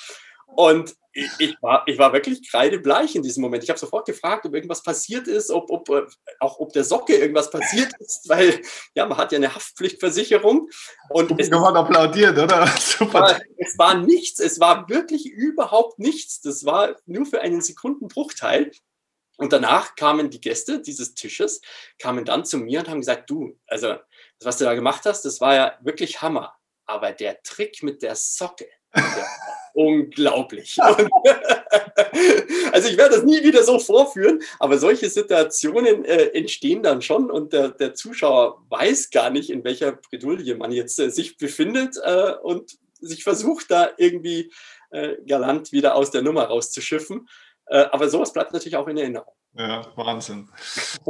Und 0.48 0.96
ich, 1.14 1.32
ich, 1.40 1.62
war, 1.62 1.84
ich 1.88 1.98
war 1.98 2.14
wirklich 2.14 2.50
kreidebleich 2.50 3.16
in 3.16 3.24
diesem 3.24 3.42
Moment. 3.42 3.64
Ich 3.64 3.70
habe 3.70 3.80
sofort 3.80 4.06
gefragt, 4.06 4.46
ob 4.46 4.54
irgendwas 4.54 4.84
passiert 4.84 5.28
ist, 5.28 5.50
ob, 5.50 5.70
ob, 5.72 5.90
äh, 5.90 6.06
auch 6.40 6.60
ob 6.60 6.74
der 6.74 6.84
Socke 6.84 7.16
irgendwas 7.16 7.50
passiert 7.50 7.92
ist, 8.00 8.30
weil 8.30 8.62
ja, 8.94 9.06
man 9.08 9.18
hat 9.18 9.32
ja 9.32 9.38
eine 9.38 9.54
Haftpflichtversicherung. 9.54 10.70
Und 11.10 11.40
es 11.40 11.50
man 11.50 11.76
applaudiert, 11.76 12.38
oder? 12.38 12.68
Super. 12.80 13.40
Es 13.58 13.78
war 13.78 13.96
nichts, 13.96 14.40
es 14.40 14.60
war 14.60 14.88
wirklich 14.90 15.26
überhaupt 15.26 15.98
nichts. 15.98 16.42
Das 16.42 16.66
war 16.66 16.96
nur 17.06 17.26
für 17.26 17.42
einen 17.42 17.62
Sekundenbruchteil. 17.62 18.72
Und 19.38 19.54
danach 19.54 19.96
kamen 19.96 20.30
die 20.30 20.42
Gäste 20.42 20.82
dieses 20.82 21.14
Tisches, 21.14 21.62
kamen 22.00 22.26
dann 22.26 22.46
zu 22.46 22.58
mir 22.58 22.80
und 22.80 22.90
haben 22.90 23.02
gesagt, 23.02 23.30
du, 23.30 23.60
also 23.68 23.88
das, 23.88 24.46
was 24.46 24.58
du 24.58 24.66
da 24.66 24.74
gemacht 24.74 25.06
hast, 25.06 25.26
das 25.26 25.42
war 25.42 25.56
ja 25.56 25.78
wirklich 25.82 26.22
Hammer. 26.22 26.56
Aber 26.86 27.12
der 27.12 27.42
Trick 27.44 27.84
mit 27.84 28.02
der 28.02 28.16
Socke, 28.16 28.68
unglaublich. 29.74 30.78
Also 32.72 32.90
ich 32.90 32.98
werde 32.98 33.16
das 33.16 33.24
nie 33.24 33.44
wieder 33.44 33.64
so 33.64 33.80
vorführen, 33.80 34.42
aber 34.60 34.78
solche 34.78 35.10
Situationen 35.10 36.06
äh, 36.06 36.28
entstehen 36.28 36.84
dann 36.84 37.02
schon 37.02 37.32
und 37.32 37.54
der, 37.54 37.70
der, 37.70 37.96
Zuschauer 37.96 38.64
weiß 38.70 39.10
gar 39.10 39.30
nicht, 39.30 39.50
in 39.50 39.64
welcher 39.64 39.94
Bredouille 39.94 40.56
man 40.56 40.72
jetzt 40.72 41.00
äh, 41.00 41.10
sich 41.10 41.38
befindet 41.38 41.96
äh, 42.04 42.34
und 42.44 42.78
sich 43.00 43.24
versucht, 43.24 43.72
da 43.72 43.90
irgendwie 43.98 44.52
äh, 44.92 45.16
galant 45.26 45.72
wieder 45.72 45.96
aus 45.96 46.12
der 46.12 46.22
Nummer 46.22 46.44
rauszuschiffen. 46.44 47.28
Äh, 47.68 47.86
aber 47.92 48.10
sowas 48.10 48.34
bleibt 48.34 48.54
natürlich 48.54 48.78
auch 48.78 48.88
in 48.88 48.98
Erinnerung. 48.98 49.34
Ja, 49.58 49.88
Wahnsinn. 49.96 50.50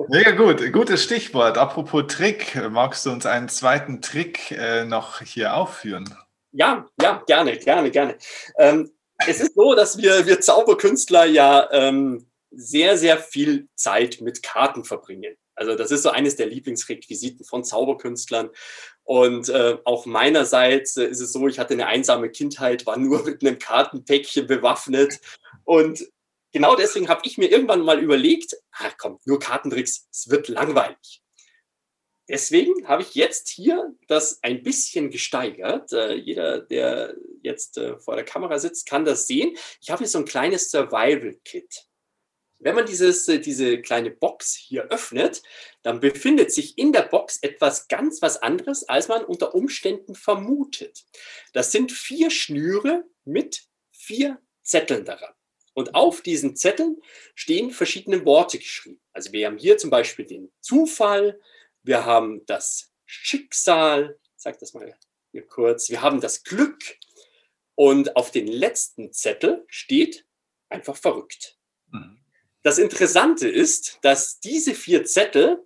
Mega 0.10 0.32
gut, 0.32 0.72
gutes 0.72 1.04
Stichwort. 1.04 1.58
Apropos 1.58 2.06
Trick, 2.08 2.56
magst 2.70 3.06
du 3.06 3.12
uns 3.12 3.26
einen 3.26 3.50
zweiten 3.50 4.02
Trick 4.02 4.52
äh, 4.52 4.86
noch 4.86 5.22
hier 5.22 5.56
aufführen? 5.56 6.16
Ja, 6.52 6.88
ja, 7.02 7.24
gerne, 7.28 7.58
gerne, 7.58 7.92
gerne. 7.92 8.18
Ähm, 8.58 8.92
es 9.26 9.40
ist 9.40 9.56
so, 9.56 9.76
dass 9.76 9.98
wir, 9.98 10.26
wir 10.26 10.42
Zauberkünstler 10.42 11.26
ja 11.26 11.70
ähm, 11.72 12.28
sehr, 12.52 12.98
sehr 12.98 13.18
viel 13.18 13.68
Zeit 13.76 14.22
mit 14.22 14.44
Karten 14.44 14.84
verbringen. 14.84 15.36
Also 15.56 15.76
das 15.76 15.90
ist 15.90 16.04
so 16.04 16.10
eines 16.10 16.36
der 16.36 16.46
Lieblingsrequisiten 16.46 17.44
von 17.44 17.64
Zauberkünstlern. 17.64 18.50
Und 19.04 19.50
äh, 19.50 19.78
auch 19.86 20.06
meinerseits 20.06 20.98
äh, 20.98 21.06
ist 21.06 21.20
es 21.20 21.34
so, 21.34 21.48
ich 21.48 21.60
hatte 21.60 21.74
eine 21.74 21.88
einsame 21.88 22.30
Kindheit, 22.30 22.86
war 22.86 22.98
nur 22.98 23.24
mit 23.26 23.42
einem 23.42 23.58
Kartenpäckchen 23.58 24.46
bewaffnet. 24.46 25.20
Und 25.64 26.08
genau 26.52 26.76
deswegen 26.76 27.10
habe 27.10 27.22
ich 27.24 27.38
mir 27.38 27.50
irgendwann 27.50 27.82
mal 27.82 28.00
überlegt, 28.00 28.56
ach 28.72 28.94
komm, 28.98 29.20
nur 29.26 29.40
Kartentricks, 29.40 30.08
es 30.12 30.30
wird 30.30 30.48
langweilig. 30.48 31.24
Deswegen 32.30 32.88
habe 32.88 33.04
ich 33.04 33.16
jetzt 33.16 33.48
hier 33.48 33.96
das 34.08 34.44
ein 34.44 34.62
bisschen 34.62 35.10
gesteigert. 35.10 35.94
Äh, 35.94 36.16
jeder, 36.16 36.60
der 36.60 37.16
jetzt 37.42 37.78
äh, 37.78 37.98
vor 37.98 38.16
der 38.16 38.26
Kamera 38.26 38.60
sitzt, 38.60 38.86
kann 38.86 39.06
das 39.06 39.28
sehen. 39.28 39.56
Ich 39.82 39.90
habe 39.90 40.00
hier 40.00 40.08
so 40.08 40.20
ein 40.20 40.26
kleines 40.26 40.70
Survival-Kit. 40.72 41.88
Wenn 42.60 42.76
man 42.76 42.86
dieses, 42.86 43.28
äh, 43.28 43.40
diese 43.40 43.82
kleine 43.82 44.12
Box 44.12 44.56
hier 44.56 44.84
öffnet, 44.86 45.42
dann 45.84 46.00
befindet 46.00 46.52
sich 46.52 46.78
in 46.78 46.92
der 46.92 47.04
Box 47.04 47.38
etwas 47.42 47.88
ganz 47.88 48.22
was 48.22 48.42
anderes, 48.42 48.84
als 48.90 49.08
man 49.08 49.24
unter 49.24 49.56
Umständen 49.56 50.16
vermutet. 50.16 51.06
Das 51.54 51.72
sind 51.72 51.92
vier 51.92 52.30
Schnüre 52.30 53.06
mit 53.26 53.68
vier 53.92 54.42
Zetteln 54.64 55.06
daran. 55.06 55.34
Und 55.74 55.94
auf 55.94 56.22
diesen 56.22 56.56
Zetteln 56.56 56.98
stehen 57.36 57.70
verschiedene 57.70 58.26
Worte 58.26 58.58
geschrieben. 58.58 59.00
Also 59.14 59.32
wir 59.32 59.46
haben 59.46 59.60
hier 59.60 59.78
zum 59.78 59.92
Beispiel 59.92 60.26
den 60.26 60.52
Zufall, 60.60 61.40
wir 61.88 62.06
haben 62.06 62.46
das 62.46 62.94
Schicksal, 63.06 64.20
ich 64.36 64.44
sage 64.44 64.58
das 64.60 64.74
mal 64.74 64.96
hier 65.32 65.46
kurz, 65.46 65.90
wir 65.90 66.02
haben 66.02 66.22
das 66.22 66.44
Glück 66.44 66.98
und 67.76 68.16
auf 68.16 68.32
den 68.32 68.48
letzten 68.48 69.14
Zettel 69.14 69.66
steht 69.68 70.26
einfach 70.70 70.96
verrückt. 70.96 71.58
Mhm. 71.92 72.20
Das 72.64 72.80
Interessante 72.80 73.48
ist, 73.48 74.00
dass 74.02 74.40
diese 74.40 74.74
vier 74.74 75.06
Zettel 75.06 75.64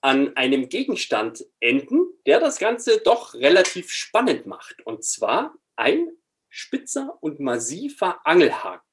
an 0.00 0.36
einem 0.36 0.68
Gegenstand 0.68 1.46
enden, 1.60 2.06
der 2.26 2.38
das 2.38 2.58
Ganze 2.58 2.98
doch 2.98 3.34
relativ 3.34 3.90
spannend 3.90 4.46
macht. 4.46 4.86
Und 4.86 5.02
zwar 5.02 5.54
ein 5.76 6.10
spitzer 6.50 7.18
und 7.22 7.40
massiver 7.40 8.24
Angelhaken. 8.26 8.86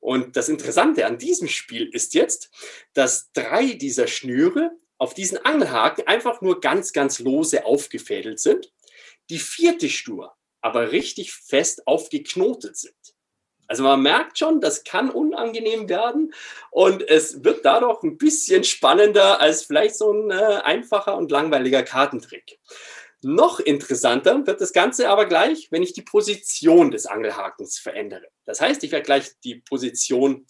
Und 0.00 0.36
das 0.36 0.50
Interessante 0.50 1.06
an 1.06 1.16
diesem 1.16 1.48
Spiel 1.48 1.88
ist 1.88 2.12
jetzt, 2.12 2.50
dass 2.92 3.32
drei 3.32 3.72
dieser 3.72 4.06
Schnüre 4.06 4.70
auf 4.98 5.14
diesen 5.14 5.38
Angelhaken 5.38 6.06
einfach 6.06 6.40
nur 6.40 6.60
ganz, 6.60 6.92
ganz 6.92 7.18
lose 7.18 7.64
aufgefädelt 7.66 8.40
sind, 8.40 8.72
die 9.30 9.38
vierte 9.38 9.88
Schnur 9.88 10.34
aber 10.60 10.92
richtig 10.92 11.34
fest 11.34 11.86
aufgeknotet 11.86 12.78
sind. 12.78 12.94
Also 13.66 13.82
man 13.82 14.00
merkt 14.00 14.38
schon, 14.38 14.60
das 14.60 14.82
kann 14.84 15.10
unangenehm 15.10 15.88
werden 15.90 16.32
und 16.70 17.06
es 17.06 17.44
wird 17.44 17.64
dadurch 17.64 18.02
ein 18.02 18.16
bisschen 18.16 18.64
spannender 18.64 19.40
als 19.40 19.64
vielleicht 19.64 19.96
so 19.96 20.10
ein 20.12 20.30
äh, 20.30 20.60
einfacher 20.64 21.16
und 21.16 21.30
langweiliger 21.30 21.82
Kartentrick. 21.82 22.58
Noch 23.22 23.60
interessanter 23.60 24.46
wird 24.46 24.60
das 24.60 24.72
Ganze 24.72 25.08
aber 25.08 25.26
gleich, 25.26 25.68
wenn 25.70 25.82
ich 25.82 25.94
die 25.94 26.02
Position 26.02 26.90
des 26.90 27.06
Angelhakens 27.06 27.78
verändere. 27.78 28.26
Das 28.44 28.60
heißt, 28.60 28.84
ich 28.84 28.92
werde 28.92 29.04
gleich 29.04 29.32
die 29.44 29.56
Position 29.56 30.46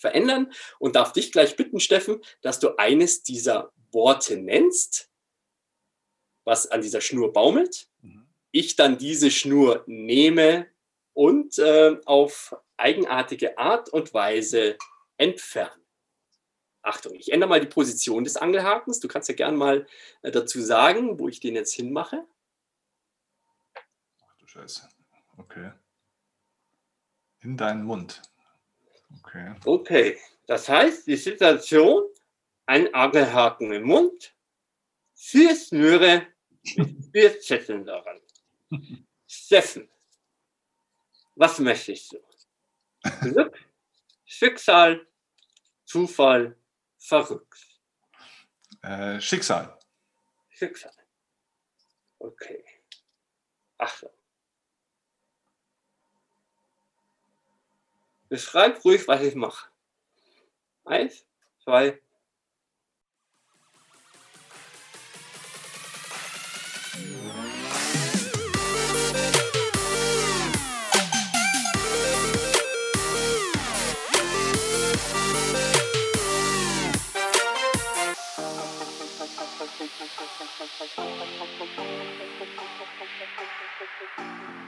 verändern 0.00 0.52
und 0.78 0.96
darf 0.96 1.12
dich 1.12 1.30
gleich 1.30 1.56
bitten, 1.56 1.78
Steffen, 1.78 2.20
dass 2.42 2.58
du 2.58 2.76
eines 2.76 3.22
dieser 3.22 3.72
Worte 3.92 4.36
nennst, 4.36 5.10
was 6.44 6.66
an 6.66 6.80
dieser 6.80 7.00
Schnur 7.00 7.32
baumelt. 7.32 7.88
Mhm. 8.02 8.26
Ich 8.50 8.76
dann 8.76 8.98
diese 8.98 9.30
Schnur 9.30 9.84
nehme 9.86 10.66
und 11.12 11.58
äh, 11.58 11.96
auf 12.06 12.56
eigenartige 12.76 13.58
Art 13.58 13.90
und 13.90 14.14
Weise 14.14 14.76
entferne. 15.16 15.80
Achtung, 16.82 17.14
ich 17.14 17.30
ändere 17.30 17.50
mal 17.50 17.60
die 17.60 17.66
Position 17.66 18.24
des 18.24 18.38
Angelhakens. 18.38 19.00
Du 19.00 19.08
kannst 19.08 19.28
ja 19.28 19.34
gern 19.34 19.54
mal 19.54 19.86
äh, 20.22 20.30
dazu 20.30 20.60
sagen, 20.62 21.18
wo 21.18 21.28
ich 21.28 21.40
den 21.40 21.54
jetzt 21.54 21.74
hinmache. 21.74 22.26
Ach 24.24 24.34
du 24.38 24.46
Scheiße. 24.46 24.88
Okay. 25.36 25.72
In 27.42 27.56
deinen 27.56 27.84
Mund. 27.84 28.22
Okay. 29.18 29.54
Okay. 29.64 30.18
Das 30.46 30.68
heißt, 30.68 31.06
die 31.06 31.16
Situation, 31.16 32.04
ein 32.66 32.92
Angelhaken 32.94 33.72
im 33.72 33.84
Mund, 33.84 34.34
vier 35.14 35.54
Schnüre 35.54 36.26
mit 36.76 37.04
vier 37.12 37.40
Zetteln 37.40 37.84
daran. 37.84 38.20
Steffen, 39.26 39.88
was 41.36 41.58
möchtest 41.58 42.12
du? 42.12 42.18
Glück, 43.20 43.56
Schicksal, 44.24 45.06
Zufall, 45.84 46.56
verrückt. 46.98 47.66
Äh, 48.82 49.20
Schicksal. 49.20 49.78
Schicksal. 50.50 50.92
Okay. 52.18 52.64
Achtung. 53.78 54.10
Beschreib 58.30 58.84
ruhig, 58.84 59.08
was 59.08 59.22
ich 59.22 59.34
mache. 59.34 59.68
Eins, 60.84 61.26
zwei. 61.64 62.00
Thank 84.16 84.54